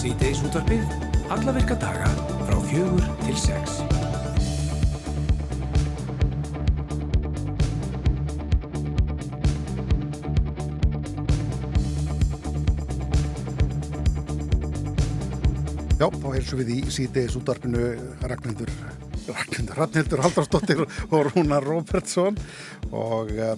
[0.00, 0.92] Sýteis útvarpið,
[1.28, 2.06] alla virka daga
[2.46, 3.74] frá fjögur til sex.
[16.00, 17.92] Já, þá heilsum við í Sýteis útvarpinu
[18.24, 18.72] Ragnhildur
[19.76, 22.40] Ragnhildur Haldarsdóttir og Rúnar Róbertsson
[22.88, 23.52] og uh,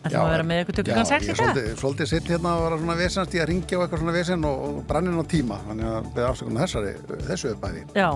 [0.00, 1.58] Það þarf að vera með ykkur tökkan sex í dag.
[1.60, 4.46] Ég svolítið sitt hérna að vera svona vesennst í að ringja á eitthvað svona vesen
[4.48, 6.92] og, og branninn á tíma, þannig að beða afsökunum þessari,
[7.26, 7.82] þessu uppæði.
[7.98, 8.08] Já,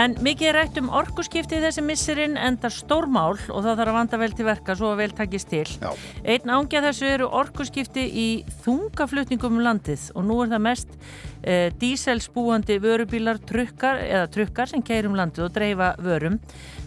[0.00, 4.22] en mikið er rætt um orkuskipti þessi missurinn endar stórmál og það þarf að vanda
[4.22, 5.66] vel til verka svo að vel takist til.
[5.68, 5.92] Já.
[6.24, 8.28] Einn ángja þessu eru orkuskipti í
[8.64, 10.96] þungaflutningum um landið og nú er það mest
[11.42, 16.38] eh, díselsbúandi vörubílar trukkar eða trukkar sem keirum landið og dreifa vörum.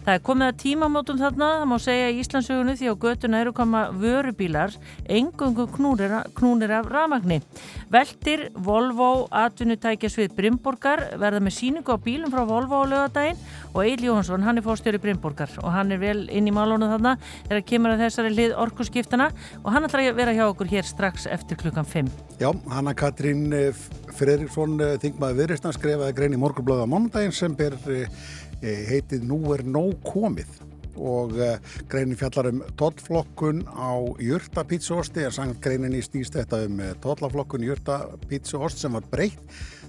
[0.05, 3.53] Það er komið að tímamótum þarna, það má segja í Íslandsögunu því á götuna eru
[3.57, 4.75] koma vörubílar,
[5.09, 7.39] engungu knúnir, knúnir af ramagni.
[7.89, 13.41] Veldir Volvo atvinnutækja svið Brimborgar verða með síningu á bílum frá Volvo á lögadaginn
[13.73, 17.17] og Eil Jóhansson, hann er fórstjóri Brimborgar og hann er vel inn í málónu þarna
[17.47, 19.31] þegar kemur að þessari lið orkurskiptana
[19.63, 22.13] og hann ætlar að vera hjá okkur hér strax eftir klukkan 5.
[22.37, 23.49] Já, Hanna Katrín
[24.15, 27.75] Fredriksson, þingmaður viðristna, skrefaði grein í morgublöða mánudaginn sem ber
[28.61, 30.61] heitið Nú er nóg komið.
[30.95, 31.33] Og
[31.91, 38.79] greinin fjallar um tollflokkun á jörtapítsuosti er sangt greinin í snýst þetta um tollaflokkun jörtapítsuost
[38.79, 39.43] sem var breytt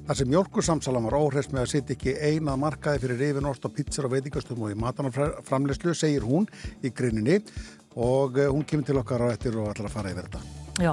[0.07, 4.11] þar sem mjölkursamsalan var óhrest með að sitt ekki einað markaði fyrir rifinost og pítsar
[4.11, 6.51] og veitingastum og í matanarframleyslu segir hún
[6.83, 7.43] í greininni.
[7.97, 10.93] Og hún kemur til okkar á ettir og ætlar að fara yfir þetta Já,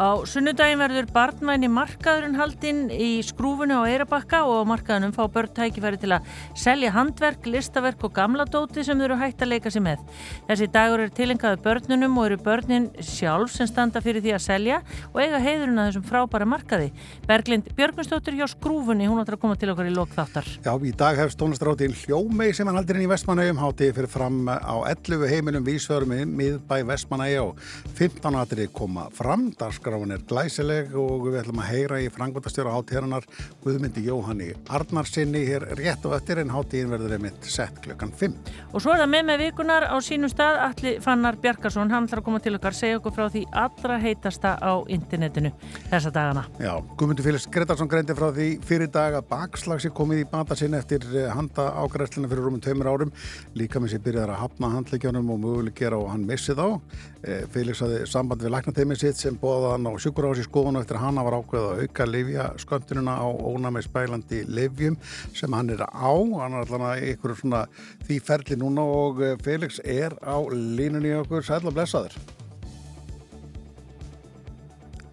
[0.00, 5.52] á sunnudagin verður barnvæni markaðurinn haldinn í skrúfunni á Eirabakka og á markaðunum fá börn
[5.52, 6.24] tækifæri til að
[6.56, 10.06] selja handverk, listaverk og gamla dóti sem þau eru hægt að leika sér með.
[10.48, 14.80] Þessi dagur er tilengaði börnunum og eru börnin sjálf sem standa fyrir því að selja
[15.10, 16.88] og eiga heiðurinn að þessum frábæra markaði.
[17.28, 20.48] Berglind Björgunsdóttir hjá skrúfunni, hún áttur að koma til okkar í lokþáttar.
[20.64, 24.48] Já, í dag hefst tónlistrátin Hljómei sem hann haldir inn í Vestmanægjum háti fyrir fram
[24.48, 27.50] á 11 heimilum vísförum miðbæ Vestmanægja
[29.10, 32.72] og 15 aðri koma fram, dagskráin er glæsileg og við ætlum að heyra í frangvöldastjóra
[32.74, 33.24] hátíðanar
[33.62, 38.34] Guðmyndi Jóhanni Arnarsinni hér rétt og eftir en hátíðin verður einmitt sett klukkan 5.
[38.72, 42.22] Og svo er það með með vikunar á sínum stað Alli Fannar Bjarkarsson, hann ætlar
[42.22, 45.52] að koma til okkar segja okkur frá því allra heitasta á internetinu
[45.90, 46.46] þessa dagana.
[46.60, 50.78] Já, Guðmyndi Félix Gretarsson greindi frá því fyrir dag að bakslagsi komið í bata sinni
[50.80, 53.14] eftir handa ágræslina fyrir rúmum tveimur árum
[53.58, 56.80] líka með sér byrjar að hafna handleikjónum og möguleg gera og hann missi þá.
[57.52, 61.38] Félix hafði samband við læknateimi sitt sem bóða hann á sjúkurási skoðun eftir hann var
[61.38, 64.98] ákveð að auka livja sköndununa á ónami spælandi livjum
[65.36, 66.12] sem hann er á.
[66.12, 67.64] Hann er allavega ykkur svona
[68.04, 72.16] því ferli núna og Felix er á línunni okkur, sæl og blessaður.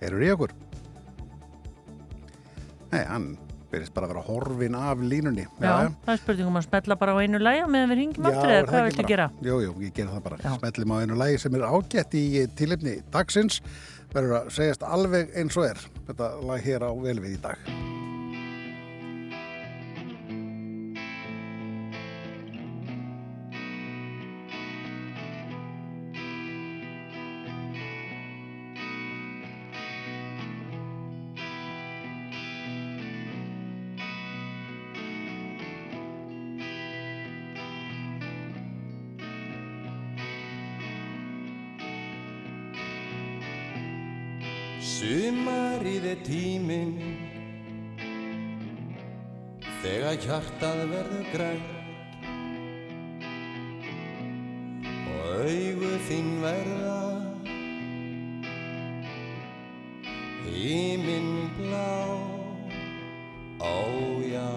[0.04, 0.56] Erur í okkur?
[2.92, 3.34] Nei, hann
[3.72, 5.46] verðist bara að vera horfin af línunni.
[5.60, 8.54] Já, já, það er spurningum að spella bara á einu læg meðan við ringjum aftur
[8.54, 9.28] eða hvað viltu gera?
[9.50, 10.56] Jú, jú, ég gera það bara.
[10.62, 12.26] Spellum á einu lægi sem er ágætt í
[12.60, 13.62] tilipni dagsins.
[14.16, 15.86] Verður að segjast alveg eins og er.
[16.08, 17.97] Þetta lag hér á velvið í dag
[46.78, 47.18] tíminn
[49.82, 51.74] Þegar hjartað verður grænt
[55.08, 57.00] Og augu þín verða
[60.48, 61.94] Híminn blá
[63.62, 64.50] Ójá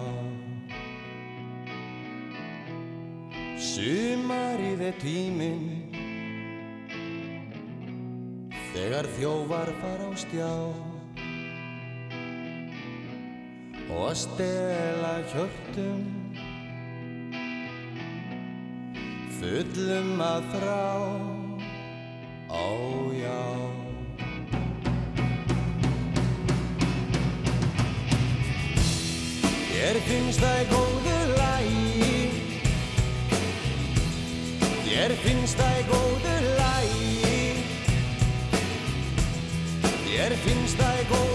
[3.70, 5.68] Sumarið er tíminn
[8.70, 10.89] Þegar þjóvar fara á stjá
[13.90, 16.08] og að stela hjörtum.
[19.40, 21.40] Fullum að þrá.
[22.50, 23.38] Ójá
[29.70, 32.18] Þér finnst það í góðu lægi
[34.82, 37.40] Þér finnst það í góðu lægi
[40.04, 41.29] Þér finnst það í góðu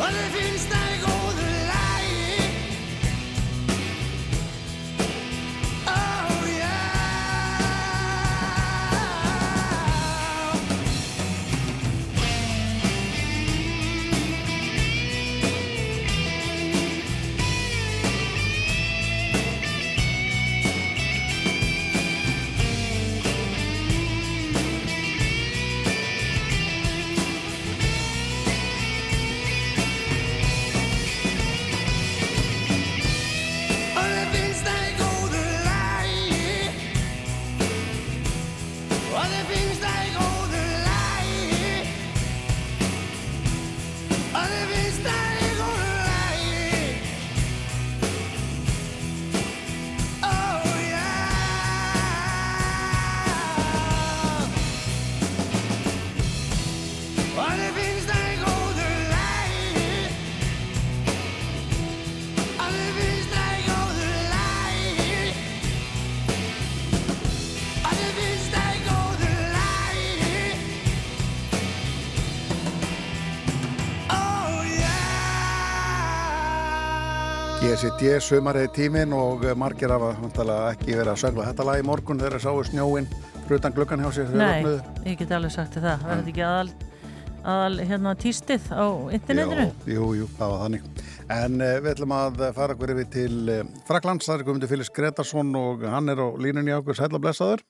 [0.00, 0.89] Og þau finnst það
[77.82, 81.78] yeah GCD sumarið tíminn og eh, margir hafa vantalega ekki verið að söngla þetta lag
[81.80, 83.06] í morgun þegar sáu snjóin
[83.46, 86.02] frutan gluggan hjá sér þegar Nei, ég get alveg sagt það.
[86.02, 86.74] Það er þetta ekki aðal,
[87.54, 88.84] aðal hérna týstið á
[89.16, 89.64] internetinu?
[89.88, 90.90] Jú, jú, það var þannig.
[91.38, 94.92] En uh, við ætlum að fara okkur yfir til uh, Fraklands, það er komundur Félix
[94.98, 97.64] Gretarsson og hann er á línunni á okkur sætla blessaður.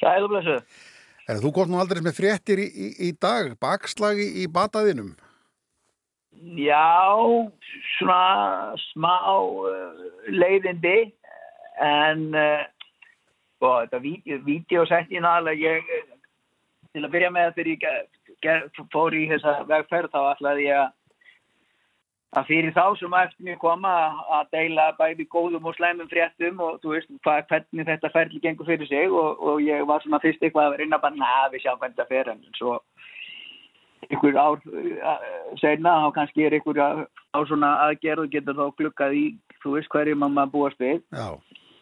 [0.00, 0.58] Sæl og blessu.
[1.30, 5.14] Er þú gott nú aldrei með fréttir í, í, í dag, bakslagi í bataðinum?
[6.56, 6.88] Já,
[7.96, 11.12] svona smá uh, leiðindi
[11.82, 12.64] en uh,
[13.64, 14.00] og þetta
[14.44, 16.04] vídeo sett ég eh,
[16.92, 20.92] til að byrja með þegar ég fór í þessa vegferð þá ætlaði ég að
[22.36, 23.92] að fyrir þá sem að eftir mér koma
[24.36, 28.68] að deila bæði góðum og slæmum fréttum og þú veist hvað, hvernig þetta ferli gengur
[28.68, 31.80] fyrir sig og, og ég var svona fyrst eitthvað að reyna bara, na, við sjáum
[31.80, 32.74] hvernig þetta fer en svo
[34.14, 35.24] ykkur ár uh,
[35.60, 36.88] seinna þá kannski er ykkur á,
[37.48, 39.24] svona aðgerð og getur þá glukkað í
[39.62, 41.02] þú veist hverju mamma búast við.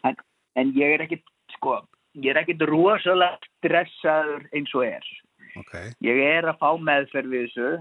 [0.04, 0.16] En,
[0.60, 1.24] en ég er ekkit
[1.56, 1.80] sko,
[2.20, 5.10] ég er ekkit rosalega stressaður eins og er.
[5.54, 5.74] Ok.
[6.02, 7.72] ég er að fá meðferð við þessu.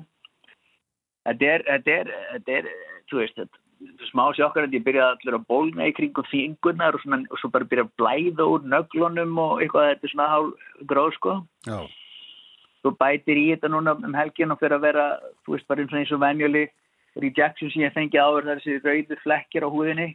[1.23, 2.67] Þetta er, þetta er, þetta er
[3.09, 7.03] þú veist, þetta smá sjokkar að ég byrjaði allir að bólna í kringum fingurnar og,
[7.03, 11.17] og svo bara byrja að blæða úr nöglunum og eitthvað þetta er svona hálf gróð
[11.17, 11.35] sko.
[11.67, 11.79] Já,
[12.83, 15.05] svo bætir í þetta núna um helgin og fyrir að vera,
[15.45, 16.65] þú veist, bara eins og venjuli
[17.23, 20.09] rejection sem ég fengi áður það er þessi rauður flekkir á húðinni.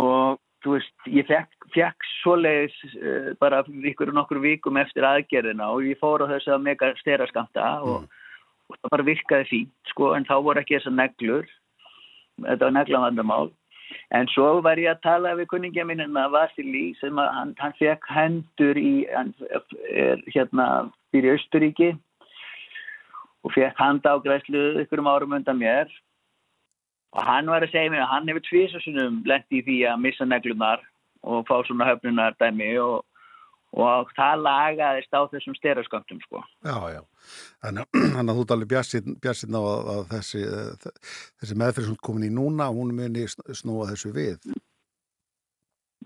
[0.00, 3.60] Og þú veist, ég fekk, fekk svoleiðis uh, bara
[3.92, 8.06] ykkur og nokkur vikum eftir aðgerðina og ég fór á þess að mega styraskamta og,
[8.70, 11.50] og það bara virkaði fínt, sko, en þá voru ekki þessar neglur.
[12.40, 13.50] Þetta var neglavandamál
[14.10, 17.52] En svo var ég að tala við kunningja minn en að Vasili sem að hann,
[17.58, 19.34] hann fekk hendur í, hann
[19.90, 20.68] er hérna
[21.12, 21.92] fyrir Östuríki
[23.42, 25.90] og fekk handágræslu ykkur um árum undan mér.
[27.12, 30.28] Og hann var að segja mér að hann hefur tvisasunum lent í því að missa
[30.28, 30.84] neglunar
[31.22, 33.02] og fá svona höfnunar dæmi og,
[33.72, 36.42] og það lagaðist á þessum styrasköndum sko.
[36.64, 37.00] já, já.
[37.64, 38.68] Þannig að- þannig að þú talir
[39.22, 40.90] bjassinn á að, að þessi, eh,
[41.40, 44.52] þessi ert komin í núna, hún muni sn- snúa þessu við.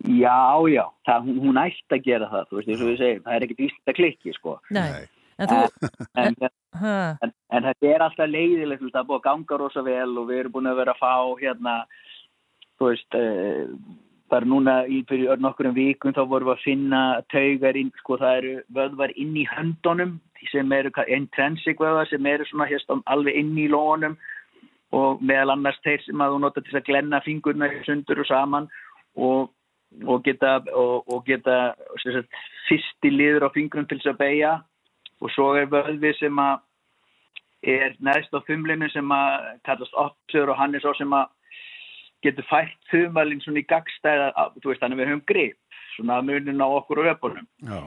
[0.06, 0.38] Já,
[0.70, 3.36] já, það, hún, hún ætti að gera það, þú veist, eins og við segjum, það
[3.38, 4.52] er ekkert ísla klikki sko.
[4.76, 5.06] Nei,
[5.40, 5.60] en þú,
[6.20, 6.36] En,
[6.82, 10.28] ha, en, en þetta er alltaf leiðilegt, það er búið að ganga rosa vel og
[10.28, 11.74] við erum búin að vera að fá hérna,
[12.76, 13.64] þú veist, uh,
[14.30, 17.02] bara núna í fyrir nokkurum vikum þá vorum við að finna
[17.32, 20.16] taugar inn, sko það eru vöðvar inn í höndunum
[20.50, 24.16] sem eru intrinsic vöðvar sem eru svona hérst alveg inn í lónum
[24.96, 28.68] og meðal annars þeir sem að þú nota til að glenna fingurna sundur og saman
[29.16, 29.50] og,
[30.04, 32.30] og geta, og, og geta sagt,
[32.68, 34.54] fyrsti liður á fingrum til þess að beigja
[35.20, 36.62] og svo er vöðvi sem að
[37.66, 41.32] er neðst á þumlinu sem að kallast Opsur og hann er svo sem að
[42.24, 44.30] getur fært þumalinn svona í gagstæða,
[44.62, 47.80] þú veist, þannig við höfum grip, svona munin á okkur og öpunum Já,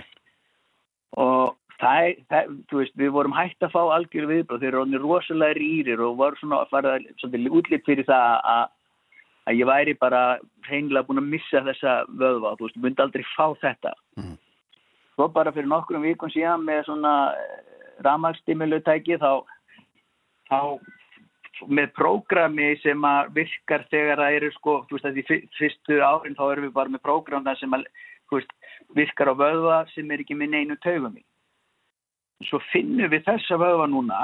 [1.17, 5.05] og það, það, þú veist, við vorum hægt að fá algjör viðbröð, þeir eru orðinir
[5.05, 8.75] rosalega rýrir og voru svona að fara svolítið útlýtt fyrir það að,
[9.49, 10.21] að ég væri bara
[10.67, 13.95] hreinlega búin að missa þessa vöðva, þú veist, myndi aldrei fá þetta.
[14.19, 14.37] Mhm.
[15.15, 17.13] Svo bara fyrir nokkrum vikum síðan með svona
[18.05, 19.43] ramagstimulutæki þá,
[20.47, 20.59] þá
[21.67, 26.37] með prógrami sem að virkar þegar það eru sko, þú veist, þessi fyr- fyrstu árin
[26.37, 27.85] þá erum við bara með prógram þar sem að,
[28.29, 28.55] þú veist,
[28.95, 31.23] virkar á vöðva sem er ekki með neinu taugum í.
[32.47, 34.19] Svo finnum við þessa vöðva núna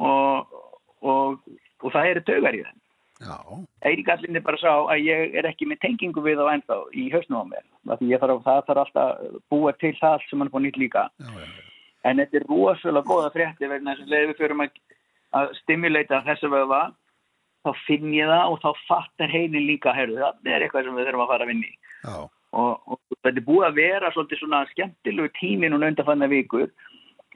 [0.00, 0.58] og,
[1.04, 1.40] og,
[1.82, 2.64] og það eru taugar í
[3.82, 7.42] Eiríkallin er bara sá að ég er ekki með tengingu við á ennþá í hausnum
[7.42, 7.64] á mér.
[7.88, 11.08] Þarf, það þarf alltaf að búa til það sem hann búið nýtt líka.
[11.18, 11.64] já, já, já.
[12.06, 14.76] En þetta er rosalega góða frétti vegna þess að við fyrir að,
[15.36, 16.82] að stimuleita þessa vöðva
[17.66, 21.08] þá finn ég það og þá fattar heinin líka heyrðu, það er eitthvað sem við
[21.08, 21.72] þurfum að fara að vinni
[22.08, 26.68] og, og þetta er búið að vera svolítið svona skemmtilegu tímin og undanfanna vikur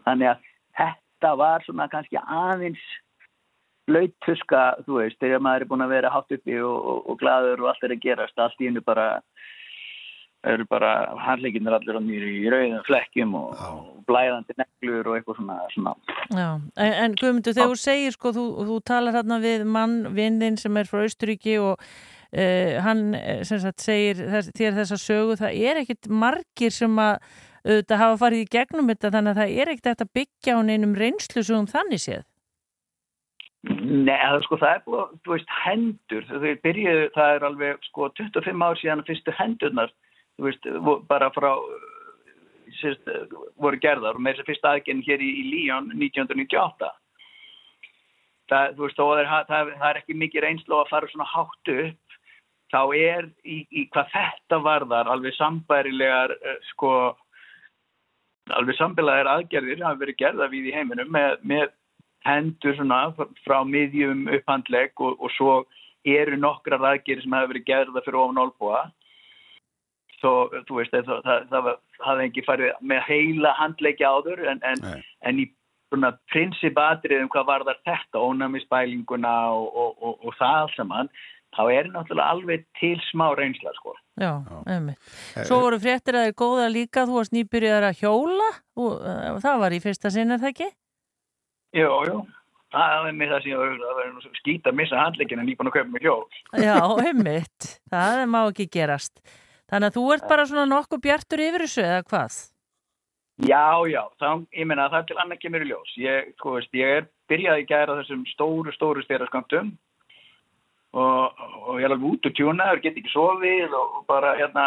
[0.07, 2.85] þannig að þetta var svona kannski aðeins
[3.91, 7.65] blöytuska, þú veist, þegar maður er búin að vera hátt uppi og, og, og glaður
[7.65, 9.09] og allt er að gerast, allt í hennu bara
[10.51, 13.69] eru bara handleikinnir allir á nýri í rauðum flekkjum og, Já.
[13.69, 15.93] og blæðandi neglur og eitthvað svona, svona.
[16.33, 16.49] Já,
[16.87, 20.81] en, en Guðmundur, þegar þú segir sko, þú, þú talar hérna við mann, vindin sem
[20.81, 25.63] er frá Austuríki og uh, hann eh, sem sagt segir þess, þér þessa sögu, það
[25.71, 27.17] er ekkit margir sem að
[27.63, 30.61] auðvitað hafa farið í gegnum þetta þannig að það er ekkit eftir að byggja á
[30.67, 32.29] neinum reynslu sem þannig séð.
[33.63, 37.85] Nei, það, er sko, það er búið, þú veist, hendur, þau byrjuðu, það er alveg
[37.87, 39.93] sko 25 ár síðan að fyrstu hendurnar,
[40.41, 40.69] veist,
[41.09, 45.31] bara frá, uh, sérst, uh, voru gerðar og með þess að fyrsta aðgenn hér í,
[45.41, 46.91] í Líón 1998.
[48.53, 52.17] Það, veist, er, það, það er ekki mikið reynslu að fara svona hátt upp,
[52.73, 56.95] þá er í, í hvað þetta varðar alveg sambærilegar, uh, sko,
[58.57, 61.71] alveg sambærilegar aðgerðir hafa verið gerða við í heiminum með, með
[62.27, 63.05] hendur svona
[63.43, 65.55] frá miðjum upphandlegg og, og svo
[66.07, 68.83] eru nokkrar aðgerir sem hefur verið gerða fyrir ofan olbúa
[70.23, 74.63] svo, þú veist, það, það, það, það hafði ekki farið með heila handleggja áður en,
[74.71, 74.87] en,
[75.29, 75.49] en í
[75.93, 81.13] svona prinsipatriðum hvað var þar þetta, ónæmisbælinguna og, og, og, og það allt saman
[81.53, 83.93] þá er náttúrulega alveg til smá reynsla sko.
[84.21, 84.31] Já,
[84.69, 85.01] einmitt.
[85.45, 88.49] Svo voru fréttir að þeir góða líka, þú varst nýbyrjar að hjóla,
[88.79, 90.71] og, uh, það var í fyrsta sinn, er það ekki?
[91.77, 92.17] Jú, jú,
[92.73, 95.61] það er mér það sem ég var það var skýta að missa handleggina en ég
[95.61, 96.27] búin að kaupa mig hjól
[96.61, 96.77] Já,
[97.07, 97.71] einmitt.
[97.93, 99.23] Það má ekki gerast.
[99.73, 102.35] Þannig að þú ert bara svona nokkuð bjartur yfir þessu, eða hvað?
[103.43, 105.95] Já, já, þá, ég meina það er til annað kemur í ljós.
[105.97, 109.73] Ég, sko veist, ég er byrjaði gæra þessum stóru, stóru styraskamtum
[110.93, 114.67] og, og ég er alveg út og tjúnaður, get ekki sofið og bara hérna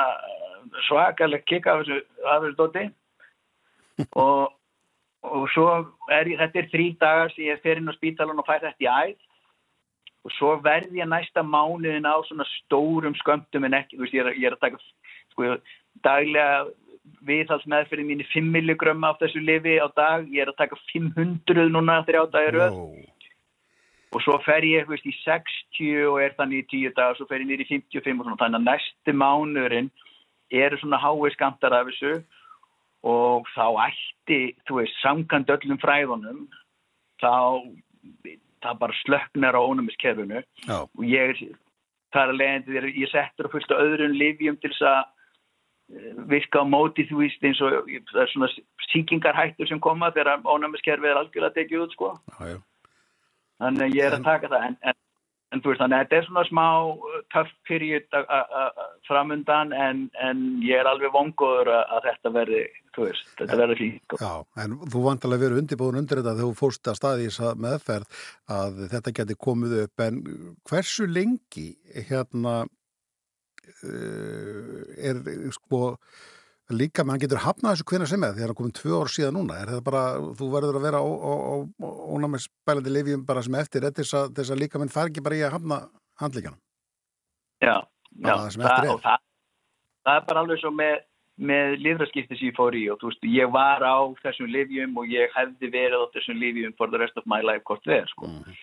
[0.88, 2.86] svakalega kikka af þessu, þessu dóti
[4.26, 4.56] og,
[5.30, 5.70] og svo
[6.10, 8.82] er ég, þetta er þrý dagar sem ég fer inn á spítalan og fæ þetta
[8.82, 9.30] í æð
[10.26, 14.26] og svo verð ég næsta mánuðin á svona stórum skömmtum en ekki, þú veist, ég
[14.26, 14.82] er, ég er að taka
[15.34, 15.58] sko,
[16.06, 16.66] daglega
[17.26, 21.70] viðhalsmeðferðin mín er 5 milligram af þessu lifi á dag, ég er að taka 500
[21.74, 22.80] núna þrjá dagir röð.
[22.80, 23.14] Ó,
[24.16, 27.28] og svo fer ég þú veist, í 60 og er þannig í 10 dagar svo
[27.30, 28.40] fer ég nýri í 55 og svona.
[28.42, 29.92] Þannig að næsti mánuðurinn
[30.64, 32.14] eru svona hái skamtar af þessu.
[33.06, 36.46] Og þá ætti, þú veist, samkand öllum fræðunum
[37.22, 37.34] þá
[38.66, 41.42] það bara slöknar á ónumiskerfinu já, og ég
[42.16, 45.02] það er að leiðandi, ég settur að fullta öðrum livjum til þess að
[45.96, 48.52] eh, virka á móti þú veist eins og það er svona
[48.92, 52.14] síkingarhættur sem koma þegar ónæmiskerfið er algjörlega tekið út sko.
[52.40, 52.60] Já, já.
[53.64, 54.70] þannig að ég er að taka það.
[54.70, 55.02] En, en,
[55.56, 58.18] en þú veist þannig að þetta er svona smá uh, tough period
[59.08, 62.62] framundan en, en ég er alveg vongoður að, að þetta verði
[62.96, 64.20] þú veist, þetta verði fínt sko.
[64.22, 64.34] Já,
[64.64, 67.34] en þú vantilega verið undirbúin undir þetta þegar þú fórst að staði í
[67.66, 68.08] meðferð
[68.60, 70.22] að þetta geti komið upp en
[70.70, 71.68] hversu lengi
[72.10, 72.56] hérna
[73.90, 75.16] uh, er
[75.56, 75.82] sko
[76.74, 79.12] líka mann getur hafnað þessu hvenær sem er því að það er komin tvö ár
[79.14, 80.04] síðan núna er þetta bara,
[80.40, 81.02] þú verður að vera
[82.16, 85.44] ónæmisbælandi lifjum bara sem eftir þess að, þess að líka mann fær ekki bara í
[85.46, 85.82] að hafna
[86.22, 86.58] handlíkjana
[87.62, 88.90] já, já, það er.
[88.96, 89.26] og það,
[90.08, 91.04] það er bara alveg svo með
[91.36, 95.10] með lifraskipti sem ég fór í og þú veist, ég var á þessum livjum og
[95.12, 98.30] ég hefði verið á þessum livjum for the rest of my life hvort við sko.
[98.30, 98.56] Mhm.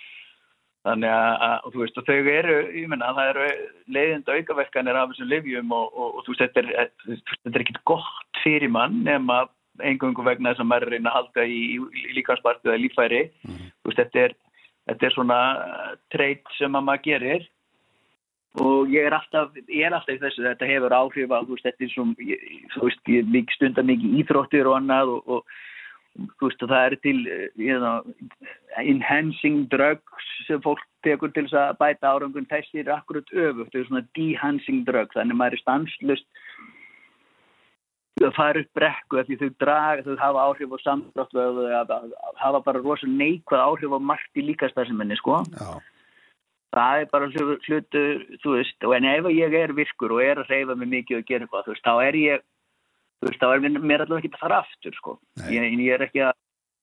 [0.83, 3.49] Þannig að, þú veist, og þau eru, ég menna, það eru
[3.95, 7.83] leiðinda aukaverkanir af þessum livjum og, og, og þú veist, þetta er, þetta er ekkit
[7.87, 9.45] gott fyrir mann nema
[9.87, 13.23] engungu vegna þess að maður er reyna að halda í, í líkanspartu eða lífæri.
[13.47, 13.71] Mhm.
[13.79, 14.37] þú veist, þetta er,
[14.91, 15.41] þetta er svona
[16.15, 17.51] treyt sem að maður gerir
[18.61, 21.69] og ég er alltaf, ég er alltaf í þessu, þetta hefur áhrif að, þú veist,
[21.69, 22.33] þetta er svona,
[22.75, 25.61] þú veist, ég mikið stundar mikið íþróttir og annað og, og
[26.19, 28.03] þú veist, og það er til, eh, you know,
[28.79, 33.81] enhancing drugs sem fólk tekur til þess að bæta árangun, þessi er akkurat öfugt, þau
[33.81, 36.27] er svona dehancing drugs, þannig maður er stanslust
[38.23, 40.81] að fara upp brekku því þau draga, þau hafa áhrif og
[42.39, 45.43] hafa bara rosalega neikvæð áhrif á margt í líkastarsiminni, sko.
[45.57, 45.81] Já,
[46.73, 50.37] Það er bara hlu- hlutur, þú veist, og en ef ég er virkur og er
[50.41, 52.41] að reyfa mig mikið og gera eitthvað, þú veist, þá er ég,
[53.23, 55.17] þú veist, þá er mér, allavega ekki að fara aftur, sko.
[55.47, 56.37] Ég, ég er ekki að,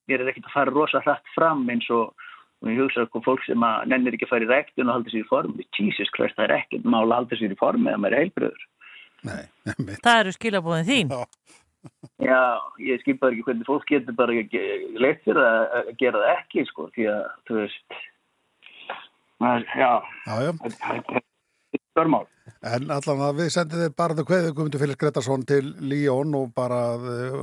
[0.08, 2.26] ég er ekki að fara rosa hratt fram eins og,
[2.64, 5.14] og ég hugsa sko fólk sem að nennir ekki að fara í rektun og halda
[5.14, 5.68] sér í formi.
[5.76, 8.68] Jesus Christ, það er ekkert mál að halda sér í formi eða maður er heilbröður.
[9.28, 10.04] nei, einmitt.
[10.06, 11.12] Það eru skilabóðin þín.
[11.12, 11.58] Já,
[12.20, 16.32] Já, ég skil bara ekki hvernig fólk getur bara leitt fyrir að, að gera það
[16.34, 18.00] ekki, sko, því að, þú veist,
[19.40, 19.92] maður, já,
[20.28, 21.22] já, já.
[22.00, 22.26] Störmál.
[22.66, 26.50] En allan að við sendum þið bara það kveðu Guðmundur Félix Gretarsson til Líón og
[26.58, 27.38] bara eh,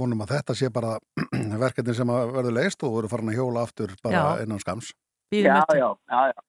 [0.00, 0.96] vonum að þetta sé bara
[1.64, 4.44] verkefni sem að verður leist og voru farin að hjóla aftur bara Já.
[4.44, 4.90] innan skams.
[5.30, 6.40] Já, já, já, já.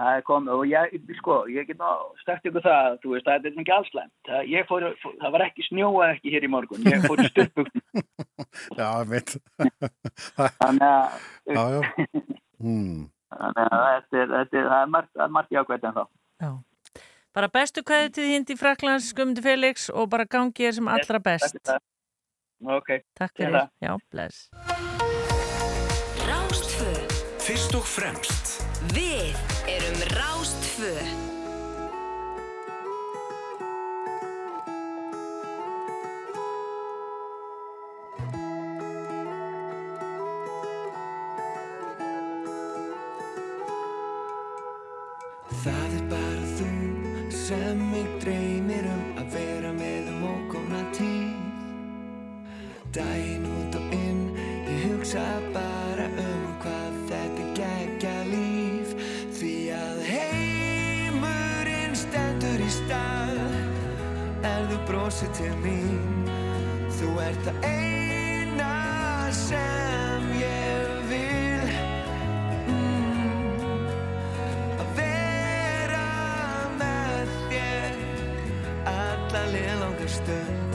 [0.00, 1.90] Það er komið og ég, sko, ég get ná
[2.22, 4.12] stært ykkur það, þú veist, það er ekki allslæmt.
[4.24, 4.86] Það, ég fór,
[5.20, 7.82] það var ekki snjóað ekki hér í morgun, ég fór í styrpugn.
[8.80, 9.34] Já, mitt.
[10.40, 11.20] Þannig að,
[11.52, 11.82] Já, já.
[12.62, 13.08] Hmm.
[13.34, 16.02] þannig að þetta er, þetta er, það er margt, margt jákvæmt en þá.
[16.40, 16.50] Já.
[17.32, 21.20] Bara bestu kveðu til þín til Fraklands, Guðmundur Felix og bara gangi þér sem allra
[21.24, 21.56] best.
[22.62, 23.56] Ok, Takk Gera fyrir.
[23.56, 23.68] það.
[23.80, 24.48] Já, bless.
[26.28, 26.92] Rástfö.
[27.42, 28.52] Fyrst og fremst
[28.94, 29.34] Við
[29.72, 30.92] erum Rástfö.
[52.92, 54.36] Dæin út og inn,
[54.68, 55.24] ég hugsa
[55.54, 58.90] bara um hvað þetta geggja líf.
[59.32, 63.40] Því að heimurinn stendur í stað.
[64.44, 66.28] Er þú brosið til mín,
[66.98, 68.74] þú ert það eina
[69.40, 71.72] sem ég vil.
[72.66, 73.88] Mm.
[74.84, 76.04] Að vera
[76.76, 77.98] með þér
[78.98, 80.71] alla liðlanga stund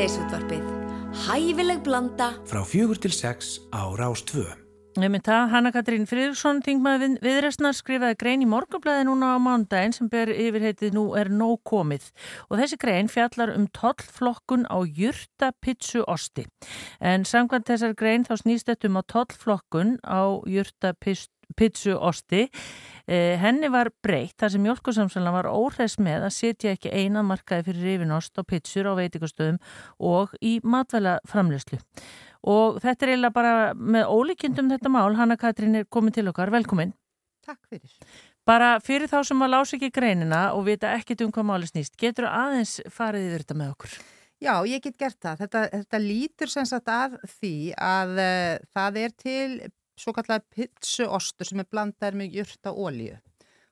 [0.00, 0.68] Síðdeisútvarpið.
[1.26, 2.30] Hæfileg blanda.
[2.48, 4.46] Frá fjögur til sex á Rástvö.
[4.96, 9.92] Nefnir það, Hanna Katrín Friðursson, þingmaður við, viðrestnar, skrifaði grein í morgunblæði núna á mándaginn
[9.92, 12.06] sem ber yfirheitið nú er nóg komið.
[12.48, 16.46] Og þessi grein fjallar um tollflokkun á jurtapitsu osti.
[17.04, 22.46] En samkvæmt þessar grein þá snýst þetta um að tollflokkun á jurtapitsu osti
[23.10, 27.88] henni var breytt þar sem mjölkursamsala var óhreis með að setja ekki eina markaði fyrir
[27.88, 29.58] rifinost og pitsur á veitikastöðum
[29.98, 31.80] og í matvæla framleyslu
[32.46, 36.52] og þetta er eiginlega bara með ólíkjendum þetta mál, Hanna Katrín er komin til okkar,
[36.52, 36.94] velkomin.
[37.44, 37.92] Takk fyrir.
[38.48, 41.98] Bara fyrir þá sem að lása ekki greinina og vita ekkit um hvað máli snýst,
[42.00, 43.98] getur aðeins farið yfir þetta með okkur?
[44.40, 45.42] Já, ég get gert það.
[45.42, 49.50] Þetta, þetta lítur sem sagt að því að uh, það er til
[50.00, 53.18] svo kallar pitsuostur sem er blandar með jurta ólíu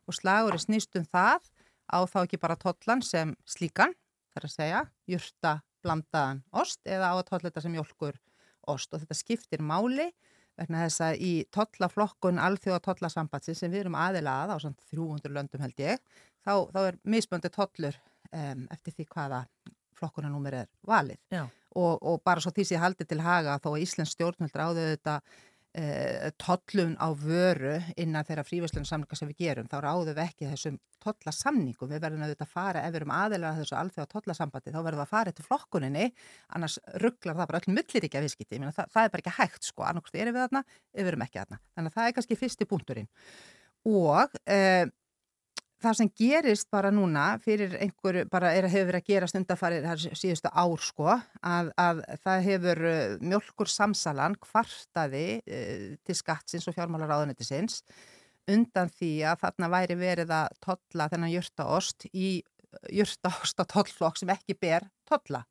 [0.09, 1.49] og slagur er snýst um það
[1.89, 3.95] á þá ekki bara tollan sem slíkan,
[4.35, 8.19] þar að segja, jurta blandaðan ost eða á að tolla þetta sem mjölkur
[8.69, 10.11] ost og þetta skiptir máli
[10.59, 15.35] vegna þess að í tollaflokkun alþjóða tollasambatsi sem við erum aðila að á svona 300
[15.35, 16.03] löndum held ég
[16.43, 17.99] þá, þá er mismöndi tollur
[18.33, 19.45] um, eftir því hvaða
[19.99, 21.21] flokkunanúmer er valið.
[21.79, 24.87] Og, og bara svo því sem ég haldi til haga þó að Íslands stjórnvöld ráðu
[24.95, 25.19] þetta
[25.75, 30.49] eh, tollun á vöru innan þeirra frívæslunum samlinga sem við gerum, þá ráðum við ekki
[30.53, 34.81] þessum tollasamningum, við verðum auðvitað að fara ef við erum aðeins þessu alþjóða tollasambandi þá
[34.81, 36.09] verðum við að fara eftir flokkuninni
[36.57, 38.63] annars rugglar það bara öll mulliríkja viðskipti.
[38.65, 41.61] Það, það er bara ekki hægt sko, annarkvæmst erum við þarna við verum ekki þarna,
[41.75, 43.11] þannig að það er kannski fyrsti punkturinn.
[43.89, 44.87] Og eh,
[45.83, 49.89] það sem gerist bara núna fyrir einhver, bara er, hefur verið að gerast undarfarið
[50.19, 56.77] síðustu ár sko að, að það hefur uh, mjölkur samsalan kvartaði uh, til skattsins og
[56.79, 57.83] fjármálaráðunetisins
[58.49, 62.39] undan því að þarna væri verið að totla þennan jörtaost í
[62.93, 65.45] jörtaost að tollflokk sem ekki ber totla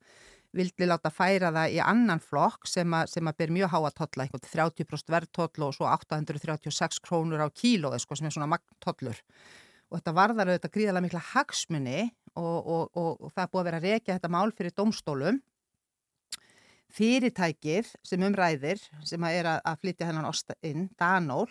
[0.56, 3.96] vildi láta færa það í annan flokk sem að, sem að ber mjög há að
[4.00, 9.20] totla, einhvern 30% verðtotl og svo 836 krónur á kílóði sko sem er svona magtollur
[9.88, 12.00] og þetta varðar auðvitað gríðarlega mikla hagsmunni
[12.36, 15.38] og, og, og, og það er búið að vera að rekja þetta mál fyrir domstólum.
[16.98, 20.28] Fyrirtækið sem umræðir, sem að er að, flytja hennan
[20.64, 21.48] inn, Danól,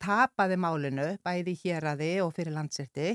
[0.00, 3.14] tapaði málinu bæði hér aði og fyrir landserti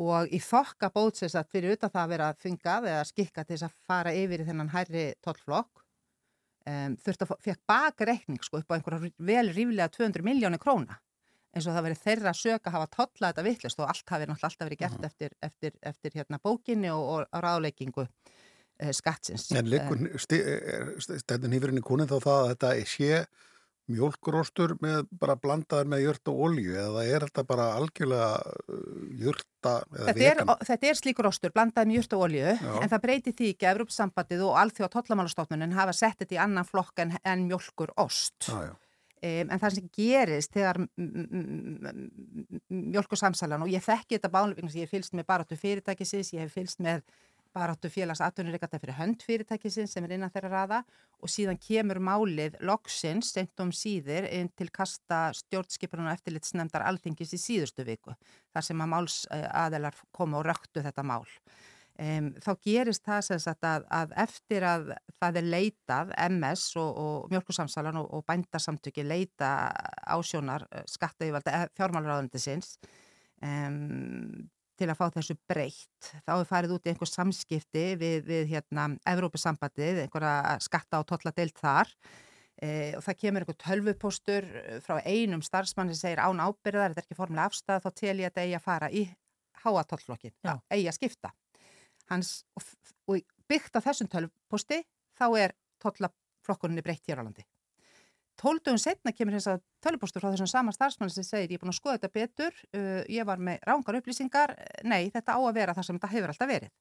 [0.00, 3.68] og í þokka bótsins að fyrir utan það að vera þingað eða skikka til þess
[3.68, 5.82] að fara yfir í þennan hærri tollflokk
[6.66, 10.98] um, þurfti að fekk bakreikning sko upp á einhverja vel ríflega 200 miljónir króna
[11.50, 14.50] eins og það verið þeirra sög að hafa tolla þetta vittlust og allt hafi náttúrulega
[14.50, 15.10] alltaf verið gert uh -huh.
[15.10, 19.50] eftir, eftir, eftir hérna, bókinni og, og ráðleikingu uh, skattsins.
[19.52, 19.66] En
[20.20, 23.24] stendin hýfurinn í kunin þá það að þetta sé
[23.90, 28.28] mjölkuróstur með bara blandaður með jört og olju eða er þetta bara algjörlega
[29.18, 30.52] jörta eða þetta vegan?
[30.54, 32.70] Er, þetta er slíkur róstur, blandaður með jört og olju Já.
[32.76, 36.68] en það breyti því ekki að Európsambandið og alþjóða tollamálastofnunum hafa sett þetta í annan
[36.68, 38.38] flokk en, en mjölkuróst.
[38.46, 38.74] Já, já.
[39.20, 40.78] Um, en það sem gerist þegar
[42.72, 46.46] mjölk og samsalan og ég þekki þetta bánlega, ég hef fylst með baráttu fyrirtækisins, ég
[46.46, 47.02] hef fylst með
[47.52, 50.78] baráttu félags aðtunurreikata fyrir hönd fyrirtækisins sem er innan þeirra raða
[51.20, 57.42] og síðan kemur málið loksins sent um síðir til kasta stjórnskipunum og eftirlitsnemdar alþingis í
[57.42, 58.14] síðustu viku
[58.54, 61.26] þar sem að máls aðelar koma og röktu þetta mál.
[62.00, 64.86] Um, þá gerist það sem sagt að, að eftir að
[65.20, 69.50] það er leitað MS og, og mjölkursamsalan og, og bændasamtöki leita
[70.08, 72.78] ásjónar eh, skattaívalda eh, fjármálaráðundisins
[73.44, 74.46] um,
[74.80, 76.08] til að fá þessu breytt.
[76.24, 81.34] Þá er farið út í einhver samskipti við, við hérna, Evrópusambandið, einhverja skatta og totla
[81.36, 81.92] deilt þar
[82.56, 84.48] e, og það kemur einhver tölvupostur
[84.86, 88.24] frá einum starfsmann sem segir án ábyrðar, þetta er ekki formulega afstæð, þá tel ég
[88.24, 89.04] að þetta eigi að fara í
[89.66, 91.34] háatollflokkin, eigi að skipta
[92.10, 92.66] hans og,
[93.10, 94.82] og byggt á þessum tölvposti
[95.18, 97.46] þá er tollaflokkuninni breytt hér á landi.
[98.40, 101.74] Tóldugun setna kemur þess að tölvpostur frá þessum sama starfsmann sem segir ég er búin
[101.74, 104.54] að skoða þetta betur, uh, ég var með rángar upplýsingar,
[104.88, 106.72] nei þetta á að vera það sem þetta hefur alltaf verið.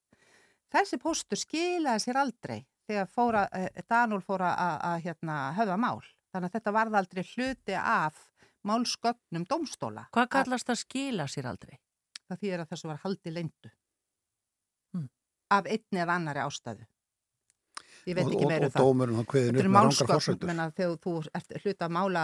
[0.70, 6.00] Þessi postur skilaði sér aldrei þegar fóra, uh, Danúl fóra að hérna, höfða mál.
[6.30, 8.24] Þannig að þetta varði aldrei hluti af
[8.70, 10.08] málskögnum domstóla.
[10.16, 11.76] Hvað kallast það skila sér aldrei?
[12.30, 13.74] Það þýðir að þessu var haldi leindu
[15.50, 16.88] af einni eða annari ástæðu.
[18.08, 18.82] Ég veit ekki meira um það.
[18.82, 20.52] Og dómurinn hann hviðin upp með rangar fórsöndur.
[20.78, 22.24] Þegar þú ert hluta að mála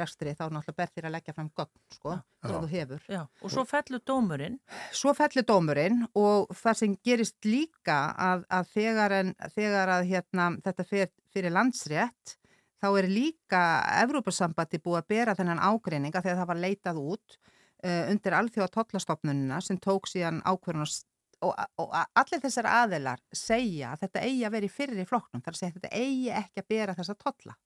[0.00, 3.06] rekstri þá náttúrulega ber þér að leggja fram gögn, sko, þegar þú hefur.
[3.16, 4.58] Já, og svo fellur dómurinn.
[5.00, 7.98] Svo fellur dómurinn og það sem gerist líka
[8.28, 12.36] að, að þegar, en, þegar að hérna, þetta fyrir, fyrir landsrétt
[12.82, 13.64] þá er líka
[14.04, 19.60] Evrópussambandi búið að bera þennan ágreininga þegar það var leitað út uh, undir alþjóða tollastofnunina
[19.64, 21.06] sem tók síðan ákverðunast
[21.44, 25.56] og, og allir þessar aðilar segja að þetta eigi að vera í fyrri flokknum, þar
[25.56, 27.56] að segja að þetta eigi ekki að bera þessa totla.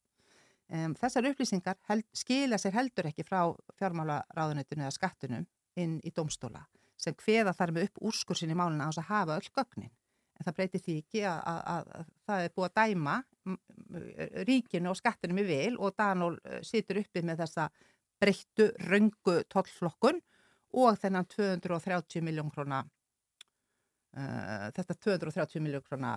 [0.70, 3.40] Um, þessar upplýsingar held, skila sér heldur ekki frá
[3.80, 5.48] fjármálaráðunitinu eða skattunum
[5.80, 6.62] inn í domstóla
[7.00, 9.92] sem hveða þar með upp úrskursin í máluna á þess að hafa öll gögnin.
[10.37, 13.14] En það breytir því ekki að, að, að, að það er búið að dæma
[14.48, 16.35] ríkinu og skattunum í vil og Danól
[16.66, 17.66] situr uppið með þessa
[18.20, 20.20] breyttu röngu tollflokkun
[20.80, 22.85] og þennan 230 miljón króna
[24.16, 26.16] uh, þetta 230 miljón króna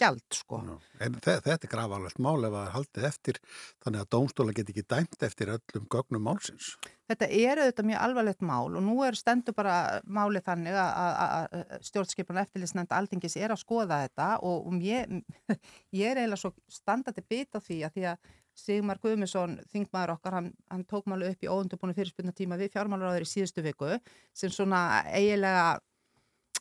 [0.00, 0.58] gjald sko.
[0.64, 0.74] Já,
[1.06, 3.38] en þetta er grafalvegt mál ef að haldið eftir
[3.84, 6.72] þannig að dómstóla get ekki dæmt eftir öllum gögnum málsins.
[7.10, 11.56] Þetta er auðvitað mjög alvarlegt mál og nú er stendur bara málið þannig að
[11.88, 15.10] stjórnskipan eftirlisnend aldingis er að skoða þetta og um ég,
[16.00, 20.34] ég er eiginlega svo standandi bit á því að því að Sigmar Guðmusson, þingmaður okkar,
[20.36, 23.94] hann, hann tók málu upp í óundubúinu fyrirspunna tíma við fjármálaráður í síðustu viku
[24.36, 25.78] sem svona eiginlega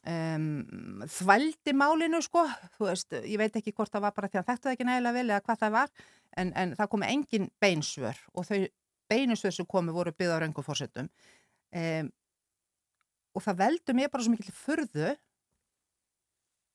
[0.08, 2.46] um, þvældi málinu sko,
[2.78, 5.28] þú veist, ég veit ekki hvort það var bara því að þetta ekki nægilega vel
[5.30, 5.92] eða hvað það var
[6.38, 8.62] en, en það komi engin beinsvör og þau
[9.12, 12.14] beinsvör sem komi voru byggða á röngufórsetum um,
[13.32, 15.12] og það veldur mér bara svo mikil fyrðu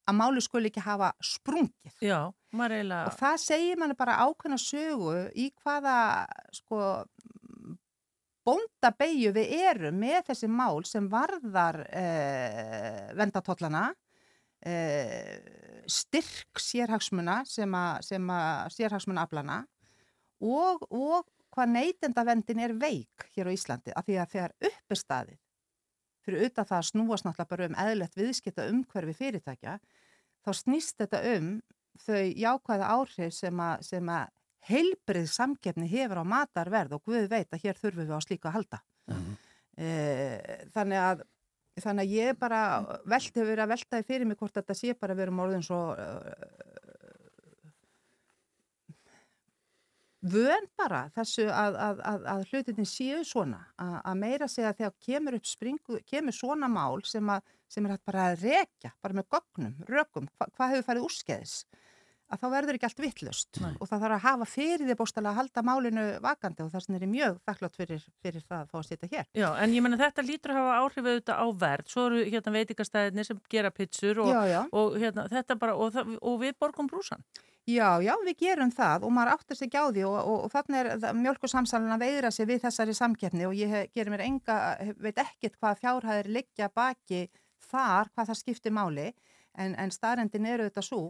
[0.06, 1.96] að máli skul ekki hafa sprungið.
[1.98, 3.08] Já, eiginlega...
[3.08, 5.96] og það segir manni bara ákveðna sögu í hvaða
[6.54, 6.78] sko
[8.46, 12.85] bóndabeyju við erum með þessi mál sem varðar eh,
[13.18, 13.86] vendatottlana
[14.66, 15.38] eh,
[15.86, 19.62] styrk sérhagsmuna sem að sérhagsmuna aflana
[20.40, 25.42] og, og hvað neytendavendin er veik hér á Íslandi af því að þegar uppestaðið
[26.26, 29.78] fyrir auðvitað það að snúast náttúrulega bara um eðlert viðskipta umhverfi fyrirtækja
[30.44, 31.52] þá snýst þetta um
[32.02, 34.32] þau jákvæða áhrif sem að
[34.66, 38.56] heilbrið samgefni hefur á matarverð og Guð veit að hér þurfum við á slíka að
[38.58, 38.80] halda.
[39.06, 39.36] Mm -hmm.
[39.78, 39.88] e,
[40.74, 41.22] þannig, að,
[41.84, 42.60] þannig að ég bara
[43.04, 45.80] velti að vera að veltaði fyrir mig hvort þetta sé bara að vera morðin svo
[45.92, 46.76] uh,
[50.26, 55.38] vön bara þessu að, að, að hlutinni séu svona að meira segja að þegar kemur
[55.38, 57.32] upp springu, kemur svona mál sem,
[57.70, 61.58] sem er hægt bara að rekja, bara með gognum, rökum, hva, hvað hefur farið úrskeiðis
[62.26, 65.38] að þá verður ekki allt vittlust og það þarf að hafa fyrir því bóstala að
[65.40, 69.10] halda málinu vakandi og það er mjög þakklátt fyrir, fyrir það að fá að sitja
[69.12, 69.26] hér.
[69.36, 72.54] Já, en ég menna þetta lítur að hafa áhrif auðvitað á verð, svo eru hérna
[72.56, 74.60] veitikastæðinni sem gera pitsur og, já, já.
[74.80, 77.22] og hérna þetta bara, og, það, og við borgum brúsan.
[77.66, 81.16] Já, já, við gerum það og maður áttur sig á því og, og þannig er
[81.18, 84.58] mjölkursamsalun að veira sig við þessari samkeppni og ég gerir mér enga,
[85.02, 87.24] veit ekkit hvað fjárhæðir liggja baki
[87.66, 89.08] þar, hvað það skiptir máli
[89.58, 91.00] en, en starrendin eru þetta svo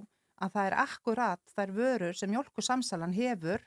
[0.43, 3.63] að það er akkurat þær vörur sem Jólku Samsalan hefur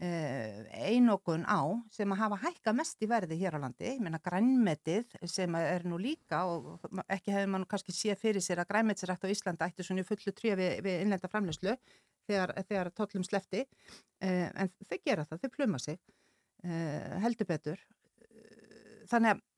[0.00, 1.62] eh, einokun á
[1.94, 5.86] sem að hafa hækka mest í verði hér á landi, ég menna grænmetið sem er
[5.88, 9.86] nú líka og ekki hefur mann kannski séð fyrir sér að grænmetirætt á Íslanda ætti
[9.86, 11.76] svona fullu tríu við, við innlenda framlöslu
[12.28, 13.64] þegar, þegar tollum slefti
[14.22, 15.98] eh, en þau gera það, þau pluma sig
[16.64, 17.88] eh, heldur betur.
[19.10, 19.48] Þannig að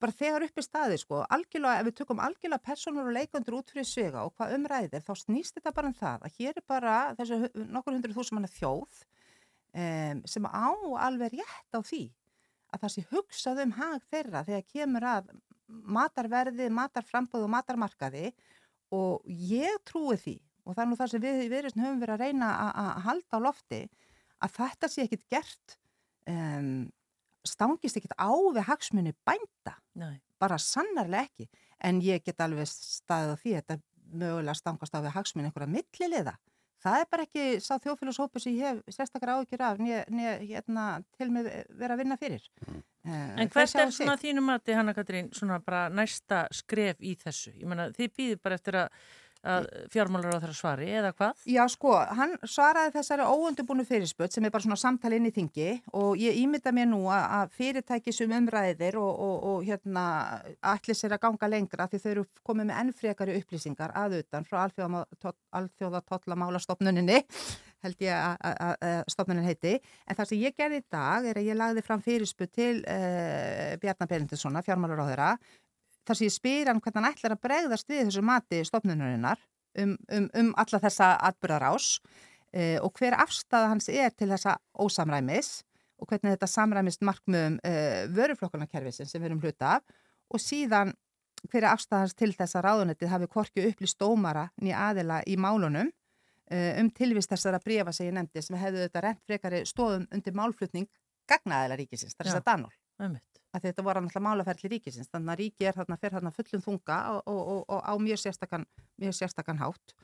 [0.00, 3.72] bara þegar upp í staði sko, algjörlega, ef við tökum algjörlega personur og leikandur út
[3.72, 6.96] fyrir svega og hvað umræðir, þá snýst þetta bara um það að hér er bara
[7.18, 7.40] þessu
[7.74, 9.02] nokkur hundru þúsum manna þjóð
[9.74, 10.68] um, sem á
[11.06, 12.04] alveg rétt á því
[12.70, 15.32] að það sé hugsað um hag þeirra þegar kemur að
[15.70, 18.30] matarverði, matarframböð og matarmarkaði
[18.94, 22.16] og ég trúi því og það er nú það sem við í viðrýstum höfum verið
[22.16, 23.80] að reyna að halda á lofti
[24.40, 25.76] að þetta sé ekkit gert
[26.30, 26.88] um,
[27.46, 30.20] stangist ekkit á við hagsmunni bænda, Nei.
[30.40, 31.48] bara sannarlega ekki,
[31.84, 36.36] en ég get alveg staðið á því þetta mögulega stangast á við hagsmunni einhverja milliliða.
[36.80, 40.84] Það er bara ekki sá þjóðfélagshópu sem ég hef sérstaklega áhyggjur af nýja hérna,
[41.18, 42.46] til mig vera að vinna fyrir.
[42.64, 42.78] Mm.
[43.00, 47.52] Uh, en hvert er svona þínum mati, Hanna Katrín, svona bara næsta skref í þessu?
[47.56, 49.04] Ég menna, þið býðir bara eftir að
[49.46, 51.44] að fjármálur á þeirra svari eða hvað?
[51.48, 55.70] Já sko, hann svaraði þessari óundubúnu fyrirspöld sem er bara svona samtali inn í þingi
[55.96, 60.04] og ég ímynda mér nú að fyrirtæki sem umræðir og, og, og hérna
[60.60, 66.04] allir sér að ganga lengra því þau eru komið með ennfrekari upplýsingar aðutan frá alþjóða
[66.10, 67.24] totlamálastofnuninni
[67.84, 68.12] held ég
[68.44, 72.02] að stofnunin heiti en það sem ég gerði í dag er að ég lagði fram
[72.04, 75.30] fyrirspöld til uh, Bjarnar Berendinssona, fjármálur á þeirra
[76.10, 79.40] þar sem ég spyr hann hvernig hann ætlar að bregðast við þessu mati stofnunarinnar
[79.78, 85.60] um, um, um alla þessa atbyrðarás uh, og hver afstæða hans er til þessa ósamræmis
[86.00, 89.96] og hvernig þetta samræmist markmiðum uh, vöruflokkunarkerfisin sem við erum hluta af
[90.30, 90.94] og síðan
[91.48, 95.88] hver er afstæða hans til þessa ráðunettið hafi korki upplýst dómara nýja aðila í málunum
[95.88, 100.36] uh, um tilvist þessara brefa sem ég nefndi sem hefðu þetta rent frekari stóðum undir
[100.36, 100.90] málflutning
[101.30, 103.39] gagnaðila ríkisins, þar er Danól einmitt.
[103.54, 106.98] Að þetta voru náttúrulega málaferðli ríkisins þannig að ríki er þarna, fer þarna fullum þunga
[107.14, 108.66] og, og, og, og á mjög sérstakann
[109.02, 109.94] mjög sérstakann hátt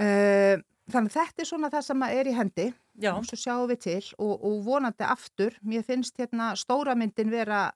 [0.00, 0.56] uh,
[0.90, 3.80] þannig að þetta er svona það sem er í hendi Já, og svo sjáum við
[3.88, 7.66] til og, og vonandi aftur, mér finnst hérna stóra myndin vera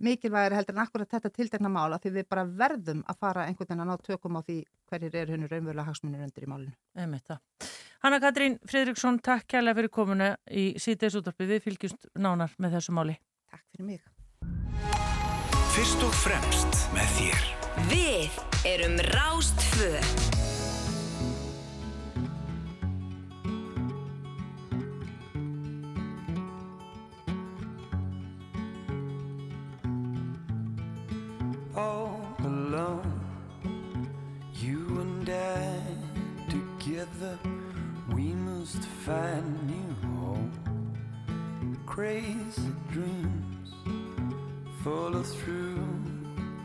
[0.00, 3.84] mikilvægir heldur en akkurat þetta tiltekna mála því við bara verðum að fara einhvern veginn
[3.84, 4.56] að ná tökum á því
[4.90, 6.72] hverjir er hennu raunverulega hagsmunir undir í málinu.
[8.00, 11.48] Hanna Katrín Fridriksson, takk kærlega fyrir komuna í síðdeis útvarpi.
[11.50, 13.18] Við fylgjumst nánar með þessu máli.
[13.50, 14.00] Takk fyrir mig.
[15.74, 17.48] Fyrst og fremst með þér.
[17.90, 18.40] Við
[18.74, 19.94] erum Rástfö
[31.76, 33.20] all alone.
[34.54, 35.80] You and I
[36.48, 37.38] together,
[38.14, 40.59] we must find new home.
[42.00, 43.74] Crazy dreams
[44.82, 45.84] follow through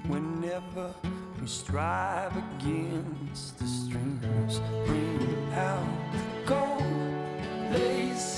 [0.07, 0.93] whenever
[1.41, 4.61] we strive against the streams.
[4.85, 8.34] Bring out the gold laces.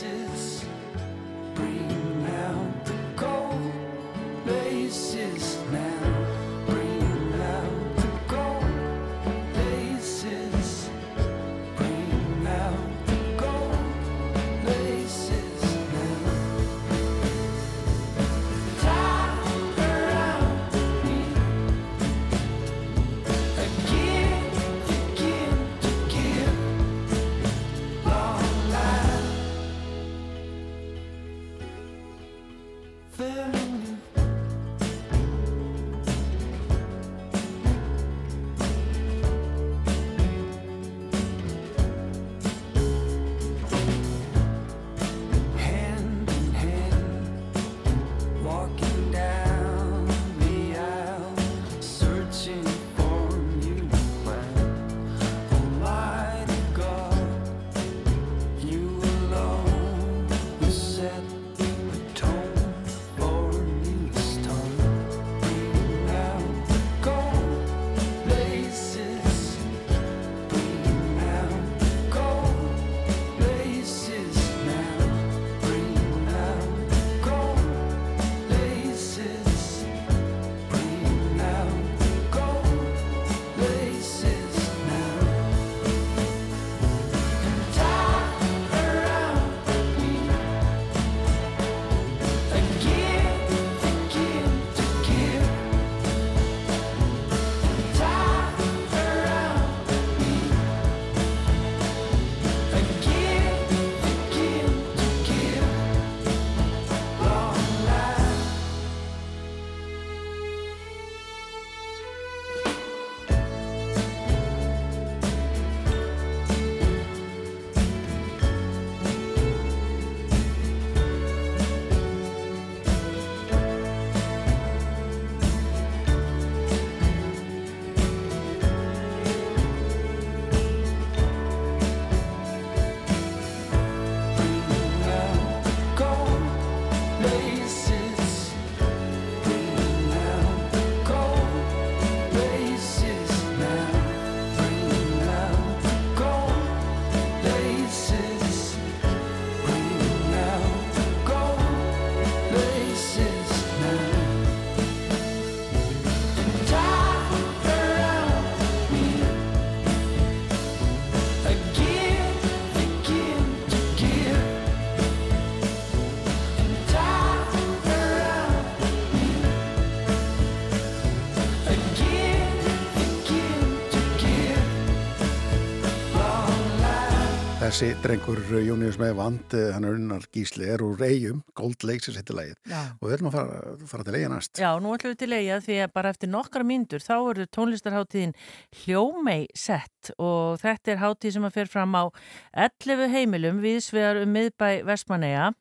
[177.78, 182.10] Þessi drengur Jónius með vand, eh, hann er unnar gísli, er úr eigum, Gold Lakes
[182.10, 182.98] er Já.
[183.00, 184.54] og við ætlum að fara, fara til eiga næst.
[184.58, 188.34] Já, nú ætlum við til eiga því að bara eftir nokkra myndur þá eru tónlistarháttíðin
[188.74, 192.10] Hljómei sett og þetta er háttíð sem að fer fram á
[192.58, 195.54] 11 heimilum viðsvegar um miðbæ Vestmanneja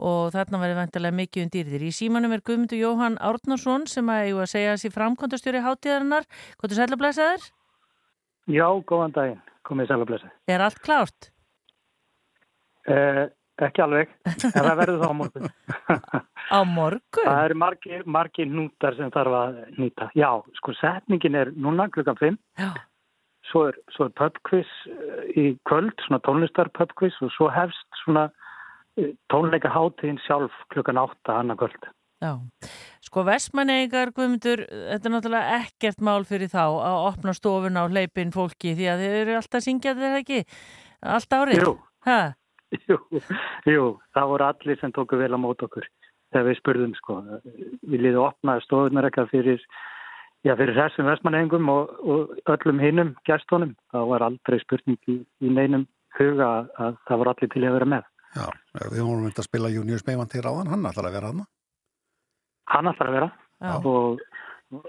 [0.00, 1.84] og þarna verður vantilega mikið um dýrðir.
[1.84, 6.24] Í símanum er Guðmundur Jóhann Árnarsson sem að var að segja að sé framkvæmdastjóri háttíðarinnar.
[6.56, 7.46] Hvað er sælablasaður?
[8.48, 10.32] Já, góðan daginn, komið sæl að blessa.
[10.48, 11.31] Er allt klárt?
[12.90, 13.24] Eh,
[13.62, 15.50] ekki alveg, en það verður þá á morgun.
[16.56, 17.26] Á morgun?
[17.28, 20.08] það eru margir, margir nútar sem þarf að nýta.
[20.18, 22.70] Já, sko setningin er núna klukkan 5, Já.
[23.50, 28.28] svo er, svo er pubquiz eh, í kvöld, svona tónlistar pubquiz og svo hefst svona
[28.98, 31.92] eh, tónleika hátíðin sjálf klukkan 8 annar kvöld.
[32.22, 32.36] Já,
[33.02, 38.30] sko vestmannegar Guðmundur, þetta er náttúrulega ekkert mál fyrir þá að opna stofuna og hleypin
[38.34, 40.44] fólki því að þeir eru alltaf að syngja þetta ekki
[41.16, 41.64] allt árið.
[41.64, 41.72] Jú.
[42.06, 42.20] Ha?
[42.88, 42.98] Jú,
[43.68, 45.84] jú, það voru allir sem tóku vel á mót okkur
[46.32, 47.18] þegar við spurðum sko.
[47.84, 49.64] Við liðum opna stofunar eitthvað fyrir,
[50.46, 53.74] já, fyrir þessum vestmannengum og, og öllum hinnum gæstónum.
[53.92, 55.86] Það var aldrei spurning í, í neinum
[56.18, 58.08] huga að, að það voru allir til að vera með.
[58.32, 58.46] Já,
[58.88, 61.42] við vorum myndið að spila Junius Meivand til ráðan, hann ætlar að vera hann.
[62.72, 63.30] Hann ætlar að vera
[63.62, 63.74] Já.
[63.90, 64.22] og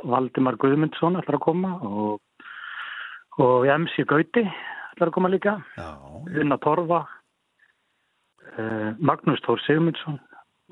[0.08, 2.22] Valdimar Guðmundsson ætlar að koma og,
[3.44, 5.58] og MC Gauti ætlar að koma líka.
[5.76, 5.90] Já,
[6.40, 7.02] Unna Torfa,
[9.00, 10.20] Magnús Tór Sigmundsson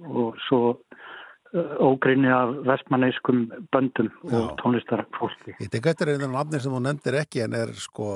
[0.01, 3.41] og svo uh, ógrinni af vestmanneiskum
[3.73, 4.55] böndum og Já.
[4.61, 5.55] tónlistarfólki.
[5.59, 8.07] ég tek eftir einhvern nafni sem þú nefndir ekki en er sko,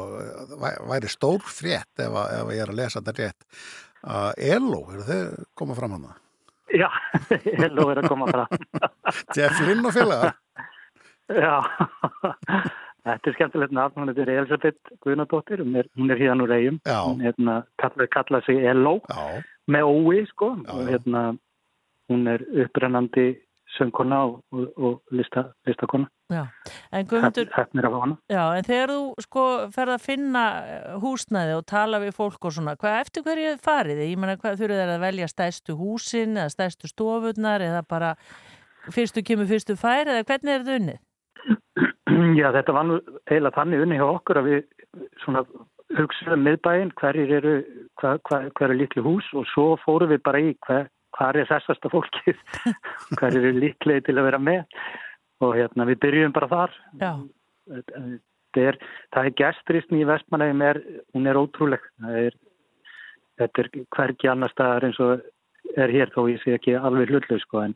[0.62, 3.50] væ- væri stór frétt ef, að- ef ég er að lesa þetta rétt.
[4.06, 6.08] Uh, Elo, eru þau komað fram hann?
[6.76, 6.90] Já,
[7.62, 8.48] ég lof er að koma fram.
[9.36, 10.34] Jeff Lynn og félaga?
[11.30, 11.58] Já,
[13.06, 16.80] þetta er skemmtilegt nafn, hún er Elisabeth Guðnadóttir, hún er, hún er hérna úr eigum,
[16.90, 19.42] hún hérna, kallaði kalla sig Elo Já,
[19.72, 20.56] með ói sko.
[20.66, 20.92] Já, og já.
[20.94, 21.24] hérna
[22.12, 23.28] hún er upprennandi
[23.76, 26.48] söngkona og, og, og lista, listakona, Já,
[26.90, 27.50] en Guðmundur,
[28.34, 29.42] já, en þegar þú sko
[29.76, 34.00] ferð að finna eh, húsnæði og tala við fólk og svona, hvað eftir hverju farið?
[34.02, 34.10] Þið?
[34.10, 38.16] Ég meina, hvað þurfið þeir að velja stærstu húsin eða stærstu stofurnar eða bara
[38.96, 41.00] fyrstu kemur fyrstu fær eða hvernig er þetta unnið?
[42.40, 44.60] Já, þetta var nú eiginlega þannig unni hjá okkur að við
[45.24, 45.44] svona
[45.96, 47.56] hugsaðum miðbæinn, hverjir eru,
[48.02, 51.50] hver, hver, hver er líkli hús og svo fórum við bara í hver, hver er
[51.50, 52.40] þessasta fólkið,
[53.20, 54.64] hverjir eru líklegi til að vera með
[55.44, 56.76] og hérna við byrjum bara þar.
[58.56, 58.78] Það er,
[59.12, 60.66] það er gestristn í Vestmanægum,
[61.16, 61.88] hún er ótrúleg.
[62.08, 62.38] Er,
[63.42, 65.26] þetta er hvergi annar staðar eins og
[65.76, 67.76] er hér þó ég sé ekki alveg hlutlu sko en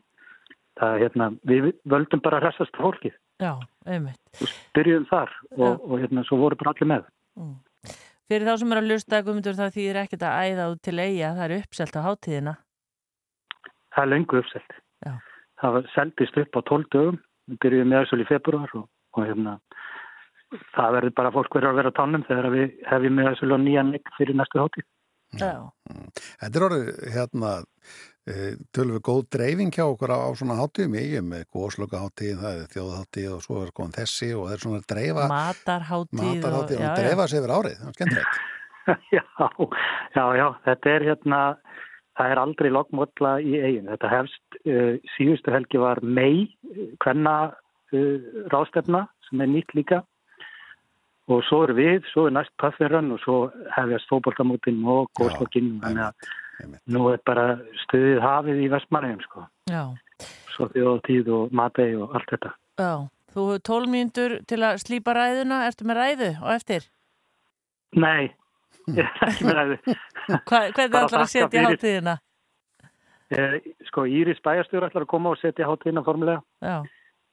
[0.80, 6.40] það hérna, við völdum bara hressast fólkið já, og byrjuðum þar og, og hérna svo
[6.40, 7.08] voru bara allir með.
[8.30, 11.32] Fyrir þá sem er að hlusta Guðmundur það þýðir ekkert að æða út til eiga,
[11.38, 12.54] það er uppselt á hátíðina.
[13.90, 14.76] Það er löngu uppselt.
[15.06, 15.12] Já.
[15.60, 17.18] Það var seldist upp á 12 dögum,
[17.50, 19.56] við byrjuðum með þessu í februar og, og hérna
[20.74, 23.92] það verður bara fólk verður að vera á tannum þegar við hefjum með þessu nýjan
[23.94, 24.86] leik fyrir næstu hátíð.
[25.38, 25.70] Já,
[26.40, 27.50] þetta er orðið hérna
[28.26, 30.96] eh, tölum við góð dreifing hjá okkur á, á svona hátíðum.
[30.98, 34.56] Í eigum með góðslöka hátíð, það er þjóðhátíð og svo er komin þessi og það
[34.56, 38.42] er svona að dreifa matarhátíð matarhátíð og, já, dreifa sig yfir árið, það er skemmtilegt.
[39.16, 39.24] já,
[40.18, 41.40] já, já, þetta er hérna,
[42.18, 43.90] það er aldrei loggmólla í eigin.
[43.94, 46.48] Þetta hefst, uh, síðustu helgi var mei,
[47.04, 50.02] hvenna uh, rástefna sem er nýtt líka
[51.30, 53.36] og svo er við, svo er næst pafferan og svo
[53.76, 56.30] hefjast fótboltamótin og góðslokkin, þannig að
[56.64, 56.82] einmitt.
[56.92, 57.44] nú er bara
[57.86, 59.46] stuðið hafið í vestmannum, sko.
[59.70, 59.84] já,
[60.56, 62.50] Svo þjóðtíð og matei og allt þetta.
[62.82, 62.92] já.
[63.30, 66.88] Þú hefur tólmíndur til að slípa ræðuna, ertu með ræðu og eftir?
[67.94, 68.32] Nei,
[68.90, 69.76] ég er ekki með.
[69.86, 71.76] Hva, hvernig ætlar að setja fyrir.
[71.78, 72.16] hátíðina?
[73.30, 73.54] Eh,
[73.86, 76.42] Sko, Íris bæjarstjóri ætlar að koma og setja hátíðina formulega.
[76.66, 76.80] Já,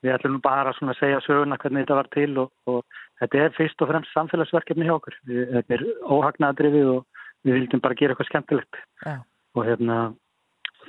[0.06, 3.82] Við ætlum bara að segja söguna hvernig þetta var til og, og þetta er fyrst
[3.82, 5.16] og fremst samfélagsverkefni hjá okkur.
[5.26, 9.16] Við, þetta er óhagnaðadrifið og við vildum bara gera eitthvað skemmtilegt já,
[9.58, 9.98] og hérna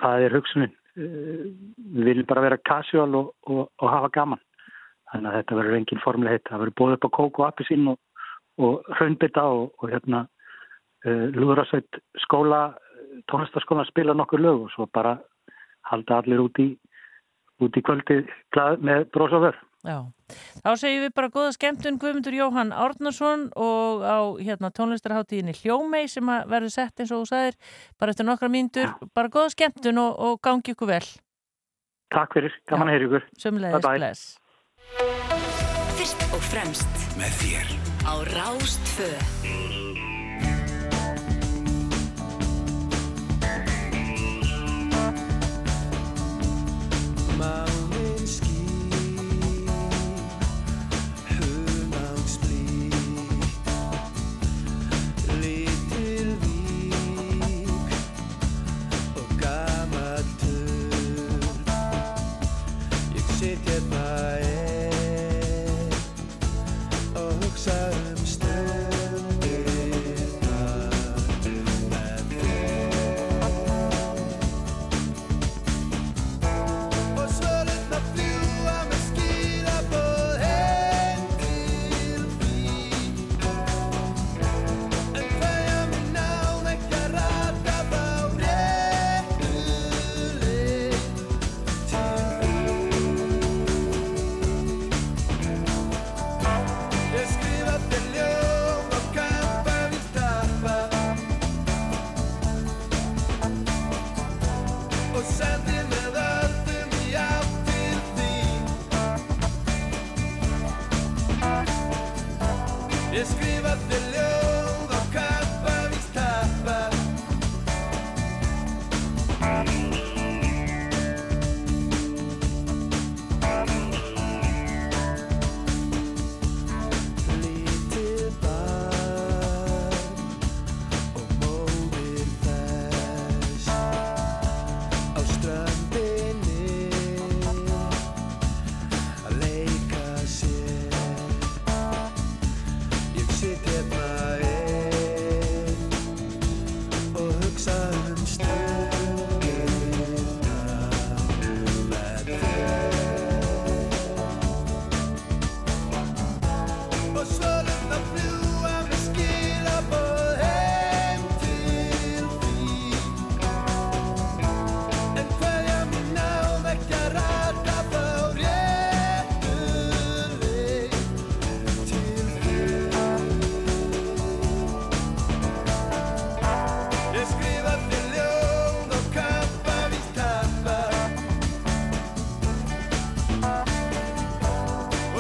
[0.02, 0.74] það er hugsunin.
[0.98, 1.46] Eh,
[1.78, 4.42] Við viljum bara vera casual og, og, og hafa gaman.
[5.12, 6.44] Þannig að þetta verður engin formulegheit.
[6.48, 7.98] Það verður bóð upp á kók og appisín og,
[8.61, 10.26] og hraunbytta og, og hérna
[11.06, 12.61] uh, lúðrasveit skóla,
[13.32, 15.16] tónlistaskóla spila nokkur lög og svo bara
[15.88, 16.68] halda allir út í
[17.64, 18.20] út í kvöldi
[18.54, 19.59] glað, með vör.
[19.86, 19.98] já.
[20.62, 26.28] Þá segjum við bara góða skemmtun Guðmundur Jóhann Árnason og á hérna tónlistarháttíðinni Hljómei sem
[26.28, 27.56] að verður sett eins og þú sagðir
[27.98, 31.06] bara eftir nokkra mínútur, bara góða skemmtun og, og gangi ykkur vel.
[32.12, 33.26] Takk fyrir, gaman að heyra ykkur.
[33.80, 33.98] Bye.
[33.98, 34.38] bless.
[35.98, 37.74] Fyrst og fremst Með þér
[38.06, 39.78] á Rástfö
[47.39, 47.68] my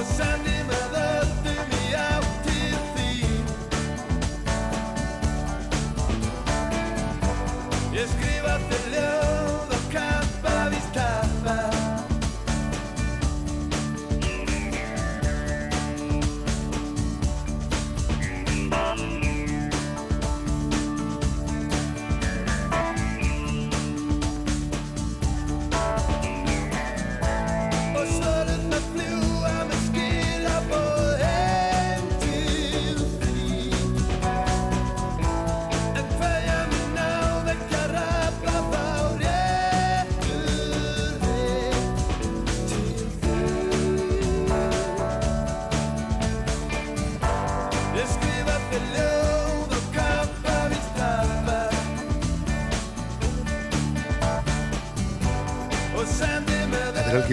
[0.08, 0.57] Og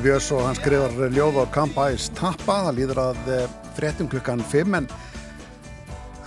[0.06, 4.76] Björns og hann skrifar ljóð á Kampæs Tappa, það líður að eh, fréttum klukkan 5
[4.78, 4.88] en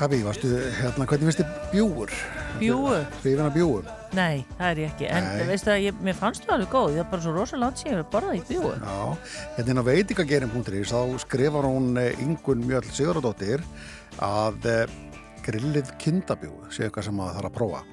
[0.00, 0.50] Hafi, varstu,
[0.80, 2.16] hérna, hvernig finnst þið bjúur?
[2.58, 2.96] Bjúgu?
[3.20, 3.78] Hrifin að bjúu?
[4.18, 5.06] Nei, það er ég ekki.
[5.14, 5.46] En Nei.
[5.52, 6.90] veistu að ég, mér fannst þú alveg góð.
[6.96, 8.72] Ég var bara svo rosalega síðan að borða í bjúgu.
[8.82, 13.66] Já, hérna veitingagerin.is þá skrifar hún eh, Ingun Mjöll Sigurðardóttir
[14.26, 14.96] að eh,
[15.46, 17.84] grillið kindabjúu sé eitthvað sem maður þarf að prófa.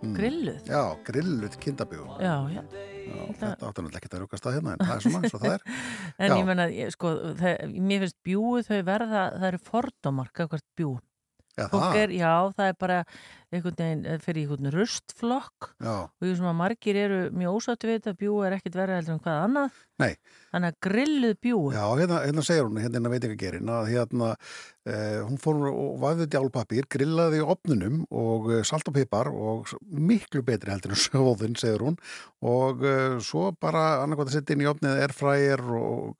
[0.00, 0.18] Mm.
[0.20, 0.60] Grilluð?
[0.68, 2.10] Já, grilluð kindabjúu.
[2.20, 2.92] Já, já.
[3.04, 5.42] Já, þetta áttu náttúrulega ekki að rúkast að hérna en það er svona eins og
[5.44, 5.64] það er.
[6.24, 6.36] En Já.
[6.38, 10.96] ég menna, sko, það, mér finnst bjúu þau verða, það eru fordómar, kakvart bjúu.
[11.54, 11.96] Það.
[12.00, 12.98] er, já, það er bara
[13.54, 17.86] einhvern veginn, eh, fyrir einhvern rustflokk Já, og ég sem að margir eru mjög ósáttu
[17.86, 19.76] við þetta, bjúu er ekkit verið heldur en hvað annað.
[20.02, 20.16] nei.
[20.54, 21.68] Þannig að grilluð bjúu.
[21.74, 24.32] Já, hérna, hérna segir hún, hérna inn á veitingagerin að hérna,
[24.86, 29.70] eh, hún fór og vafði djálpapír, grillaði í opnunum og eh, salt og pipar og
[29.90, 31.98] miklu betri heldur en sjóðin, segir hún
[32.42, 36.14] og eh, svo bara annarkvæmt að setja inn í opnið erfrægir og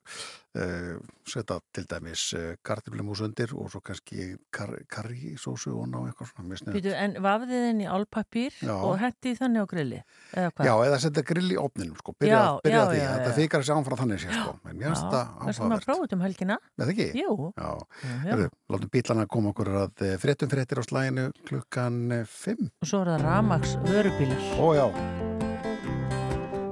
[1.27, 6.75] setja til dæmis eh, kartiflimús undir og svo kannski kar karrísósu og ná eitthvað svona.
[6.75, 8.73] Býtu, en vafðið inn í álpapír Já.
[8.77, 9.99] og hettið þannig á grilli?
[10.35, 10.69] Eða hvað?
[10.69, 13.31] Já, eða setja grill í opninum, sko, byrja, Já, byrja já, að því, já, þetta
[13.31, 13.37] já.
[13.39, 16.01] þykar að sjá frá þannig sér, sko, en mér finnst þetta Það sem að áhugavert.
[16.05, 16.57] þetta um helgina.
[16.79, 17.07] Eða ekki?
[17.19, 17.35] Jú.
[17.55, 18.17] Já, Já, já.
[18.29, 21.99] Heyrðu, látum bílana koma okkur að eh, fréttum fréttir á slæginu klukkan
[22.29, 22.69] 5.
[22.85, 24.41] Og svo er það Ramax vörubílar.
[24.61, 24.85] Ó já,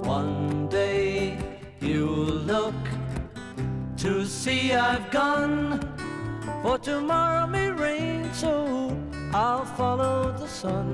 [0.03, 1.37] One day
[1.81, 2.92] you'll look
[4.03, 5.79] to see I've gone,
[6.61, 8.51] for tomorrow may rain, so
[9.33, 10.89] I'll follow the sun.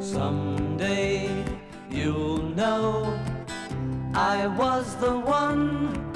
[0.00, 1.30] Someday
[1.88, 3.16] you'll know
[4.12, 6.12] I was the one,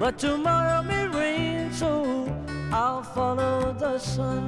[0.00, 2.02] but tomorrow may rain, so
[2.72, 4.42] I'll follow the sun.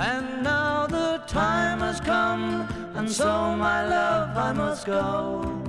[0.00, 5.62] And now the time has come, and so my love I must go.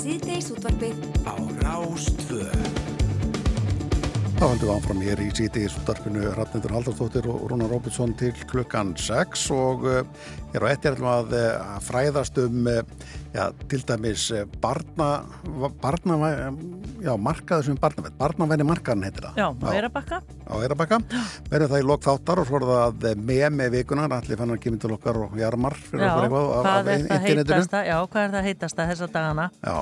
[0.00, 0.96] Á síðdeis útvarpið
[1.28, 2.54] á Rástvöð.
[4.38, 8.32] þá höldum við áfram hér í síti í súttarpinu Rafnendur Haldarsdóttir og Rúnar Róbinson til
[8.48, 10.00] klukkan 6 og uh,
[10.54, 12.80] hér á ettir ætlum við að fræðast um uh,
[13.34, 15.08] já, til dæmis eh, barna,
[15.82, 16.16] barna
[17.00, 19.38] já, markaður sem barnavenn, barnavenni markaðan heitir það.
[19.40, 20.20] Já, á Eirabakka.
[20.50, 20.98] Á Eirabakka.
[21.50, 24.82] Verður það í lok þáttar og svo er það með með vikunar, allir fannar kemur
[24.82, 27.84] til okkar og jarmar fyrir já, okkur eitthvað af, internetinu.
[27.90, 29.46] Já, hvað er það heitasta þessa dagana?
[29.62, 29.76] Já,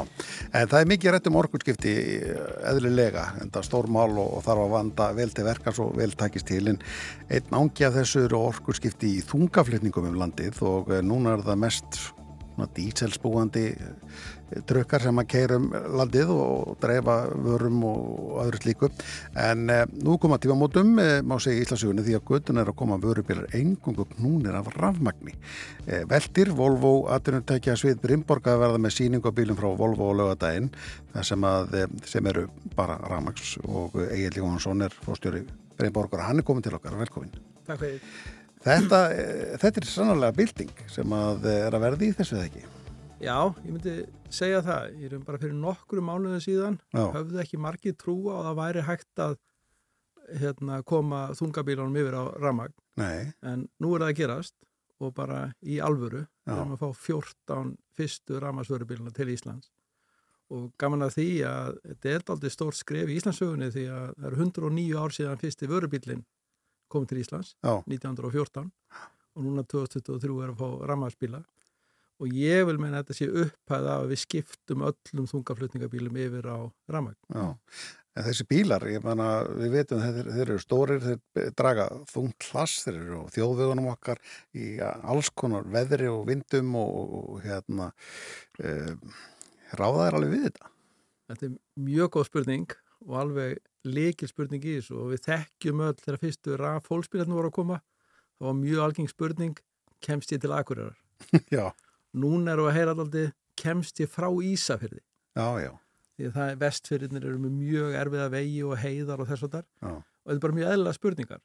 [0.53, 1.97] en það er mikið rétt um orkurskipti
[2.73, 6.13] eðlilega, en það er stórmál og, og þarf að vanda vel til verkans og vel
[6.19, 6.81] takist til, en
[7.33, 11.61] einn ángi af þessu eru orkurskipti í þungaflutningum um landið og eh, núna er það
[11.65, 12.01] mest
[12.75, 18.91] díselsbúandi eh, trukkar sem að keirum landið og dreifa vörum og öðru slíku.
[19.39, 22.79] En eh, nú koma tífamótum eh, má segja í Íslandsögunni því að göttun er að
[22.81, 25.37] koma vörubilar engungu knúnir af rafmagni.
[25.87, 30.19] Eh, Veldir, Volvo aðtunumtækja svið Brimborg að verða með síningu á bílum frá Volvo og
[30.19, 30.73] lögadaginn
[31.23, 35.45] sem, eh, sem eru bara rafmags og Egil Jóhansson er fórstjóri
[35.79, 37.33] Brimborg og hann er komin til okkar, velkomin
[37.67, 39.01] Takk fyrir Þetta,
[39.63, 42.65] þetta er sannlega bilding sem að er að verði í þessu eða ekki?
[43.19, 43.95] Já, ég myndi
[44.31, 44.89] segja það.
[45.03, 47.05] Ég er bara fyrir nokkru mánuðu síðan, Já.
[47.17, 49.37] höfðu ekki margi trúa og það væri hægt að
[50.39, 52.75] hérna, koma þungabílunum yfir á ramag.
[53.01, 53.33] Nei.
[53.43, 54.55] En nú er það að gerast
[54.99, 59.71] og bara í alvöru þegar maður fá 14 fyrstu ramagsvörubíluna til Íslands.
[60.49, 64.29] Og gaman að því að þetta er aldrei stórt skref í Íslandsögunni því að það
[64.31, 66.25] eru 109 ár síðan fyrsti vörubílinn
[66.93, 67.79] komið til Íslands Já.
[67.87, 68.71] 1914
[69.39, 71.45] og núna 2023 er að fá rammarspíla
[72.19, 76.59] og ég vil meina að þetta sé upphæða að við skiptum öllum þungaflutningabílum yfir á
[76.91, 77.19] rammagn.
[77.31, 77.45] Já,
[78.19, 82.83] en þessi bílar, ég menna, við veitum þeir, þeir eru stórir, þeir draga þungt hlass,
[82.87, 84.23] þeir eru á þjóðvögunum okkar
[84.59, 87.93] í alls konar veðri og vindum og, og hérna
[88.65, 89.17] um,
[89.79, 90.75] ráða er alveg við þetta.
[91.29, 95.97] Þetta er mjög góð spurning og alveg leikil spurning í þessu og við þekkjum öll
[96.01, 97.81] þegar fyrstu raf fólkspílarnir voru að koma
[98.39, 99.61] þá var mjög algeng spurning
[100.05, 100.97] kemst ég til Akureyrar?
[101.55, 101.71] Já.
[102.19, 105.03] Nún eru að heyra alltaf kemst ég frá Ísafjörði?
[105.37, 105.73] Já, já.
[106.19, 109.53] Því að það er vestfjörðinir eru með mjög erfiða vegi og heiðar og þess og
[109.53, 111.43] þar og þetta er bara mjög eðla spurningar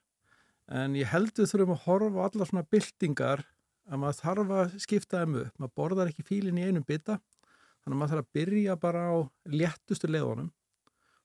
[0.80, 3.44] en ég heldur þurfum að horfa á alla svona byltingar
[3.84, 7.18] að maður þarf að skipta þeim upp, maður borðar ekki fílinn í einum bytta
[7.84, 9.14] þannig að maður þarf að byrja bara á
[9.52, 10.50] léttustu leðunum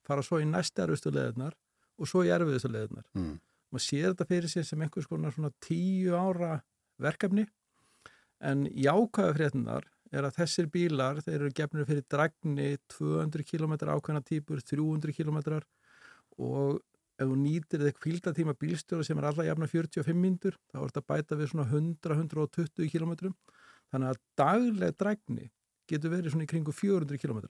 [0.10, 1.56] fara svo í næstjárfustu leðunar
[2.00, 3.06] og svo í erfiðustu leðunar.
[3.18, 3.38] Mm.
[3.70, 6.60] Maður sér þetta fyrir sig sem einhvers konar svona tíu ára
[7.00, 7.46] verkefni
[8.40, 14.24] en jákvæða fréttunar er að þessir bílar, þeir eru gefnir fyrir dragni 200 km ákveðna
[14.26, 15.60] típur, 300 km
[16.40, 16.80] og
[17.20, 21.06] ef þú nýtir þig kvildatíma bílstjóra sem er alla jafna 45 mindur, þá er þetta
[21.12, 23.34] bæta við svona 100-120 km
[23.92, 25.50] þannig að dagleg dragni
[25.90, 27.42] getur verið svona í kringu 400 km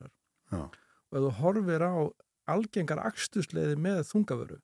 [0.49, 0.65] Já.
[0.65, 1.93] og ef þú horfir á
[2.49, 4.59] algengar axtusleiði með þungavöru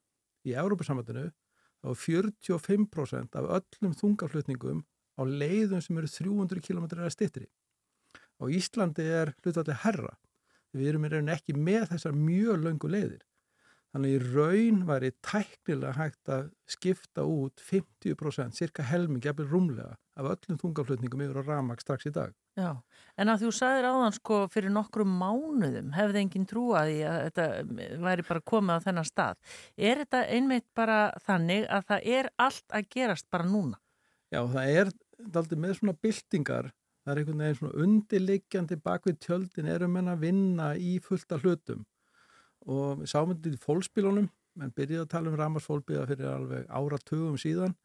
[0.45, 4.83] í Európa-samvættinu þá er 45% af öllum þungaflutningum
[5.15, 7.47] á leiðum sem eru 300 km eða stittri.
[8.41, 10.15] Á Íslandi er hlutallega herra.
[10.75, 13.21] Við erum í raun ekki með þessar mjög löngu leiðir.
[13.95, 20.27] Þannig í raun væri tæknilega hægt að skipta út 50%, cirka helming, jafnvel rúmlega, af
[20.33, 22.33] öllum þungaflutningum yfir á ramak strax í dag.
[22.59, 22.73] Já,
[23.15, 27.47] en að þú sagðir áðan sko fyrir nokkru mánuðum hefði enginn trúaði að þetta
[28.03, 29.39] væri bara komið á þennan stað.
[29.79, 33.79] Er þetta einmitt bara þannig að það er allt að gerast bara núna?
[34.27, 34.95] Já, það er
[35.31, 40.23] aldrei með svona byltingar, það er einhvern veginn svona undirliggjandi bakvið tjöldin erum en að
[40.27, 41.87] vinna í fullta hlutum
[42.65, 47.35] og við sáum þetta í fólkspílunum menn byrjuði að tala um ramarsfólkbíða fyrir alveg áratugum
[47.39, 47.75] síðan.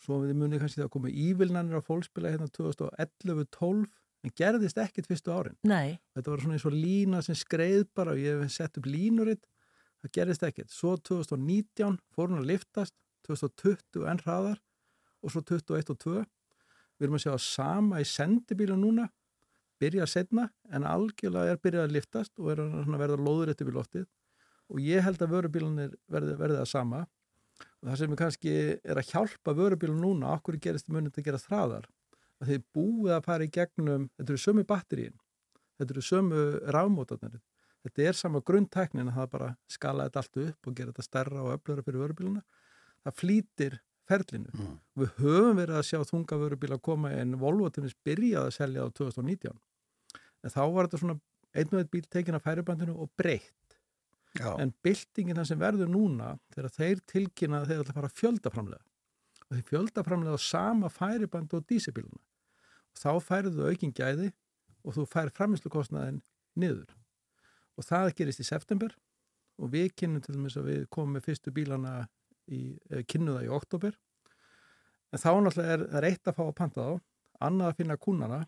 [0.00, 3.86] Svo við munið kannski það að koma ívilnanir á fólkspíla hérna 2011-12
[4.26, 5.56] en gerðist ekkit fyrstu árin.
[5.64, 5.98] Nei.
[6.16, 9.44] þetta var svona eins og lína sem skreið bara og ég hef sett upp línuritt.
[10.02, 12.94] Það gerðist ekkit, svo 2019 fór hún að liftast,
[13.26, 14.60] 2020 enn hraðar
[15.24, 16.16] og svo 21 og 2
[16.96, 19.08] við erum að sjá sama í sendibílu núna
[19.82, 23.78] byrja setna en algjörlega er byrjað að liftast og er að verða lóður eftir við
[23.80, 24.06] loftið.
[24.72, 27.04] Og ég held að vörubílunir verði, verði að sama.
[27.80, 31.40] Og það sem er kannski er að hjálpa vörubílun núna, okkur gerist munið að gera
[31.40, 31.86] þráðar
[32.40, 35.14] að þeir búið að fara í gegnum, þetta eru sömu batterín
[35.76, 37.40] þetta eru sömu rámótarnir
[37.86, 41.44] þetta er sama grundtæknin að það bara skala þetta allt upp og gera þetta stærra
[41.44, 42.42] og öflura fyrir vörubíluna
[43.06, 44.52] það flýtir ferlinu.
[44.54, 44.74] Mm.
[45.00, 48.88] Við höfum verið að sjá þungavörubíla koma en Volvo til þess byrjaði að selja á
[48.94, 49.56] 2019
[50.46, 51.18] en þá var þetta svona
[51.56, 53.52] einn og einn bíl tekin af færibandinu og breytt.
[54.36, 54.52] Já.
[54.60, 58.82] en byltingin það sem verður núna þegar þeir tilkynna að þeir ætla að fara fjöldaframlega
[59.46, 64.30] og þeir fjöldaframlega á sama færibandu og dísibíluna og þá færðu þau aukin gæði
[64.84, 66.20] og þú fær framislukostnaðin
[66.56, 66.92] niður.
[67.76, 68.92] Og það gerist í september
[69.56, 71.94] og við kynnum til dæmis að við komum með fyrstu bílana
[72.52, 72.76] í,
[73.08, 73.96] kynnu það í oktober
[75.12, 78.40] en þá náttúrulega er, er eitt að fá að panta þá annað að finna kúnana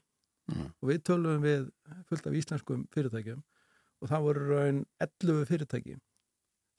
[0.49, 0.68] Mm.
[0.80, 1.66] og við tölum við
[2.09, 3.42] fullt af íslenskum fyrirtækjum
[4.01, 5.96] og það voru raun 11 fyrirtæki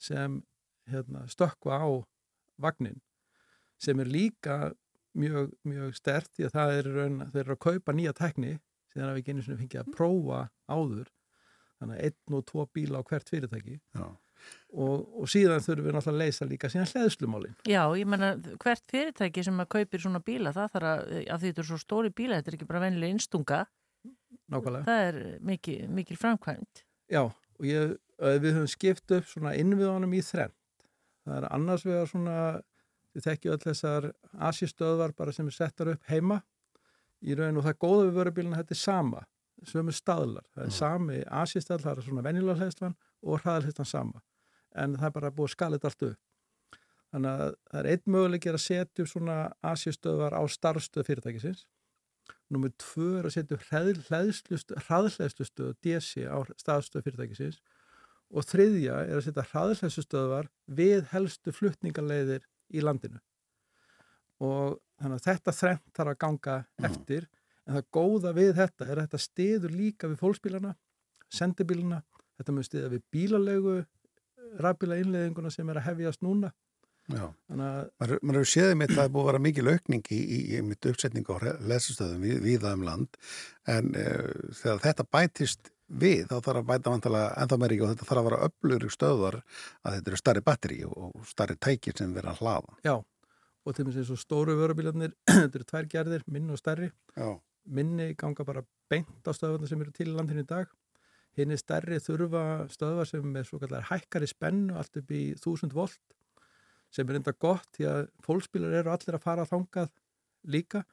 [0.01, 0.39] sem
[0.89, 1.89] hérna, stökkva á
[2.57, 2.97] vagnin
[3.79, 4.71] sem er líka
[5.13, 8.55] mjög, mjög stert því að það er raun, þeir eru að kaupa nýja tekni
[8.89, 11.11] síðan að við genið fengið að prófa áður
[11.79, 14.05] þannig að einn og tvo bíla á hvert fyrirtæki Já.
[14.73, 18.85] Og, og síðan þurfum við náttúrulega að leysa líka síðan hlæðslumálin Já, ég menna hvert
[18.91, 22.13] fyrirtæki sem að kaupir svona bíla, það þarf að, að því þetta er svo stóri
[22.13, 23.63] bíla, þetta er ekki bara vennilega innstunga,
[24.53, 25.19] nákvæmlega það er
[25.49, 26.83] mikil, mikil framkvæmt.
[27.09, 27.23] Já,
[27.59, 30.55] og ég, við höfum skipt upp svona innviðanum í þrennt.
[31.25, 32.37] Það er annars vegar svona,
[33.13, 34.07] þið þekkju öll þessar
[34.49, 36.39] asjastöðvar bara sem er settar upp heima
[37.19, 39.25] í raun og það góða við vörubíluna þetta er sama,
[39.67, 40.47] sömu staðlar.
[40.55, 44.23] Það er sami asjastöðl, það er svona venjulega hlæðslan og hraðalhæslan sama.
[44.75, 46.19] En það er bara búið þetta allt upp.
[47.09, 51.63] Þannig að það er einn möguleik er að setja svona asjastöðvar á starfstöð fyrirtækisins.
[52.53, 53.65] Númið tvö er að setja upp
[54.85, 57.57] hraðhlæðslustöð DC á staðstöð fyrirtækisins
[58.29, 63.21] og þriðja er að setja hraðhlæðslustöðvar við helstu fluttningarleiðir í landinu.
[64.39, 66.57] Og þannig að þetta þrennt þarf að ganga
[66.89, 67.25] eftir
[67.65, 70.75] en það góða við þetta er að þetta stiður líka við fólksbílana,
[71.33, 72.03] sendibílana,
[72.37, 73.75] þetta mun stiða við bílalegu
[74.57, 76.51] rafbíla innleðinguna sem er að hefjast núna.
[77.09, 77.25] Já.
[77.49, 77.57] Að
[78.21, 80.91] Maður hefur séðið mitt að það er búið að vera mikil aukning í, í, í
[80.91, 81.39] uppsetningu á
[81.71, 83.19] lesastöðum við, viða um land
[83.69, 88.07] en uh, þegar þetta bætist við þá þarf að bæta vantalega ennþá meiri og þetta
[88.09, 92.33] þarf að vera öflugri stöðar að þetta eru starri batteri og, starri tækir sem vera
[92.35, 92.75] að hlaða.
[92.85, 92.95] já,
[93.65, 96.91] og til og með eins og stóru vörubílarnir, þetta eru tvær gerðir, minni og stærri.
[97.17, 97.39] Já.
[97.65, 100.69] minni ganga bara beint á stöðvarnar sem eru til í landinu í dag
[101.43, 105.73] hinn er stærri þurfa stöðvar sem er svo kallar hækkari spennu allt upp í 1000
[105.75, 106.15] volt
[106.93, 109.91] sem er enda gott því að fólksbílar eru allir að fara þangað
[110.49, 110.83] líka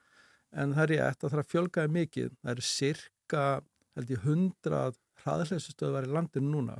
[0.56, 3.44] en það er ég eftir að það að fjölgaði mikið það eru cirka
[3.96, 6.76] held ég 100 hraðhleysistöðvar í landinu núna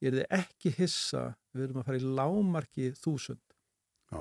[0.00, 1.22] ég er þið ekki hissa
[1.56, 3.40] við erum að fara í lámarki 1000
[4.10, 4.20] Já.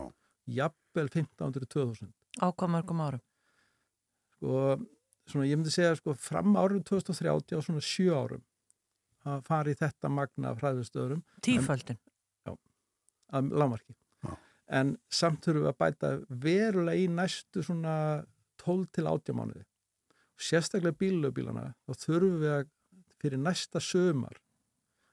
[0.59, 3.21] jafnvel 1500-2000 Á hvað mörgum árum?
[4.37, 4.53] sko,
[5.31, 8.43] svona ég myndi segja sko fram árið 2030 á svona sjö árum
[9.29, 11.99] að fara í þetta magna af hræðustöðurum Tíföldin.
[13.29, 13.93] að lámarki
[14.25, 14.31] Já.
[14.79, 16.11] en samt þurfum við að bæta
[16.45, 17.95] verulega í næstu svona
[18.63, 19.65] 12 til 18 mánuði
[20.39, 22.69] sérstaklega bílöfbílana þá þurfum við að
[23.19, 24.39] fyrir næsta sömar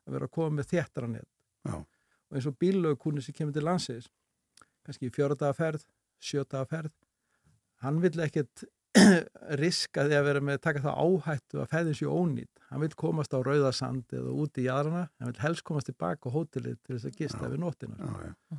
[0.06, 1.28] að vera að koma með þéttara net
[1.66, 1.76] Já.
[1.82, 4.08] og eins og bílöfkunni sem kemur til landsins
[4.86, 5.82] kannski fjóraðaga ferð,
[6.22, 6.94] sjötaga ferð
[7.82, 8.64] hann vill ekkert
[9.62, 12.90] riska því að vera með að taka það áhættu að ferðin sér ónýtt hann vil
[12.98, 16.96] komast á rauðasand eða út í jæðrana hann vil helst komast tilbaka á hótelið til
[16.96, 17.50] þess að gista Já.
[17.52, 18.58] við nóttina Já, já.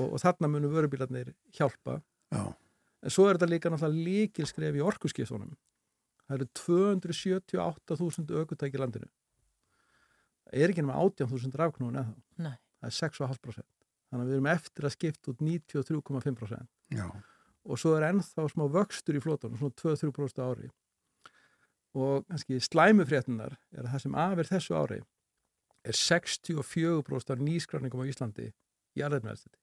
[0.00, 1.98] og, og þarna munum vörubílarnir hjálpa
[2.34, 2.42] Já.
[2.48, 5.54] en svo er þetta líka náttúrulega líkilskref í orkuskiptunum
[6.28, 9.08] það eru 278.000 ökutæki í landinu
[10.48, 12.14] það er ekki nema 18.000 rafknúin eða
[12.48, 12.56] Nei.
[12.80, 13.68] það er 6,5%
[14.08, 17.08] þannig að við erum eftir að skipta út 93,5% Já.
[17.68, 20.70] Og svo er ennþá smá vöxtur í flótunum, svona 2-3% á ári
[21.98, 24.98] og kannski slæmufréttinar er að það sem af er þessu ári
[25.88, 28.48] er 64% af nýskráningum á Íslandi
[28.98, 29.58] í aðeirnveðstætti.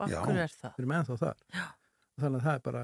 [0.00, 0.18] Og Já.
[0.20, 0.72] akkur er það?
[0.74, 1.38] Við erum ennþá þar.
[1.54, 1.66] Já.
[2.20, 2.82] Þannig að það er bara,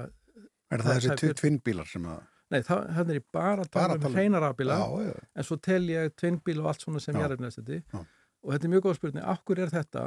[0.71, 2.21] Er það þessi er tvinnbílar sem að...
[2.51, 5.13] nei, það, er ég bara að tala að um tala um- hreina rafbíla, Já, já.
[5.35, 7.21] en svo tel ég tvinnbíl og allt svona sem Já.
[7.25, 7.99] jarðarnæðstætti Já.
[8.41, 10.05] og þetta er mjög góð spurning, akkur er þetta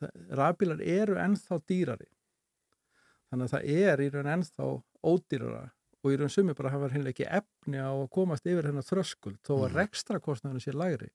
[0.00, 2.08] Það- rafbílar eru ennþá dýrari
[3.32, 4.68] þannig að það er í raun ennþá
[5.08, 5.62] ódýrara
[6.02, 9.40] og í raun sumi bara hafa hinnlega ekki efni á að komast yfir hennar þröskuld
[9.46, 9.76] þó að Mhm.
[9.80, 11.10] rekstrakostnaðinu sé lægri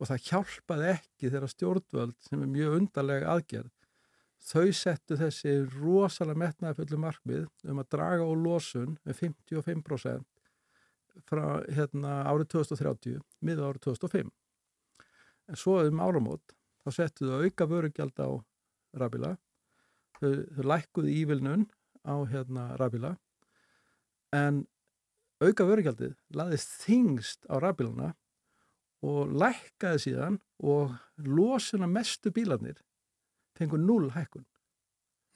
[0.00, 3.70] og það hjálpaði ekki þegar stjórnvöld sem er mjög undarlega aðgerð
[4.46, 10.24] þau settu þessi rosalega metnaði fullu markmið um að draga á losun með 55%
[11.26, 14.30] frá hérna, árið 2030 miða árið 2005
[15.48, 16.52] en svo um áramót
[16.84, 18.28] þá settu þau auka vörugjald á
[19.00, 19.36] rafbíla
[20.20, 21.66] þau, þau lækkuðu ívilnun
[22.06, 23.16] á hérna rafbíla
[24.36, 24.64] en
[25.42, 28.12] auka vörugjaldið laðist þingst á rafbílana
[29.06, 32.78] og lækkaði síðan og losuna mestu bílarnir
[33.56, 34.46] fengur null hækkun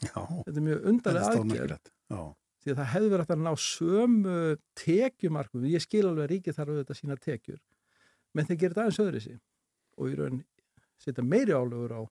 [0.01, 0.24] Já.
[0.47, 1.78] þetta er mjög undarlega.
[2.11, 2.20] Já.
[2.61, 4.37] því að það hefði verið að ná sömu
[4.81, 7.61] tekjumarkum, ég skil alveg að ríkið þarf auðvitað sína tekjur
[8.35, 9.39] menn þeir gerir þetta aðeins öðru sig
[10.01, 10.41] og í raun
[11.01, 12.03] setja meiri álögur á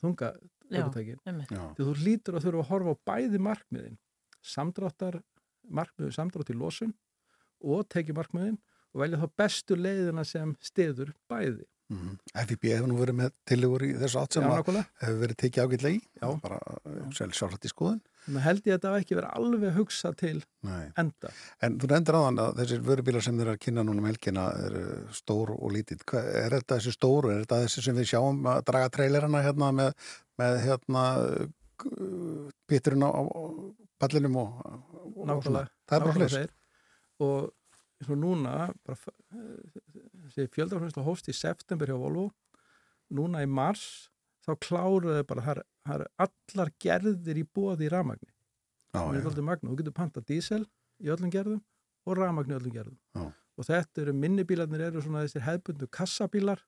[0.00, 0.32] þunga
[0.68, 3.98] Því þú hlýtur að þurfa að horfa á bæði markmiðin
[4.44, 5.20] samdráttar
[5.68, 6.94] markmiðin samdrátt í losun
[7.64, 8.58] og tekjumarkmiðin
[8.94, 12.18] og velja þá bestu leiðina sem stiður bæði Mm.
[12.36, 15.94] FIB hefur nú verið með tillegur í þessu átt sem hefur verið tekið.
[16.20, 16.26] Já.
[16.42, 16.58] Bara
[17.16, 18.02] sjálf sjálfrætt í skoðun.
[18.26, 20.34] Þannig held ég að þetta hafi ekki verið alveg hugsað til
[20.68, 20.90] Nei.
[21.00, 21.30] enda.
[21.64, 24.84] En þú nefndir aðan að þessir vörubílar sem þeir að kynna núna um helgina eru
[25.16, 26.04] stór og lítið.
[26.12, 27.32] Hva, er þetta þessi stóru?
[27.32, 31.02] Er þetta þessi sem við sjáum að draga trailerana hérna með, með hérna
[32.68, 33.22] pitturinn á, á
[33.98, 34.58] pallinum og,
[35.16, 35.70] og Nákvæmlega.
[35.88, 36.52] Það er bara þeir.
[37.24, 37.38] Og
[37.98, 38.52] eins og núna,
[38.86, 39.14] bara,
[40.28, 42.28] þessi fjöldafrænsla hóst í september hjá Volvo,
[43.14, 43.84] núna í mars,
[44.46, 45.62] þá kláruðu bara, það
[45.96, 48.30] er- allar gerðir í bóði í rafmagni.
[48.94, 49.70] Já, Það er alltaf magna.
[49.70, 50.62] Þú getur panta dísel
[51.02, 51.60] í öllum gerðum
[52.08, 52.98] og rafmagn í öllum gerðum.
[53.16, 53.26] Já.
[53.58, 56.60] Og þetta eru minnibílarnir eru svona þessir hefbundu kassabílar,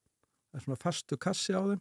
[0.50, 1.80] það er svona fastu kassi á þeim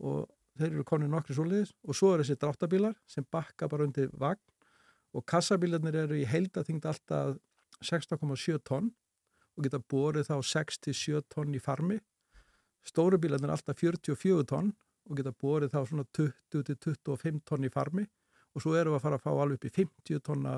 [0.00, 0.30] og
[0.60, 4.42] þeir eru konið nokkri svoleiðis og svo eru þessi dráttabílar sem bakka bara undir vagn
[5.16, 7.38] og kassabílarnir eru í heildaþyngd alltaf
[7.80, 8.90] 16,7 tonn
[9.56, 11.98] og geta borið þá 6-7 tonn í farmi.
[12.86, 14.70] Stóru bílarnir er alltaf 44 tonn
[15.10, 18.06] og geta borið þá svona 20-25 tonn í farmi
[18.54, 20.54] og svo erum við að fara að fá alveg upp í 50 tonna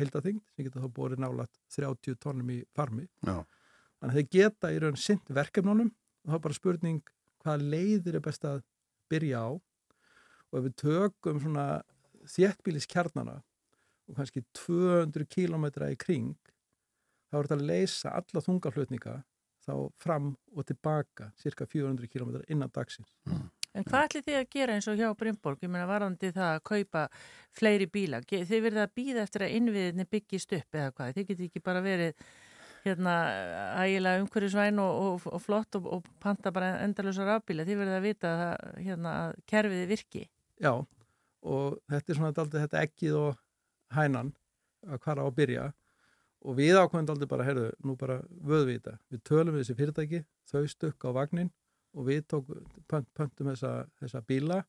[0.00, 3.06] heildaþyngd sem geta þá borið nálat 30 tonnum í farmi.
[3.24, 3.42] Já.
[3.96, 7.02] Þannig að þeir geta í raun sint verkefnunum og þá er bara spurning
[7.42, 8.62] hvaða leiðir er best að
[9.10, 11.66] byrja á og ef við tökum svona
[12.26, 13.38] þéttbíliskjarnana
[14.06, 16.36] og kannski 200 kílómetra í kring
[17.30, 19.16] þá er þetta að leysa alla þungaflutninga
[19.66, 23.10] þá fram og tilbaka cirka 400 kílómetra innan dagsins.
[23.76, 25.60] En hvað ætli þið að gera eins og hjá Brynborg?
[25.60, 27.02] Ég meina varandi það að kaupa
[27.58, 28.22] fleiri bíla.
[28.24, 31.10] Þið verðið að býða eftir að innviðinni byggist upp eða hvað?
[31.16, 32.22] Þið getið ekki bara verið
[32.86, 33.14] hérna
[33.82, 37.66] ægilega umhverjusvæn og, og, og flott og, og panta bara endalösa rafbíla.
[37.68, 40.22] Þið verðið að vita að, það, hérna, að kerfiði virki.
[40.62, 40.72] Já,
[41.46, 43.42] og þetta er svona daldið þetta ekkið og
[43.96, 44.32] hænan
[44.86, 45.66] að hvar á að byrja
[46.46, 50.66] og við ákveðum daldið bara, heyrðu, nú bara vöðum við tölum við þessi fyrirtæki, þau
[50.70, 51.50] stökk á vagnin
[51.96, 52.50] og við tók,
[52.90, 54.60] pönt, pöntum þessa, þessa bíla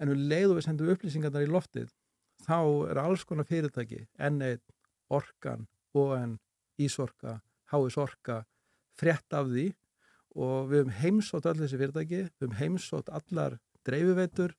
[0.00, 1.92] en við leiðum við sendum upplýsingarnar í loftið
[2.44, 2.58] þá
[2.90, 4.62] er alls konar fyrirtæki N1,
[5.12, 6.38] Orkan, ON,
[6.80, 7.38] Ísorka,
[7.70, 8.42] HS Orka
[8.98, 9.70] frétt af því
[10.34, 14.54] og við höfum heimsótt öll þessi fyrirtæki, við höfum heimsótt allar dreifiveitur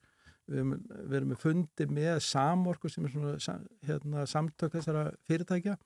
[0.45, 3.57] við við erum með fundi með samorku sem er svona
[3.87, 5.77] hérna, samtök þessara fyrirtækja.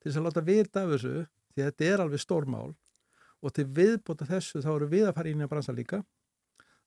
[0.00, 1.14] Til þess að láta vita af þessu
[1.54, 2.74] því þetta er alveg stórmál
[3.44, 6.02] og til viðbóta þessu þá eru við að fara inn í að bransa líka.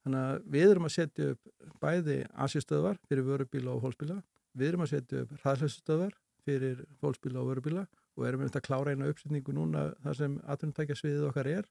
[0.06, 4.22] Þannig að við erum að setja upp bæði asjustöðvar fyrir vörubíla og fólksbíla
[4.58, 6.14] við erum að setja upp hraðsleysustöðvar
[6.48, 7.88] fyrir fólksbíla og vörubíla
[8.18, 11.68] og erum við að klára eina uppsetningu núna þar sem atvinnutækja sviðið okkar er.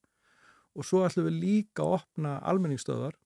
[0.76, 3.16] Og svo ætlum við líka að opna almenningsstöðvar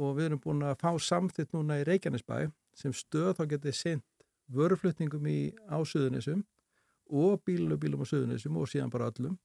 [0.00, 2.36] og við erum búin að fá samþitt núna í Reykjanesbæ
[2.78, 4.06] sem stöð þá getið sent
[4.54, 5.38] vöruflutningum í
[5.68, 6.44] á Suðunisum
[7.10, 9.36] og bílubílum á Suðunisum og síðan bara öllum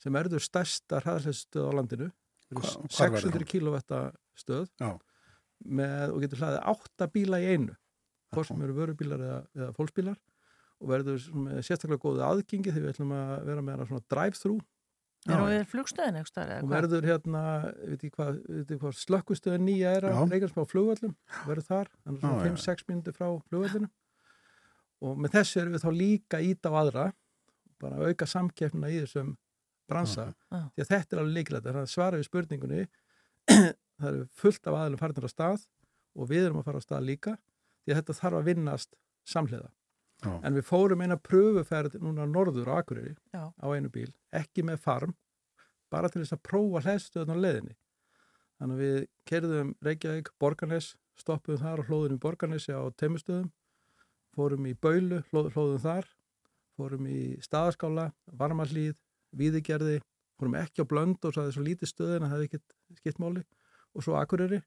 [0.00, 2.10] sem erður stærsta hraðsleystöð á landinu.
[2.50, 4.00] Hva- Þetta eru hvar verður 600 kW
[4.40, 4.68] stöð
[5.64, 7.74] með, og getur hlaðið átta bíla í einu.
[8.32, 10.16] Hvort sem eru vörubílar eða, eða fólksbílar
[10.80, 11.22] og verður
[11.60, 14.58] sérstaklega góðu aðgengi þegar við ætlum að vera með hana svona drive-thru
[15.28, 16.62] Er hún við flugstöðin eitthvað starf?
[16.64, 17.40] og verður hérna,
[17.90, 18.38] veit ég hvað,
[18.80, 20.20] hvað slökkustöðin nýja er á Já.
[20.30, 21.12] Reykjanesbá flugvöllum,
[21.44, 22.54] verður þar þannig Já, svona já.
[22.54, 23.90] 5-6 minnir frá flugvöllinu
[25.04, 27.04] og með þessu erum við þá líka ít á aðra
[27.80, 29.34] bara auka samkeppnina í þessum
[29.90, 30.62] bransa, Já.
[30.72, 32.80] því að þetta er alveg líkilegt þannig að svara við spurningunni
[34.00, 35.68] það eru fullt af aðlum farinir á stað
[36.16, 37.36] og við erum að fara á stað líka
[37.84, 38.96] því að þetta þarf að vinnast
[39.28, 39.68] samhliða
[40.20, 40.32] Já.
[40.44, 43.48] en við fórum eina pröfuferð núna norður á Akureyri Já.
[43.56, 45.14] á einu bíl, ekki með farm
[45.90, 47.76] bara til þess að prófa hlæðstöðun á leiðinni
[48.60, 48.98] þannig að við
[49.30, 53.48] kerðum Reykjavík, Borgarnes stoppuðum þar og hlóðum í Borgarnesi á teimustöðum
[54.36, 56.10] fórum í Baulu, hlóð, hlóðum þar
[56.76, 58.10] fórum í Staðaskála
[58.40, 59.00] Varmalíð,
[59.36, 60.00] Víðigerði
[60.38, 63.20] fórum ekki á Blönd og það er svo lítið stöðin að það hefði ekkert skipt
[63.22, 63.44] máli
[63.94, 64.60] og svo Akureyri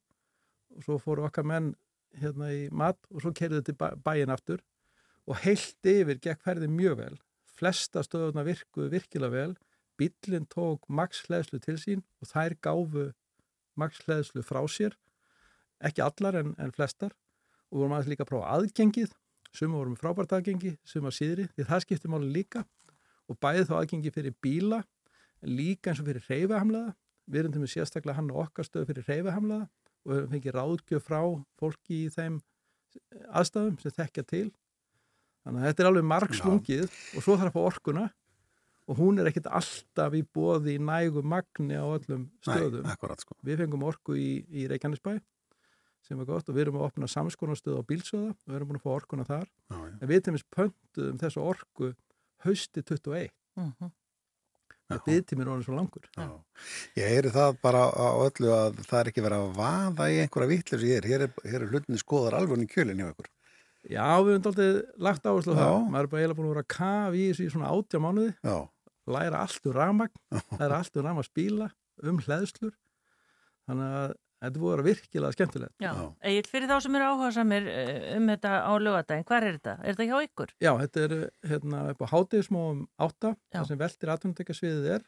[0.73, 1.73] og svo fóru okkar menn
[2.19, 4.61] hérna í mat og svo kerðum til bæ, bæin aftur
[5.29, 7.17] og heilt yfir gekk ferði mjög vel.
[7.53, 9.55] Flesta stöðuna virkuðu virkilega vel.
[9.99, 13.09] Bílinn tók max hlæðslu til sín og þær gáfu
[13.79, 14.97] max hlæðslu frá sér.
[15.83, 17.13] Ekki allar en, en flestar.
[17.71, 19.13] Og vorum aðeins líka að prófa aðgengið.
[19.53, 21.45] Suma vorum frábært aðgengi, suma síðri.
[21.53, 22.63] Því það skiptir máli líka.
[23.29, 24.81] Og bæði þá aðgengi fyrir bíla
[25.43, 26.93] líka eins og fyrir reyfahamlaða
[27.27, 29.67] við erum til með sérstaklega hann og okkar stöð fyrir reyfahamlaða
[30.03, 31.21] og við fengið ráðgjöf frá
[31.59, 32.39] fólki í þeim
[33.31, 34.47] aðstæðum sem þekkja til
[35.43, 38.05] þannig að þetta er alveg margslungið og svo þarf að fá orkuna
[38.89, 42.83] og hún er ekkit alltaf í bóði í nægu magni á öllum stöðum.
[42.83, 43.37] Nei, akkurat sko.
[43.45, 45.15] Við fengum orku í, í Reykjanesbæ
[46.03, 48.79] sem var gott og við erum að opna samskonarstöð á bílsöða og við erum búin
[48.81, 49.45] að fá orkuna þar.
[49.71, 49.93] Já, já.
[50.01, 51.91] En við tegumist pöntuðum þessu orku
[52.43, 53.31] hausti 21.
[53.55, 53.93] Mm -hmm.
[54.91, 56.09] Það byggtíminn er orðið svo langur.
[56.17, 56.27] Já.
[56.99, 60.51] Ég heyri það bara á öllu að það er ekki verið að vaða í einhverja
[60.51, 60.83] vittlis.
[60.83, 63.29] Hér er, hér er hlutinni skoðar alveg í kjölinn hjá ykkur.
[63.91, 64.67] Já, við höfum aldrei
[65.03, 65.77] lagt áherslu á það.
[65.91, 68.33] Maður er bara eiginlega búin að vera að kafa í þessu í svona átjá mánuði,
[68.43, 68.57] Já,
[69.17, 70.19] læra allt um rafmagn,
[70.59, 71.67] læra allt um rafmagnsbíla,
[72.07, 72.75] um hleðslur.
[73.67, 74.13] Þannig að
[74.43, 75.75] þetta búið að vera virkilega skemmtilegt.
[75.83, 76.07] Já, Já.
[76.31, 77.67] Egil, fyrir þá sem eru áhuga samir
[78.17, 79.75] um þetta á lögadaginn, hvað er þetta?
[79.83, 80.55] Er þetta hjá ykkur?
[80.63, 81.13] Já, þetta er
[81.51, 85.05] hérna upp á hátegismóum átta, þar sem veltir atvinnutækjasviðið er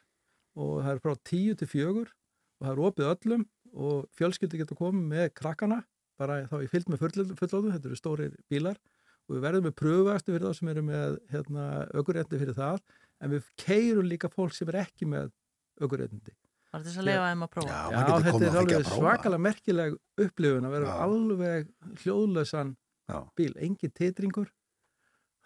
[0.56, 3.44] og það er frá tíu til fjögur og það er opið öllum
[3.76, 5.82] og fjölskyldi getur komið með krakkana,
[6.20, 8.78] bara þá í fyllt með fullóðum, þetta eru stórir bílar
[9.26, 11.62] og við verðum með pröfuvægstu fyrir þá sem eru með hérna,
[11.98, 12.82] aukuréttindi fyrir það,
[13.20, 15.32] en við keirum líka fólk sem er ekki með
[15.82, 16.34] aukuréttindi.
[16.72, 17.72] Var þetta þess að leifa þeim að prófa?
[17.72, 19.96] já, Já, þetta er alveg svakalega merkileg
[20.26, 20.96] upplifun að vera Já.
[21.06, 21.68] alveg
[22.02, 22.72] hljóðlösan
[23.10, 23.18] Já.
[23.38, 24.50] bíl, engin titringur,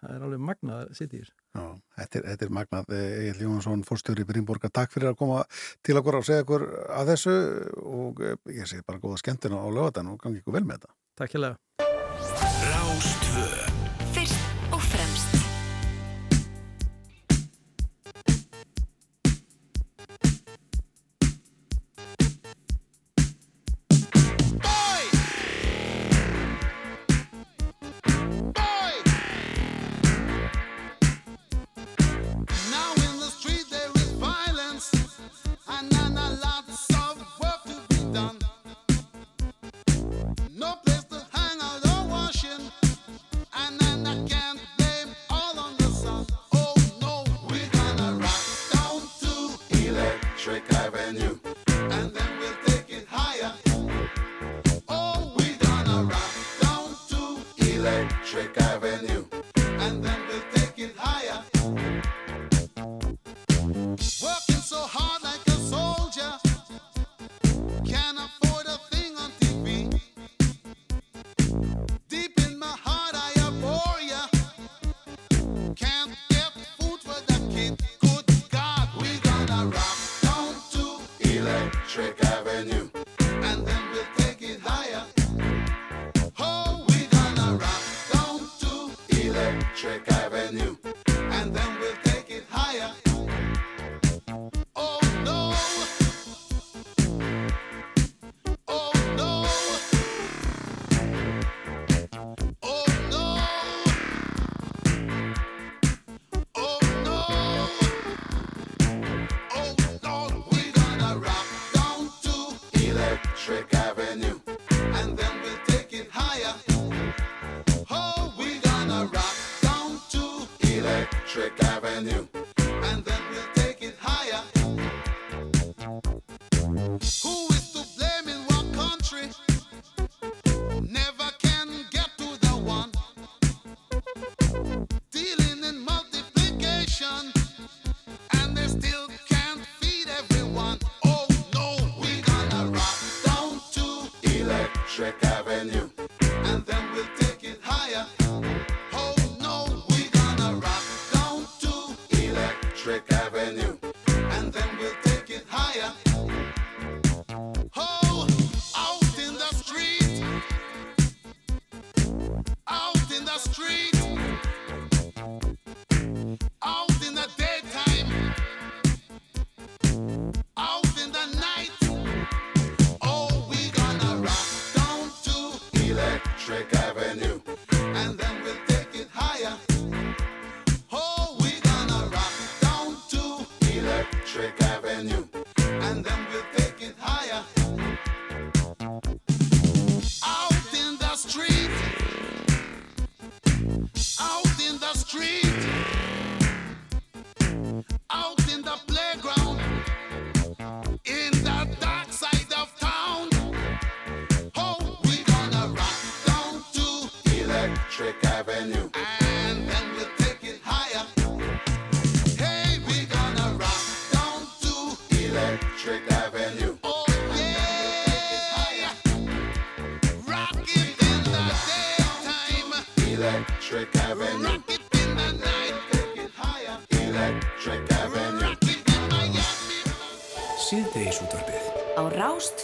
[0.01, 1.33] það er alveg magnað að sitja í þér.
[1.55, 1.65] Já,
[1.99, 5.43] þetta er, þetta er magnað Egil Jónsson, fórstjóri Brínborga takk fyrir að koma
[5.85, 6.67] til okkur og segja okkur
[6.99, 7.35] að þessu
[7.81, 10.97] og eh, ég segi bara góða skemmtina á lögatan og gangi ykkur vel með þetta
[11.21, 11.55] Takk hérlega.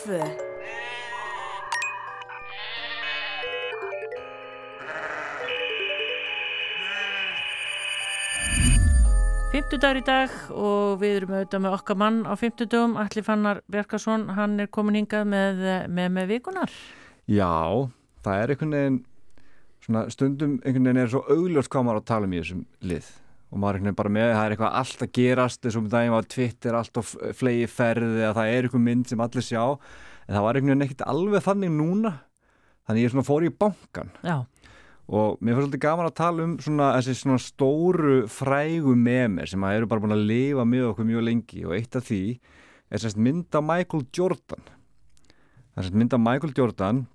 [0.07, 0.45] Rástfö
[9.47, 14.27] Fymtudagur í dag og við erum auðvitað með okkar mann á fymtudagum, Alli Fannar Bjarkarsson,
[14.37, 16.73] hann er komin hingað með, með, með vikunar.
[17.25, 17.87] Já,
[18.23, 18.99] það er einhvern veginn
[19.83, 22.67] svona stundum einhvern veginn er svo augljóst hvað maður á að tala um í þessum
[22.91, 23.09] lið
[23.47, 26.75] og maður er bara með, það er eitthvað allt að gerast þessum daginn var Twitter
[26.75, 29.63] allt of flegi ferði að það er einhver mynd sem allir sjá.
[30.27, 32.13] En það var veginn ekkert alveg þannig núna.
[32.87, 34.37] Þannig ég svona fór í bankan Já.
[35.11, 39.65] og mér finnst svolítið gaman að tala um svona þessi svona stóru frægu memir sem
[39.67, 41.65] að eru bara búin að lifa með okkur mjög lengi.
[41.67, 42.21] Og eitt af því
[42.87, 44.63] er sérst mynd af Michael Jordan.
[45.71, 47.05] Það er sérst mynd af Michael Jordan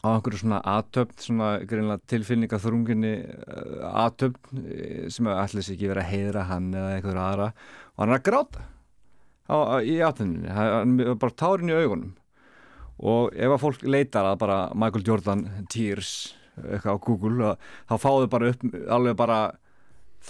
[0.00, 3.12] á einhverju svona aðtöfn, svona greinlega tilfinningaþrunginni
[3.90, 4.62] aðtöfn
[5.12, 7.48] sem allir sér ekki verið að heyra hann eða einhverju aðra.
[7.92, 8.64] Og hann er að gráta
[9.44, 12.14] á, á, í aðtöfninni, hann er bara tárin í augunum.
[13.00, 16.14] Og ef að fólk leitar að bara Michael Jordan Tears
[16.60, 18.64] eitthvað á Google og, þá fáðu bara upp
[18.96, 19.38] alveg bara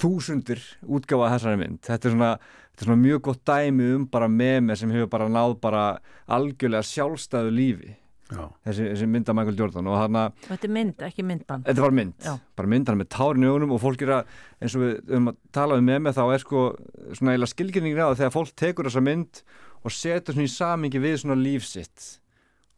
[0.01, 1.81] þúsundir útgáfa þessari mynd.
[1.87, 2.35] Þetta er svona,
[2.71, 5.87] þetta er svona mjög gott dæmi um bara memi sem hefur bara náð bara
[6.31, 7.97] algjörlega sjálfstæðu lífi
[8.31, 11.67] þessi, þessi mynd af Michael Jordan og þarna Þetta er mynd, ekki myndband.
[11.67, 12.35] Þetta var mynd, Já.
[12.57, 15.15] bara mynd hann er með tárin í augunum og fólk er að, eins og við
[15.19, 16.65] um að tala um með mig þá er sko
[17.11, 19.43] svona eiginlega skilgjörningin á það þegar fólk tekur þessa mynd
[19.81, 22.09] og setur svona í samingi við svona lífsitt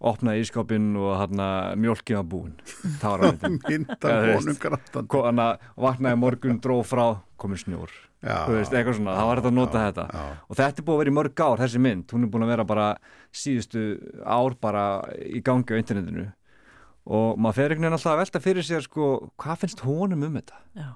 [0.03, 1.43] opnaði ískápinn og hann
[1.79, 2.55] mjölkið var búin
[3.03, 5.21] táramyndin Mynd af honum grátandi.
[5.29, 5.43] hann
[5.79, 7.05] vaknaði morgun, dró frá
[7.39, 10.05] komið snjór veist, eitthvað svona, það var þetta að nota þetta.
[10.47, 12.05] og þetta er búið að vera í mörg ár, þessi mynd.
[12.15, 12.87] Hún er búin að vera bara
[13.43, 13.85] síðustu
[14.23, 14.85] ár bara
[15.27, 16.27] í gangi á internetinu.
[17.13, 19.09] Og maður fer einhvern veginn alltaf að velta fyrir sér sko,
[19.43, 20.61] hvað finnst honum um þetta?
[20.79, 20.91] Já.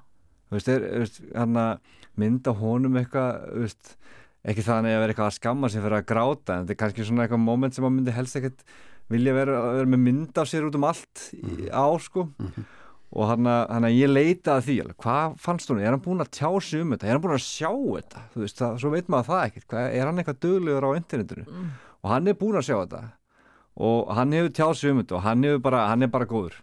[0.47, 3.65] þú veist, hann að mynda honum eitthvað
[4.47, 7.07] ekki þannig að vera eitthvað að skamma sér fyrir að gráta en þetta er kannski
[7.07, 8.63] svona eitthvað moment sem maður myndi helst ekkert
[9.11, 12.29] vilja vera, vera með mynd af sér út um allt í, á sko.
[12.31, 12.67] Og hann
[13.15, 16.49] að, hann að ég leita að því hvað fannst hún, er hann búin að tjá
[16.59, 17.07] sig um þetta?
[17.07, 18.23] Er hann búin að sjá þetta?
[18.33, 21.47] Þú veist, það, svo veit maður það ekkert, hvað, er hann eitthvað döglegur á internetinu?
[21.47, 21.69] Mm.
[22.03, 23.03] og hann er búin að sjá þetta.
[23.87, 26.57] Og hann hefur tjáð sig um þetta og hann, bara, hann er bara góður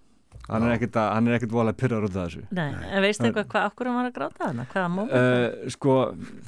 [0.48, 3.24] hann er ekkert, að, hann er ekkert voðalega pyrrar út af þessu Nei, en veistu
[3.28, 4.66] eitthvað hvað okkur hann var að gráta þarna?
[4.74, 5.14] Hvaða móment?
[5.14, 5.94] Uh, sko,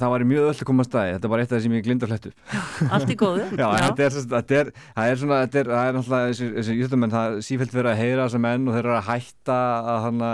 [0.00, 1.86] það var mjög öll að koma að staði þetta var eitt af það sem ég
[1.86, 3.46] glinda hlætt upp Allt í góðu?
[3.62, 3.86] Já, Já.
[3.86, 7.16] Þetta, er, þetta er, það er svona þetta er, það er náttúrulega þessi, þessi íþjóttamenn
[7.16, 9.58] það er sífælt verið að heyra þessa menn og þeir eru að hætta
[9.94, 10.30] að hana,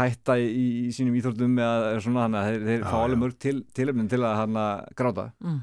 [0.00, 0.48] hætta í,
[0.88, 4.22] í sínum íþróttum eða svona hana, þeir, þeir Já, fá alveg mörg til, tilöfnin til
[4.24, 4.66] að hana,
[4.98, 5.60] gráta Mm.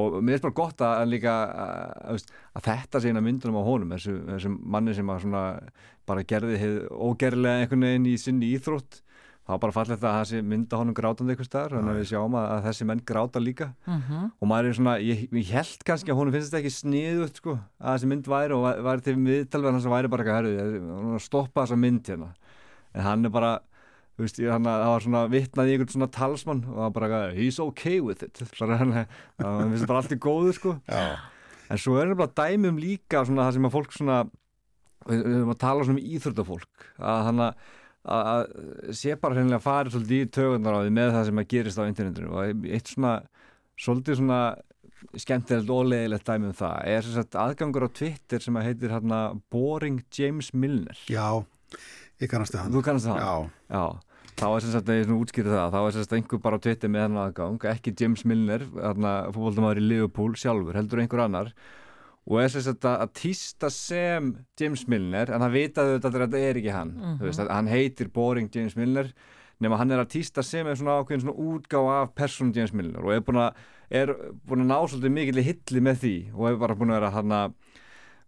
[0.00, 3.22] Og mér er bara gott að, að líka að, að, veist, að þetta sé eina
[3.26, 5.60] myndunum á honum þessu, þessu manni sem að
[6.10, 6.58] bara gerði
[6.90, 9.00] ógerlega einhvern veginn í sinni íþrótt.
[9.40, 12.08] Það var bara fallegt að það sé mynda honum grátandi einhvers staðar þannig að við
[12.10, 13.66] sjáum að, að þessi menn gráta líka.
[13.88, 14.26] Mhm.
[14.38, 17.56] og maður er svona, ég, ég held kannski að honum finnst þetta ekki sniðut sko,
[17.80, 21.18] að þessi mynd væri og væ- væri til viðtalverðan hans að væri bara eitthvað herðu,
[21.24, 22.30] stoppa þessa mynd hérna.
[22.94, 23.50] En hann er bara
[24.20, 26.94] þú veist, ég, hann, það var svona vitnað í einhvern svona talsmann og það var
[26.98, 28.94] bara he's okay with it svona hann,
[29.40, 31.16] hann finnst bara allt í góðu sko Já.
[31.72, 34.22] en svo er bara dæmum líka svona það sem að fólk svona
[35.08, 37.68] við höfum að tala svona um íþróttafólk að hann að
[38.00, 38.46] að
[38.96, 41.84] sé bara hreinlega farið svolítið í tögunar á því með það sem að gerist á
[41.84, 43.10] internetinu og eitt svona
[43.80, 44.40] svolítið svona
[45.20, 48.94] skemmtilegt og leiðilegt dæmi um það er sem sagt aðgangur á Twitter sem að heitir
[48.94, 49.20] hérna
[49.52, 51.44] Boring James Milner Já,
[52.20, 53.20] ég kannast það Þú kannast það?
[53.20, 53.34] Já.
[53.76, 53.84] Já,
[54.40, 56.62] þá er sem sagt, ég svona útskýrði það, þá er sem sagt einhver bara á
[56.64, 61.52] Twitter með hann aðgang, ekki James Milner, hérna fótboldumæður í Liverpool sjálfur, heldur einhver annar
[62.30, 64.30] og er sem sagt að að tísta sem
[64.60, 67.18] James Milner, en hann vitaði þetta að þetta er ekki hann, Mhm.
[67.20, 69.12] þú veist, að hann heitir Boring James Milner,
[69.60, 73.04] nema hann er að tísta sem er svona ákveðin svona útgáfa af persónu James Milner
[73.04, 73.54] og er búin að
[73.90, 74.06] er
[74.46, 77.10] búin að ná svolítið mikill í hilli með því og er bara búin að vera
[77.10, 77.52] hann að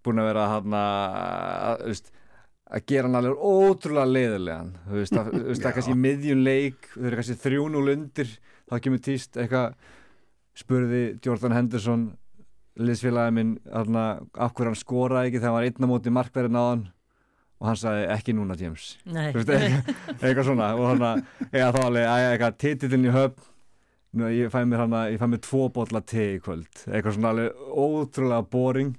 [0.04, 2.21] búin að vera hann að, þú veist, að
[2.88, 7.04] gera hann alveg ótrúlega leiðilegan þú veist, að, þú veist, að kannski miðjun leik þau
[7.04, 8.32] eru kannski þrjúnul undir
[8.70, 9.74] þá kemur tíst eitthvað
[10.62, 12.08] spurði Jordan Henderson
[12.80, 16.84] liðsfélagi minn af hverju hann skoraði ekki þegar hann var einna móti markverðin á hann?
[17.62, 18.86] Og hann sagði ekki núna James.
[19.06, 20.70] Veist, eitthvað, eitthvað svona.
[20.74, 23.44] Og hann eða þá alveg titillin í höfn.
[24.18, 26.72] Nú, ég fæ mér hann ég fæ mér tvo bolla te í kvöld.
[26.88, 28.96] Eitthvað svona alveg ótrúlega boring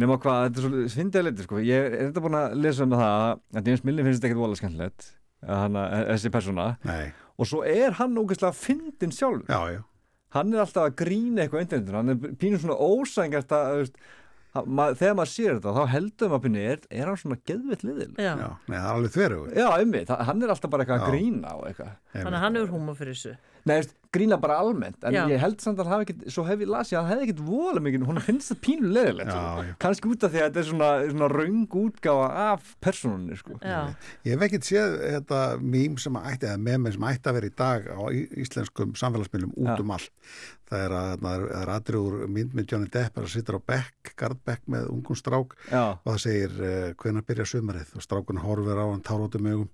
[0.00, 1.60] nema hvað, þetta er svo svindilega liti sko.
[1.62, 3.26] ég er þetta búin að lesa um það
[3.60, 5.08] að James Milner finnst þetta ekkert vola skemmtilegt
[5.44, 7.12] að þessi persóna Nei.
[7.38, 9.80] og svo er hann ógeðslega fyndin sjálfur já, já.
[10.38, 13.98] hann er alltaf að grína eitthvað internetinu hann er pínur svona ósængast að veist,
[14.64, 18.10] mað, þegar maður sér þetta þá heldur maður pínu, er, er hann svona geðvitt liðil
[18.16, 18.32] Já.
[18.32, 21.56] Já, nei, það er alveg þverju já, einmitt, hann er alltaf bara eitthvað að grína
[21.58, 23.36] og eitthvað Þannig að hann hefur húma fyrir þessu.
[23.64, 25.22] Nei, veist, grína bara almennt en Já.
[25.30, 27.42] ég held samt að hann hafi ekkit, svo hef ég lasið að hann hefði ekkit
[27.48, 29.76] vola mikið, hún finnst það pínu leðilegt Já, sko.
[29.84, 33.58] kannski út af því að þetta er svona, svona raung útgáfa af personunni sko.
[33.64, 37.56] Ég hef ekkert séð þetta mím sem ætti, eða meme sem ætti að vera í
[37.64, 38.02] dag á
[38.44, 39.80] íslenskum samfélagsmiðlum út Já.
[39.82, 40.12] um allt.
[40.64, 43.68] Það er að það er, það er atriður mynd með Johnny Depp að sittur á
[43.68, 45.82] bekk, gardbekk með ungum strák Já.
[46.00, 49.68] og það segir uh, hvenær byrja sumarið og strákun horfir á hann tárótum augum.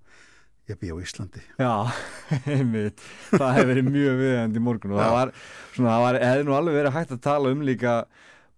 [0.71, 1.41] Ég bý á Íslandi.
[1.59, 1.71] Já,
[2.55, 3.01] einmitt.
[3.33, 5.31] Það hefur verið mjög viðjandi í morgun og það var,
[5.75, 7.95] svona, það var, hefði nú alveg verið hægt að tala um líka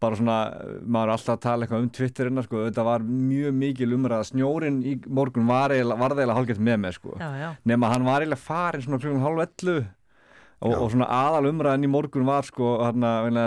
[0.03, 0.37] bara svona,
[0.83, 4.79] maður er alltaf að tala eitthvað um Twitterina, sko, þetta var mjög mikil umræða, snjórin
[4.83, 7.13] í morgun var eiginlega, var það eiginlega hálfgett með mig, sko.
[7.21, 7.49] Já, já.
[7.71, 9.77] nema hann var eiginlega farin svona klukkan hálf ellu
[10.63, 12.99] og, og svona aðal umræðan í morgun var sko, að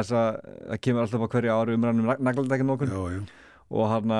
[0.09, 3.27] það kemur alltaf á hverju ári umræðan um nagladekkin morgun Jú, jú.
[3.71, 4.19] Og, hana,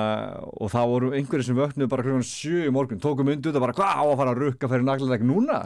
[0.59, 3.63] og það voru einhverjir sem vöknuðu bara klukkan sjö í morgun, tóku myndu út og
[3.63, 5.61] bara hvað á að fara að rukka fyrir nagladekkin núna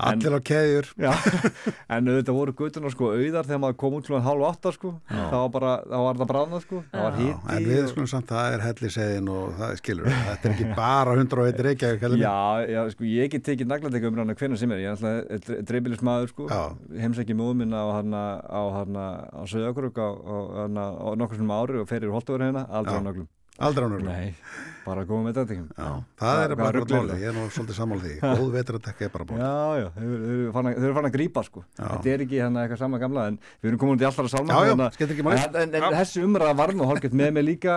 [0.00, 0.86] Allir á keðjur.
[0.96, 1.10] Já,
[1.94, 5.36] en auðvitað voru gutunar sko auðar þegar maður kom út klukkan hálf átta sko, þá
[5.54, 9.28] var, var það bráðna sko, það Já, en við og- skulum samt það er hellisegin
[9.34, 12.18] og það skilur þetta er ekki bara 101 reykjavík heldur.
[12.18, 12.24] Mig.
[12.24, 15.62] Já, já, sko, ég get tekið nagladekka um hana hvernig sem er, ég er alltaf
[15.68, 16.62] dreibilismæður sko, Já.
[17.04, 19.06] heimsækki móðu minna á hana á hana
[19.36, 20.36] á Söðakruk á, á,
[20.72, 23.28] á nokkur sem ári og ferir holtaveri hérna, aldrei á naglum
[23.62, 24.08] Aldrei á nöglum.
[24.10, 24.34] Nei,
[24.82, 27.76] bara að koma með þetta Já, það er bara gott máli, ég er nú svolítið
[27.78, 28.14] sammála því.
[28.40, 29.42] Góð vetratekka er bara búin.
[29.44, 31.84] Já, já, þau eru- farin að- að grípa sko Já.
[31.92, 34.32] Þetta er ekki hérna eitthvað sama gamla en við erum komin út í alltaf að
[34.34, 34.88] salma Já, já, hérna.
[34.96, 35.44] skiptir ekki máli.
[35.62, 37.76] En, en, þessi umræða var nú hálfgett með mig líka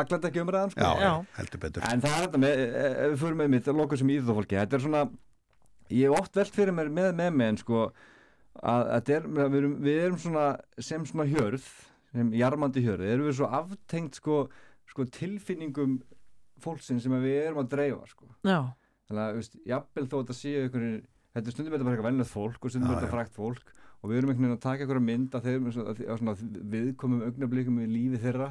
[0.00, 1.12] naglætt ekki umræðan sko Já, Já.
[1.38, 1.86] heldur betur.
[1.92, 4.58] En það er þetta með, e- ef við fyrir með mitt að loka sem íþjóðfólki,
[4.58, 5.04] þetta er svona
[5.94, 7.86] ég hef oft velt fyrir mér með með mig en sko
[8.58, 10.46] að þetta er, við erum, við erum svona
[10.82, 11.66] sem svona hjörð,
[12.16, 14.38] sem jarmandi hjörð erum við svo aftengt sko,
[14.90, 15.98] sko tilfinningum
[16.62, 18.60] fólksinn sem við erum að dreifa sko Já.
[19.08, 21.02] þannig að, jafnvel þó þetta séu einhverjir,
[21.36, 23.14] þetta er stundum þetta bara eitthvað vennlegt fólk og stundum Já, þetta já.
[23.16, 26.36] frækt fólk og við erum einhvern veginn að taka einhverja mynd að þeim að, svona
[26.76, 28.50] viðkomum augnablikum í lífi þeirra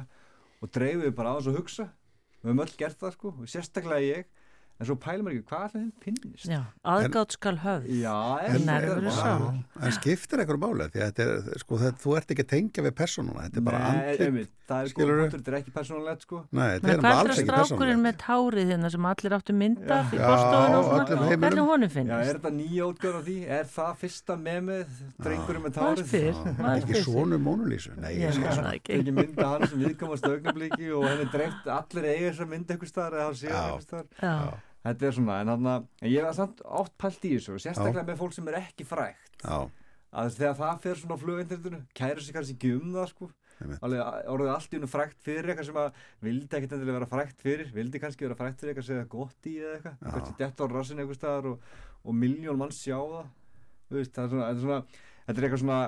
[0.62, 3.50] og dreifum við bara á þess að hugsa við höfum öll gert það sko, og
[3.50, 4.28] sérstaklega ég
[4.80, 7.86] en svo pælum við ekki, hvað er það þeim finnist Já, aðgátt skal höfð.
[8.02, 8.16] Já,
[8.46, 8.66] En
[9.06, 9.14] vá.
[9.16, 9.46] sál.
[9.86, 12.84] En skiptir einhverju máli því að þetta er, sko, þetta, þú ert ekki að tengja
[12.86, 14.50] við personuna, þetta er bara andlit.
[14.66, 17.36] það er sko, þetta er ekki persónulegt sko Nei, þetta er bara er alls það
[17.36, 18.02] ekki strákurinn personulegt.
[18.06, 20.26] með tárið hérna sem allir áttu mynda Já.
[21.36, 22.30] Hvernig honum Já, finnist?
[22.30, 23.36] er þetta nýja útgöð á því?
[23.56, 26.14] Er það fyrsta memið drengurinn með tárið?
[26.16, 27.94] Já, Hvað ekki svonu Mónulísu.
[28.00, 28.70] Nei, Ég ég sé man svona.
[28.72, 29.12] það ekki.
[29.16, 34.54] mynda hann sem viðkomast augnabliki og henni dreift allir eiga þessa mynd einhver staðar eða
[34.86, 34.92] hann Já.
[34.92, 34.92] Já.
[34.92, 38.22] þetta er svona, en, hana, en ég hef samt oft pælt í þessu, sérstaklega með
[38.22, 39.58] fólk sem er ekki frægt Já,
[40.16, 44.50] að þegar það fer svona á fluginternetinu kæra sig kannski ekki um það sko orðið
[44.52, 48.00] allt í unum frægt fyrir eitthvað sem að vildi ekkit endilega vera frægt fyrir vildi
[48.02, 50.10] kannski vera frægt fyrir eitthvað sem er gott í eða eitthvað Já.
[50.12, 51.68] kannski dett á rassin einhver staðar og,
[52.04, 54.80] og miljón mann sjá það veist, það er svona, þetta er svona
[55.26, 55.78] þetta er eitthvað svona,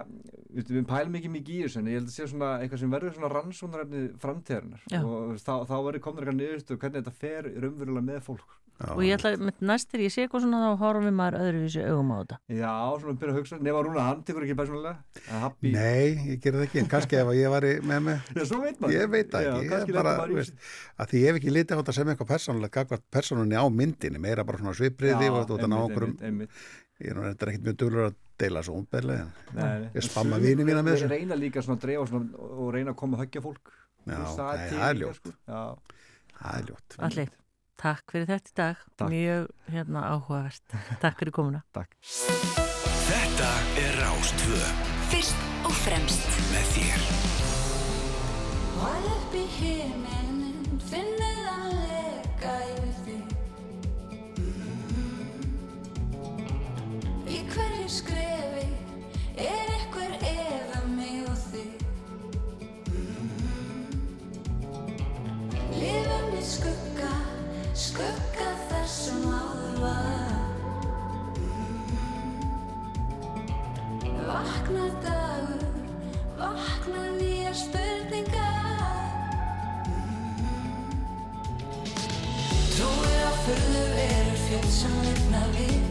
[0.56, 2.94] við, við pælum ekki mikið í þessu en ég held að sé svona eitthvað sem
[2.96, 5.00] verður svona rannsónarefni framtíðarinnar Já.
[5.02, 8.88] og veist, þá, þá verður komin eitthvað niðurstu hvernig þetta fer raunverulega með fólk já.
[8.94, 12.16] Og ég ætla, með næstir ég sé eitthvað svona þá horfum maður öðruvísi augum á
[12.20, 12.38] þetta.
[12.58, 12.72] Já,
[13.02, 14.94] svona byrja að hugsa, nema Rúna hann tekur ekki persónulega?
[15.26, 18.30] Að happy, Nei, ég gerði það ekki, en kannski ef að ég var með mig,
[18.38, 18.94] Já, svo veit maður.
[18.98, 20.68] Ég veit það Já, ekki, ég er bara, í veist,
[20.98, 24.22] að því ég hef ekki litið á þetta sem eitthvað persónulega, gagvart persónunni á myndinni,
[24.22, 26.46] meira bara svona svipriði og þetta að ná okkur um,
[26.98, 29.26] ég er er ekkert mjög duglur að deila svo umberlega,
[29.94, 31.10] ég spamma vini mína með Ég þessu.
[31.14, 33.72] reyna líka svona að dreifa svona, og reyna að koma að höggja fólk.
[34.06, 34.88] Já, Þú veist, nei, til það
[36.54, 37.37] er ljótt.
[37.78, 38.76] Er takk fyrir þetta í dag.
[38.98, 39.10] Takk.
[39.12, 40.62] Mjög hérna, áhugavert.
[41.00, 41.62] Takk fyrir komuna.
[41.76, 41.90] takk
[43.08, 43.50] Þetta
[43.80, 44.58] er Rástvö
[45.08, 47.00] Fyrst og fremst með þér.
[48.78, 53.22] Hvar upp í himinin finnið að leka yfir þig
[57.28, 58.66] Í hverju skrefi
[59.38, 59.67] er
[67.98, 70.34] skugga þess sem áður var.
[74.28, 75.64] Vaknar dagur,
[76.38, 79.08] vaknar nýjar spurningar.
[82.76, 85.82] Trúir á furðu verur fjöld sem lifna við.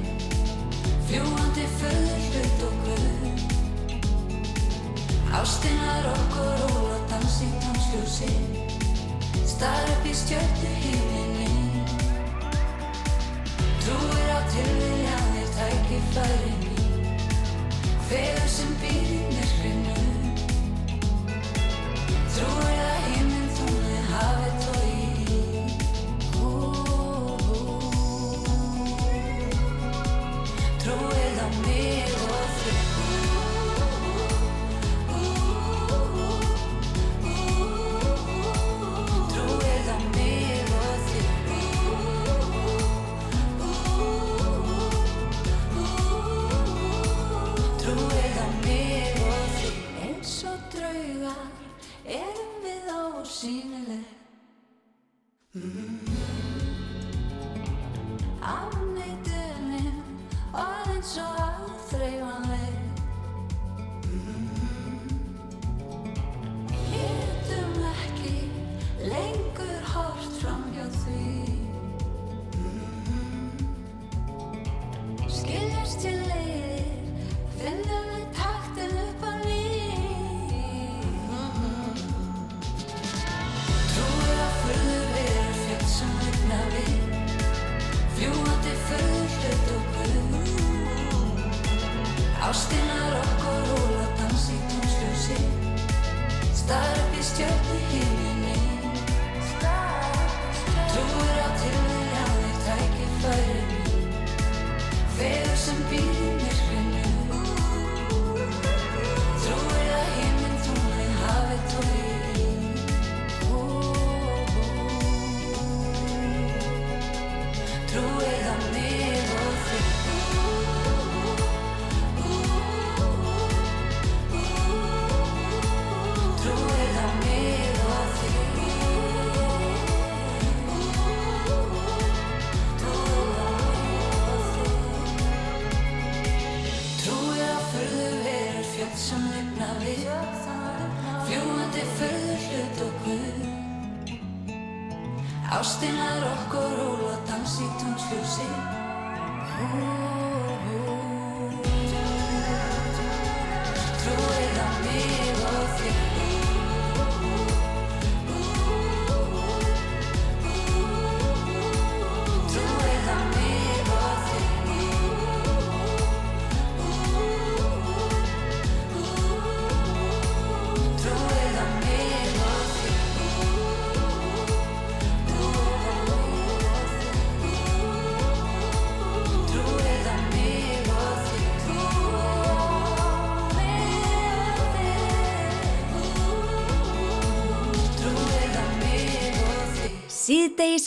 [1.10, 3.44] Fljúandi furðu hlut og guð.
[5.42, 8.32] Ástinnar okkur ról og dans í tónsljósi
[9.46, 11.37] Star upp í stjörnu himini
[13.88, 17.06] Trúir á tilviljanir tækifæri mín.
[18.10, 19.22] Feður sem býr í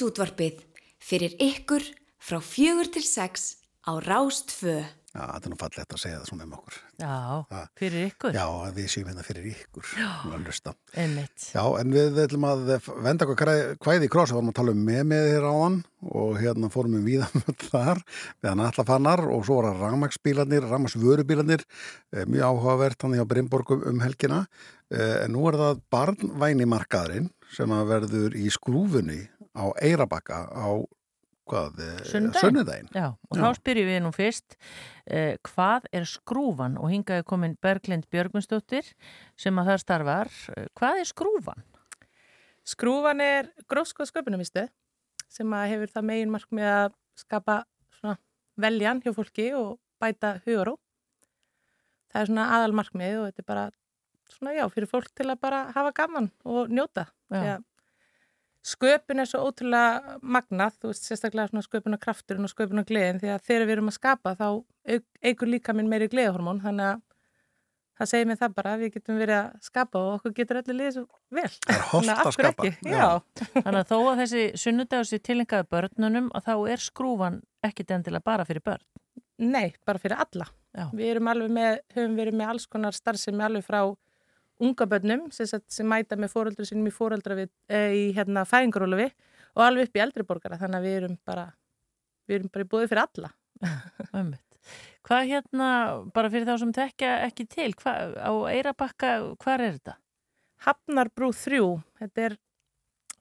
[0.01, 0.61] Síðdegis útvarpið
[1.05, 1.85] fyrir ykkur
[2.25, 4.81] frá fjögur til sex á Rástfö.
[5.11, 6.79] Já, þetta er nú fallegt að segja það svona um okkur.
[7.03, 8.39] Já, fyrir ykkur.
[8.39, 8.47] Já,
[8.79, 9.91] við séum hérna fyrir ykkur.
[9.99, 10.09] Já.
[10.95, 11.45] Einmitt.
[11.53, 12.65] Já, en við ætlum að
[13.05, 13.53] venda okkur
[13.83, 15.79] hvaðið í kross, við vorum að tala um með með þér áðan
[16.23, 18.05] og hérna fórum við víðan þar,
[18.41, 21.69] við hann allafannar og svo voru rangmaksbílarnir, rangmaksvörubílarnir,
[22.15, 24.47] eh, mjög áhugavert hann hjá Brimborgum um helgina,
[24.91, 29.21] Eh, en nú er það barnvænimarkaðurinn sem að verður í skrúfunni
[29.57, 30.69] á Eirabakka á
[31.51, 32.41] hvað, eh, Sunnudaginn.
[32.41, 32.89] sunnudaginn.
[32.95, 34.55] Já, og þá spyrjum við nú fyrst
[35.07, 38.87] eh, hvað er skrúfan og hingaði komin Berglind Björgunsdóttir
[39.37, 40.31] sem að það starfar.
[40.57, 41.65] Eh, Hvað er skrúfan?
[42.65, 44.69] Skrúfan er grófskoð sköpunarmistu
[45.31, 47.65] sem að hefur það megin markmið að skapa
[47.99, 48.19] svona
[48.61, 50.77] veljan hjá fólki og bæta hugaró.
[52.13, 53.67] Það er svona aðal markmið og þetta er bara
[54.31, 57.09] svona já, fyrir fólk til að bara hafa gaman og njóta.
[57.31, 57.59] Já.
[58.67, 63.63] Sköpun er svo ótrúlega magnað, þú veist, sérstaklega svona sköpunarkrafturinn og sköpunargleðin því að þegar
[63.71, 64.49] við erum að skapa þá
[65.31, 67.01] eykur líka minn meiri gleðihormón, þannig að
[68.01, 70.77] það segir mér það bara að við getum verið að skapa og okkur getur allir
[70.79, 71.07] liðið svo
[71.37, 71.49] vel.
[71.65, 72.69] Það er Þannig að af skapa.
[72.69, 72.93] ekki?
[72.93, 73.09] Já.
[73.57, 78.25] Þannig að þó að þessi sunnudagur sé tilengaði börnunum að þá er skrúfan ekkit endilega
[78.29, 78.85] bara fyrir börn.
[79.41, 80.47] Nei, bara fyrir alla.
[80.77, 80.87] Já.
[80.93, 83.83] Við erum alveg með, höfum verið með alls konar starfsemi alveg frá
[84.61, 88.45] unga börnum sem, sagt, sem mæta með fóröldru sinum í fóröldra við, e, í hérna
[88.49, 89.09] fæðingarólufi
[89.57, 91.47] og alveg upp í eldri borgara þannig að við erum bara
[92.31, 93.33] við erum bara í búið fyrir alla.
[95.09, 95.71] Hvað hérna,
[96.15, 99.97] bara fyrir þá sem tekja ekki til, hva, á Eirabakka, hvað er þetta?
[100.67, 101.61] Hafnarbrú 3,
[102.03, 102.37] þetta er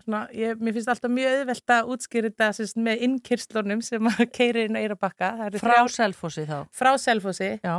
[0.04, 4.26] svona, ég, mér finnst alltaf mjög auðvelt að útskýra þetta sagt, með innkyrslunum sem að
[4.36, 5.32] keiri inn á Eirabakka.
[5.62, 6.60] Frá Selfossi þá?
[6.76, 7.54] Frá Selfossi.
[7.64, 7.78] Já.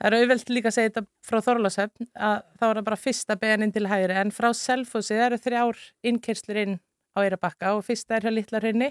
[0.00, 3.36] Það er auðvelt líka að segja þetta frá Þorlásöfn að þá er það bara fyrsta
[3.36, 6.76] beðan inn til hægri en frá Selfossi það eru þrjár innkyrslur inn
[7.12, 8.88] á Eirabakka og fyrsta er hjá Littlarhraunni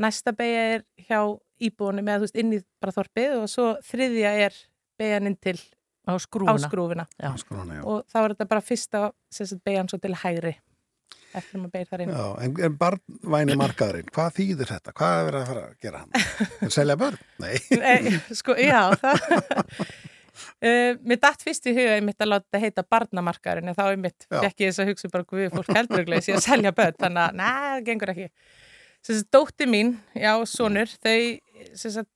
[0.00, 1.20] næsta beigja er hjá
[1.62, 4.56] íbúinu með þú veist inn í bara þorpið og svo þriðja er
[4.98, 5.58] beigjan inn til
[6.08, 7.06] á skrúfuna, á skrúfuna.
[7.20, 7.30] Já.
[7.40, 7.82] Skrúfuna, já.
[7.84, 9.02] og þá er þetta bara fyrsta
[9.64, 10.54] beigjan svo til hægri
[11.34, 14.96] eftir að maður beigir þar inn Já, en, en barnvæni markaðurinn, hvað þýðir þetta?
[14.96, 16.74] Hvað er verið að fara að gera hann?
[16.78, 17.22] Selja börn?
[17.42, 17.54] Nei.
[17.84, 19.24] Nei, sko, já, það
[20.34, 23.84] uh, Mér datt fyrst í huga ég mitt að láta þetta heita barnamarkaðurinn en þá
[23.90, 26.74] ég mitt fekk ég þess að hugsa bara hvað fólk heldur að sé að selja
[26.76, 28.28] börn þannig að, næ, það gengur ekki.
[29.04, 31.16] Sess að dótti mín, já, sonur þau,
[31.76, 32.10] sess að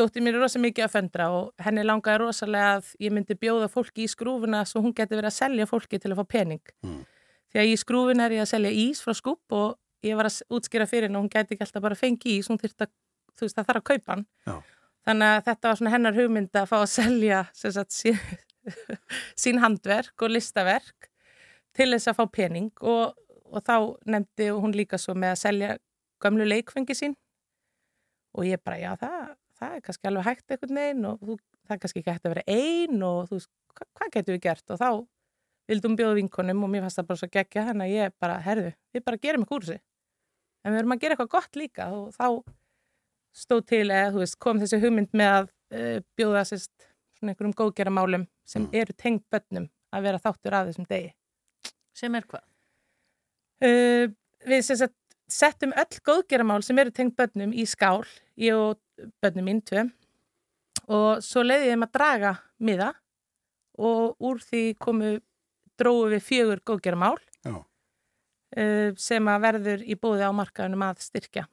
[0.00, 3.68] dótti mín er rosa mikið að föndra og henni langaði rosalega að ég myndi bjóða
[3.72, 6.62] fólki í skrúfuna svo hún geti verið að selja fólki til að fá pening.
[6.86, 7.02] Mm.
[7.52, 10.40] því að í skrúfuna er ég að selja ís frá skúp og ég var að
[10.56, 12.94] útskýra fyrir henni og hún geti ekki alltaf bara fengi ís, hún þyrfti að
[13.36, 13.60] þú veist,
[15.06, 18.18] Þannig að þetta var svona hennar hugmynd að fá að selja sagt, sín,
[19.42, 21.08] sín handverk og listaverk
[21.76, 23.16] til þess að fá pening og,
[23.50, 23.76] og þá
[24.14, 25.72] nefndi hún líka svo með að selja
[26.22, 27.16] gömlu leikfengi sín.
[28.38, 31.74] Og ég bara, já, það, það er kannski alveg hægt einhvern veginn og þú, það
[31.74, 34.64] er kannski ekki hægt að vera ein og þú hva, hvað getum við gert?
[34.70, 34.88] Og þá
[35.72, 38.72] vildum bjóða vinkonum og mér fannst það bara svo geggja þannig að ég bara, herðu,
[38.94, 39.84] við bara gerum eitthvað úr þessu.
[40.62, 42.26] En við erum að gera eitthvað gott líka og þá
[43.36, 46.88] stóð til eða þú veist, kom þessi hugmynd með að uh, bjóða sérst
[47.18, 51.12] svona einhverjum góðgeramálum sem eru tengt börnum að vera þáttur af þessum degi.
[51.96, 52.44] Sem er hvað?
[53.62, 54.12] Uh,
[54.48, 54.98] við sagt
[55.32, 58.02] settum öll góðgeramál sem eru tengt börnum í skál,
[58.36, 58.80] ég og
[59.22, 59.86] börnum mín tvö
[60.92, 62.90] og svo leiði ég þeim að draga miða
[63.78, 65.12] og úr því komu
[65.80, 67.54] dróðu við fjögur góðgeramál Já.
[67.54, 71.46] uh, sem að verður í bóði á markaðunum að styrkja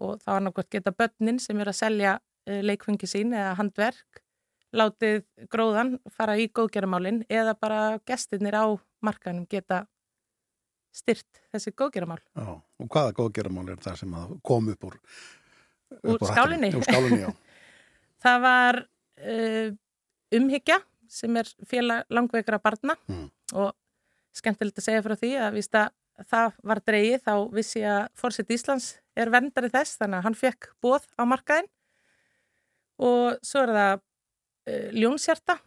[0.00, 4.22] og það var nákvæmt geta börnin sem eru að selja uh, leikfungi sín eða handverk
[4.76, 8.64] látið gróðan fara í góðgeramálin eða bara gestirnir á
[9.02, 9.80] markaðunum geta
[10.94, 12.20] styrt þessi góðgeramál.
[12.34, 14.14] Já, og hvaða góðgeramál er það sem
[14.46, 14.96] kom upp úr,
[16.06, 16.70] Úr upp skálinni?
[16.78, 17.30] Úr skálinni.
[18.24, 19.68] Það var uh,
[20.38, 20.78] umhyggja
[21.10, 23.26] sem er félag langveikra barna Mm.
[23.58, 23.72] og
[24.38, 25.88] skemmtilegt að segja frá því að víst að
[26.28, 30.38] það var dreigið þá vissi ég að Forsett Íslands er verndari þess þannig að hann
[30.38, 31.68] fekk bóð á markaðin
[33.00, 35.58] og svo er það uh, ljónsjarta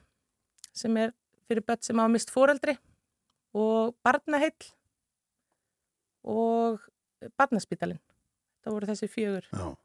[0.74, 1.14] sem er
[1.48, 2.78] fyrir börn sem hafa mist fóreldri
[3.54, 4.72] og barnaheill
[6.24, 6.82] og
[7.38, 8.02] barnaspítalinn.
[8.64, 9.50] Það voru þessi fjögur.
[9.52, 9.83] Já.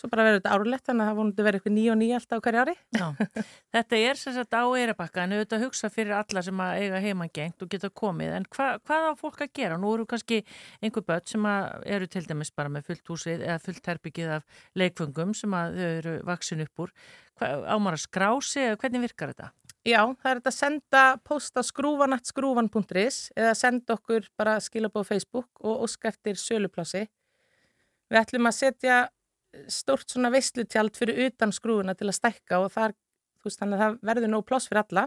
[0.00, 2.38] Svo bara verður þetta árlegt þannig að það vonandi verður eitthvað nýja og nýja alltaf
[2.40, 2.74] á hverju ári.
[2.96, 3.06] Já,
[3.76, 7.64] þetta er sem sagt á Eirabakka en auðvitað hugsa fyrir alla sem að eiga heimangengt
[7.66, 9.76] og geta komið en hva, hvað á fólk að gera?
[9.82, 10.40] Nú eru kannski
[10.80, 11.44] einhver börn sem
[11.84, 15.90] eru til dæmis bara með fullt húsið eða fullt herbyggið af leikfungum sem að þau
[15.90, 16.96] eru vaksin upp úr.
[17.36, 19.52] Hva, á maður að skrási eða hvernig virkar þetta?
[19.84, 25.48] Já, það er þetta að senda post á skrúvanatskrúvan.is eða senda okkur bara skilabóð Facebook
[25.60, 27.06] og óska eftir söluplási.
[28.10, 28.98] Við ætlum að setja
[29.70, 32.94] stórt svona veislutjald fyrir utan skrúfuna til að stækka og þar,
[33.44, 35.06] veist, það verður nóg pláss fyrir alla.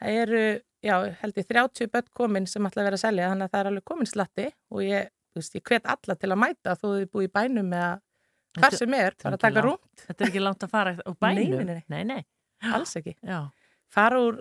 [0.00, 0.42] Það eru,
[0.86, 3.62] já, held ég 30 börn komin sem ætla að vera að selja, þannig að það
[3.62, 7.06] er alveg komin slatti og ég, veist, ég hvet alla til að mæta þó þið
[7.12, 7.92] búið í bænum eða
[8.58, 10.04] hvar sem er, bara að taka rúmt.
[10.06, 11.60] Þetta er ekki langt að fara á bænum?
[11.60, 12.04] Nei, nei, nei.
[12.16, 12.72] nei.
[12.74, 13.14] Alls ekki.
[13.24, 13.44] Já.
[13.90, 14.40] Fara úr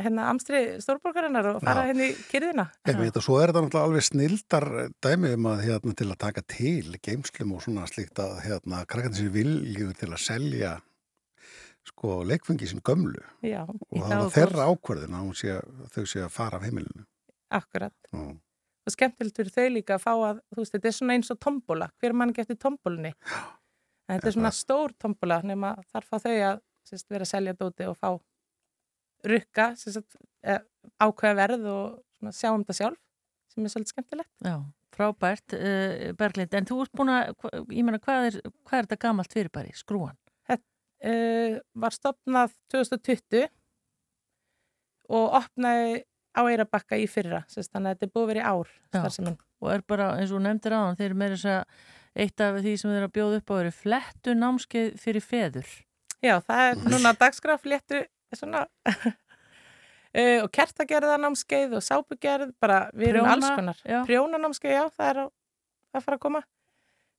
[0.00, 1.90] hérna amstri stórborgarinnar og fara Já.
[1.92, 2.66] henni í kyrðina.
[2.88, 4.66] Ég veit að svo er þetta náttúrulega alveg snildar
[5.04, 9.22] dæmi um að hérna til að taka til geimslum og svona slíkt að hérna krakkandi
[9.22, 10.72] sér vilju til að selja
[11.84, 15.58] sko leikfengi sín gömlu Já, og það var þeirra ákverðin að sé,
[15.94, 17.06] þau sé að fara af heimilinu.
[17.54, 17.94] Akkurat.
[18.10, 18.24] Já.
[18.84, 21.38] Og skemmtilegt fyrir þau líka að fá að, þú veist, þetta er svona eins og
[21.40, 21.88] tombóla.
[22.02, 23.14] Hver mann ekki eftir tombólunni?
[24.04, 27.54] En þetta er svona stór tombóla nema þar fá þau að sérst, vera að selja
[27.56, 28.10] dóti og fá
[29.30, 29.72] rukka,
[30.44, 30.62] eh,
[31.00, 33.00] ákveða verð og sjá um þetta sjálf
[33.54, 34.32] sem er svolítið skemmtilegt.
[34.42, 34.56] Já,
[34.94, 37.34] frábært, uh, Berglind, en þú ert búin að,
[37.74, 40.16] ég meina, hvað er, hvað er þetta gamalt fyrirbæri, skrúan?
[40.48, 43.46] Þetta uh, var stopnað 2020
[45.14, 46.02] og opnaði
[46.34, 49.36] á Eirabakka í fyrra, sérst, þannig að þetta er búið í ár starfseminn.
[49.62, 52.74] og er bara, eins og nefndir hann, þeir eru meira þess að eitt af því
[52.78, 55.70] sem þeir eru að bjóða upp á eru flettu námskeið fyrir feður.
[56.24, 58.02] Já, það er núna dagskraf fléttu
[58.32, 59.06] svona uh,
[60.44, 63.80] og kertagerðanámskeið og sápugerð, bara við erum Prjóna, alls konar.
[64.08, 65.32] Prjónanámskeið, já, það er að,
[65.94, 66.44] að fara að koma.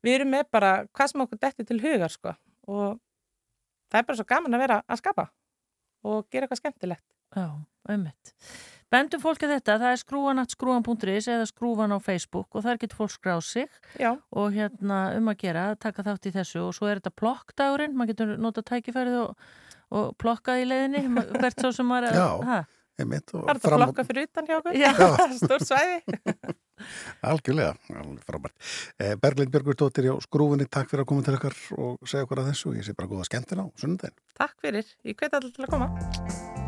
[0.05, 2.35] Við erum með bara hvað sem okkur detti til hugar, sko.
[2.69, 3.01] Og
[3.91, 5.29] það er bara svo gaman að vera að skapa
[6.05, 7.05] og gera eitthvað skemmtilegt.
[7.35, 7.47] Já,
[7.91, 8.33] ummitt.
[8.93, 13.41] Bendum fólki þetta, það er skrúanatskrúan.is eða skrúan á Facebook og þar getur fólk skráð
[13.47, 14.13] sig Já.
[14.29, 18.13] og hérna um að gera, taka þátt í þessu og svo er þetta plokkdagurinn, maður
[18.13, 19.49] getur nota tækifærið og,
[19.91, 21.03] og plokkað í leiðinni,
[21.41, 22.59] hvert svo sem maður Já, ha?
[22.99, 23.33] einmitt.
[23.35, 24.77] og Það er þetta fram- flokka fyrir utan hjá okkur.
[24.79, 24.91] Já.
[25.41, 26.19] Stór svæði.
[27.31, 28.55] Algjörlega, alveg frábært.
[28.99, 32.51] Eh, Berglind Björgursdóttir hjá skrúfunni, takk fyrir að koma til okkar og segja okkur að
[32.51, 34.17] þessu ég sé bara góða skemmtina á sunnudaginn.
[34.35, 34.93] Takk fyrir.
[35.07, 36.64] Ég hveti allir til að koma.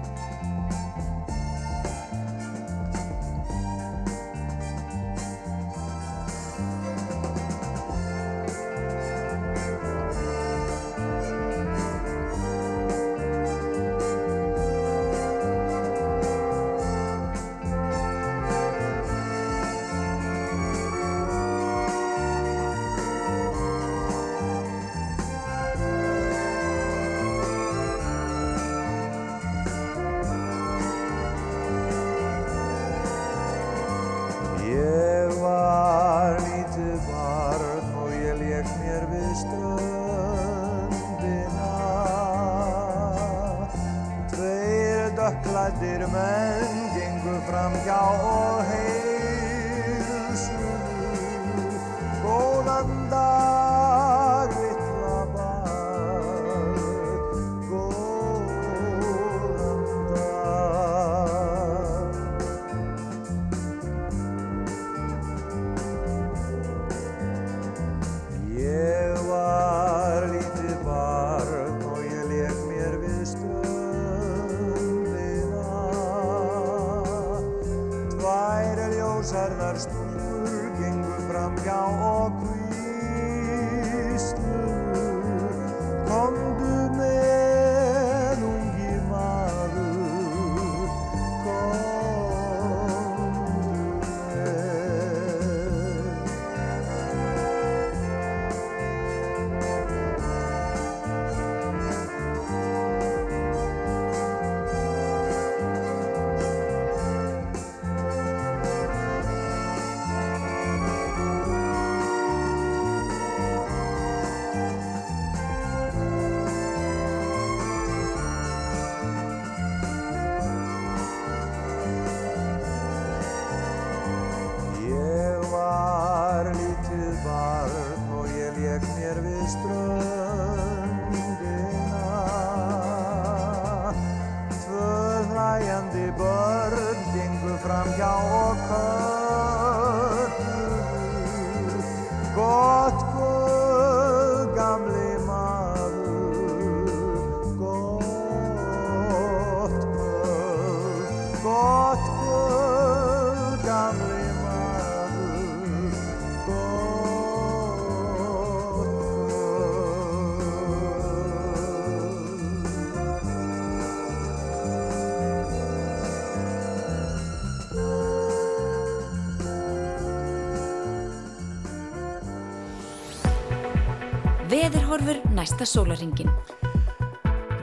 [175.47, 176.27] Næsta sólaringin.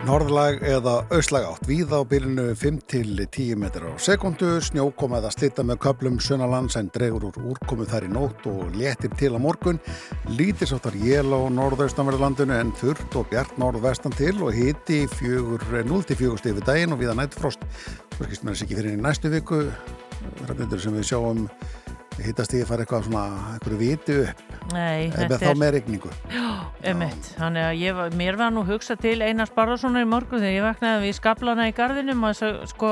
[0.08, 5.32] Norðlag eða austlag átt víða á bylunu 5 til 10 metrar á sekundu, snjókoma eða
[5.32, 9.40] slita með köplum sunnalands en dregur úr úrkomu þar í nótt og léttir til á
[9.40, 9.80] morgun.
[10.32, 16.64] Lítir sáttar jél á norðaustanverðlandinu en þurrt og bjart norðvestan til og hiti 0-4 stifi
[16.64, 17.68] daginn og viða nættfrost.
[18.16, 19.64] Það skilst mér þess ekki fyrir næstu viku,
[20.48, 21.48] ræfnendur sem við sjáum
[22.22, 23.26] hittast í að fara eitthvað svona,
[23.58, 24.53] eitthvað viti upp.
[24.74, 26.10] Nei, Eða þá með regningu.
[26.34, 26.46] Já.
[27.38, 30.66] Þannig að ég, var- mér var nú hugsa til Einars Barðarssonar í morgun þegar ég
[30.66, 32.34] vaknaði við skaplana í gardinum og
[32.70, 32.90] sko,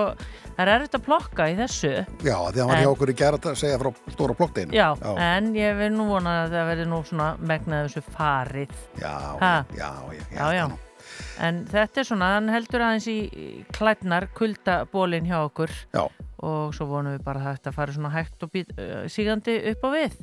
[0.57, 1.93] það er erfitt að plokka í þessu.
[2.23, 4.73] Já, því að hann var hjá okkur í gera að segja frá stóra plokkdeinu.
[4.77, 4.89] Já,
[5.19, 8.79] en ég vil nú vona að það verði nú svona megnaði þessu farið.
[9.03, 9.55] Já, Ha?
[9.77, 10.67] já, já, já, já.
[11.43, 16.05] En þetta er svona, hann heldur aðeins í klædnar kuldabólin hjá okkur Já.
[16.43, 19.85] og svo vonum við bara að þetta fari svona hægt og být, uh, sígandi upp
[19.87, 20.17] á við.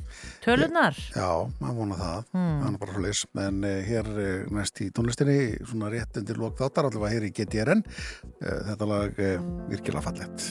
[0.44, 0.96] Tölurnar.
[1.16, 1.28] Já,
[1.60, 2.56] maður vona það, Hmm.
[2.62, 6.58] það er bara leys en uh, hér uh, næst í tónlistinni svona rétt undir lók
[6.60, 7.84] þáttar allavega hér í GTRN
[8.40, 9.38] þetta lag uh,
[9.70, 10.50] virkilega fallett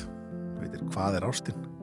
[0.60, 1.79] veitir hvað er ástinn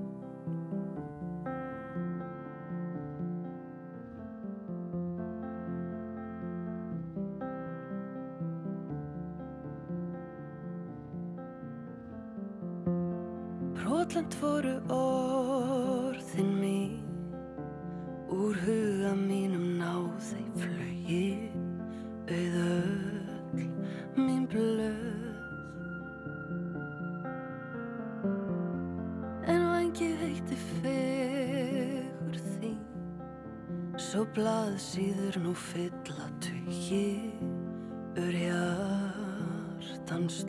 [14.16, 17.04] Brotlend voru orðin mín.
[18.32, 21.52] Úr huga mínum náði flögi
[22.24, 23.68] Auð öll
[24.16, 25.36] mín blöð.
[29.52, 32.80] En vangi veitti fegur þín
[34.00, 37.36] Svo blað síður nú fylla tugi
[38.16, 40.40] Ur hjartans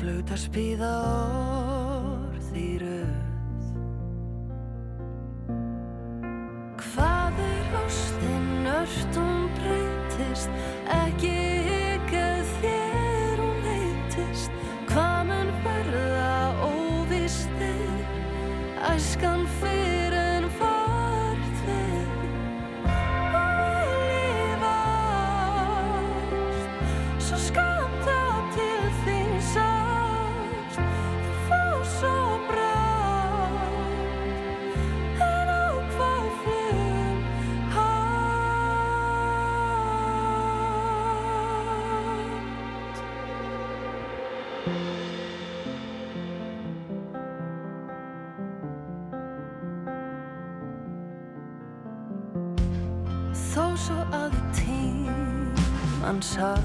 [0.00, 3.66] flauta spíða orð í röð
[6.80, 9.20] Hvað er ástin ört?
[9.20, 10.50] Hún breytist
[11.02, 11.49] Ekki
[56.20, 56.60] hans haf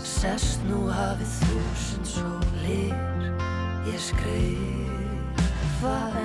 [0.00, 2.94] Sest nú hafið þúsund sólir
[3.88, 6.17] Ég skrifa.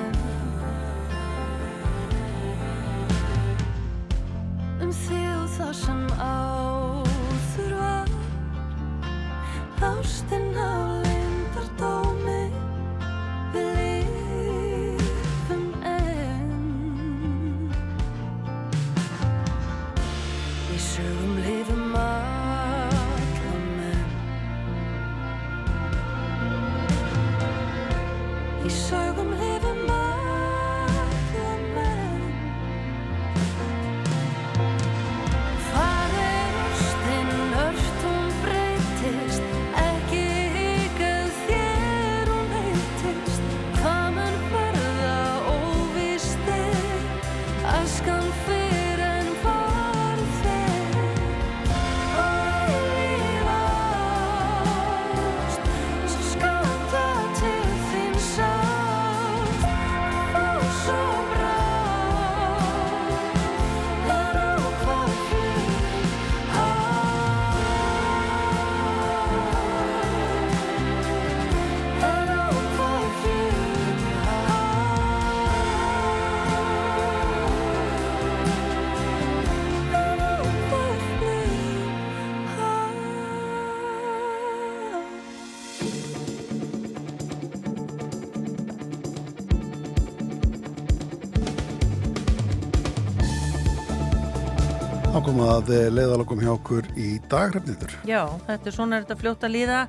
[95.33, 97.93] Komum að leiðalokum hjá okkur í dag, hrefnindur.
[98.05, 99.79] Já, þetta er svona er þetta fljótt að líða.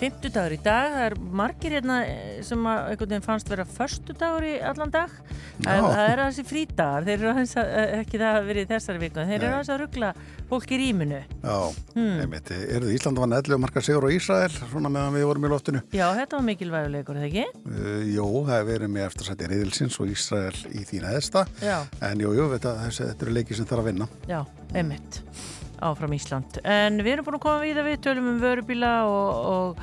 [0.00, 3.66] 50 dagur í dag, það er margir hérna eh, sem að einhvern veginn fannst vera
[3.76, 5.14] förstu dagur í allan dag.
[5.62, 8.70] Það, það er þessi frídagar, þeir eru aðeins að, eh, ekki það hafi verið í
[8.72, 10.10] þessari viku, en þeir eru aðeins að ruggla
[10.50, 12.20] fólk í rýminu Já, Hmm.
[12.20, 12.50] einmitt.
[12.52, 15.80] Er þið Ísland var 11 markar sigur á Ísrael, svona meðan við vorum í loftinu?
[15.96, 17.46] Já, þetta var mikilvæguleikur, eða ekki?
[17.64, 21.46] Uh, jú, það hefur verið með eftirsætti reyðilsins og Ísrael í þína eðsta.
[22.04, 24.08] En jú, jú, þetta, þetta eru leiki sem þarf að vinna.
[24.28, 24.42] Já,
[24.74, 25.22] einmitt
[25.80, 26.58] áfram Ísland.
[26.66, 29.82] En við erum búin að koma við við tölum um vörubíla og, og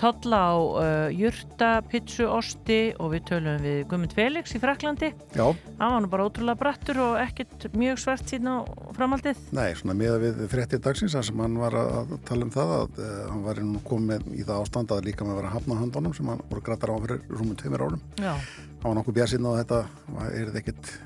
[0.00, 5.10] tolla á uh, jurta, pitsu, osti og við tölum við Guðmund Felix í Fraklandi.
[5.36, 5.44] Já.
[5.78, 8.58] Hann var nú bara ótrúlega brattur og ekkert mjög svart síðan á
[8.96, 9.40] framhaldið.
[9.56, 13.16] Nei, svona meða við fréttir dagsins sem hann var að tala um það að uh,
[13.32, 16.30] hann var nú komið í það ástand að líka með að vera hafna handónum sem
[16.32, 18.06] hann voru grættar á fyrir rúmum tveimur árum.
[18.18, 18.32] Já.
[18.34, 19.82] Hann var nokkuð bjart síðan á þetta,
[20.30, 20.96] er þetta ekkit,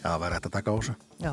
[0.00, 0.98] já, það væri hægt að taka á þessu.
[1.20, 1.32] Já.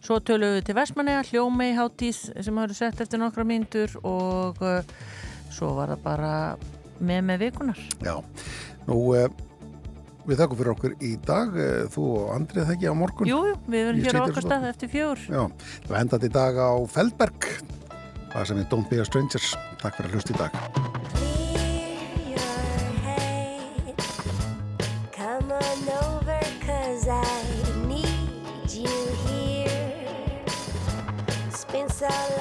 [0.00, 4.80] Svo tölum við til Vestmanneja, hljómei hátíð sem hafa sett eftir nokkra myndur og uh,
[5.52, 6.32] svo var það bara
[7.00, 7.80] með með vikunar.
[8.04, 8.14] Já,
[8.88, 9.26] nú uh,
[10.28, 13.30] við þakkum fyrir okkur í dag, uh, þú og Andrið þekki á morgun.
[13.30, 15.24] Jú, jú, við verum hér á okkar stað eftir fjögur.
[15.26, 15.42] Já,
[15.88, 17.50] við endað í dag á Feldberg,
[18.34, 19.54] það sem er Don't Be a Strangers.
[19.80, 20.52] Takk fyrir að hlusta í dag.
[25.16, 27.42] Come on over, cause I
[27.88, 30.44] need you here.
[31.48, 32.06] It's been so
[32.36, 32.39] long.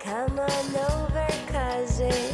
[0.00, 2.31] Come on over, cousin.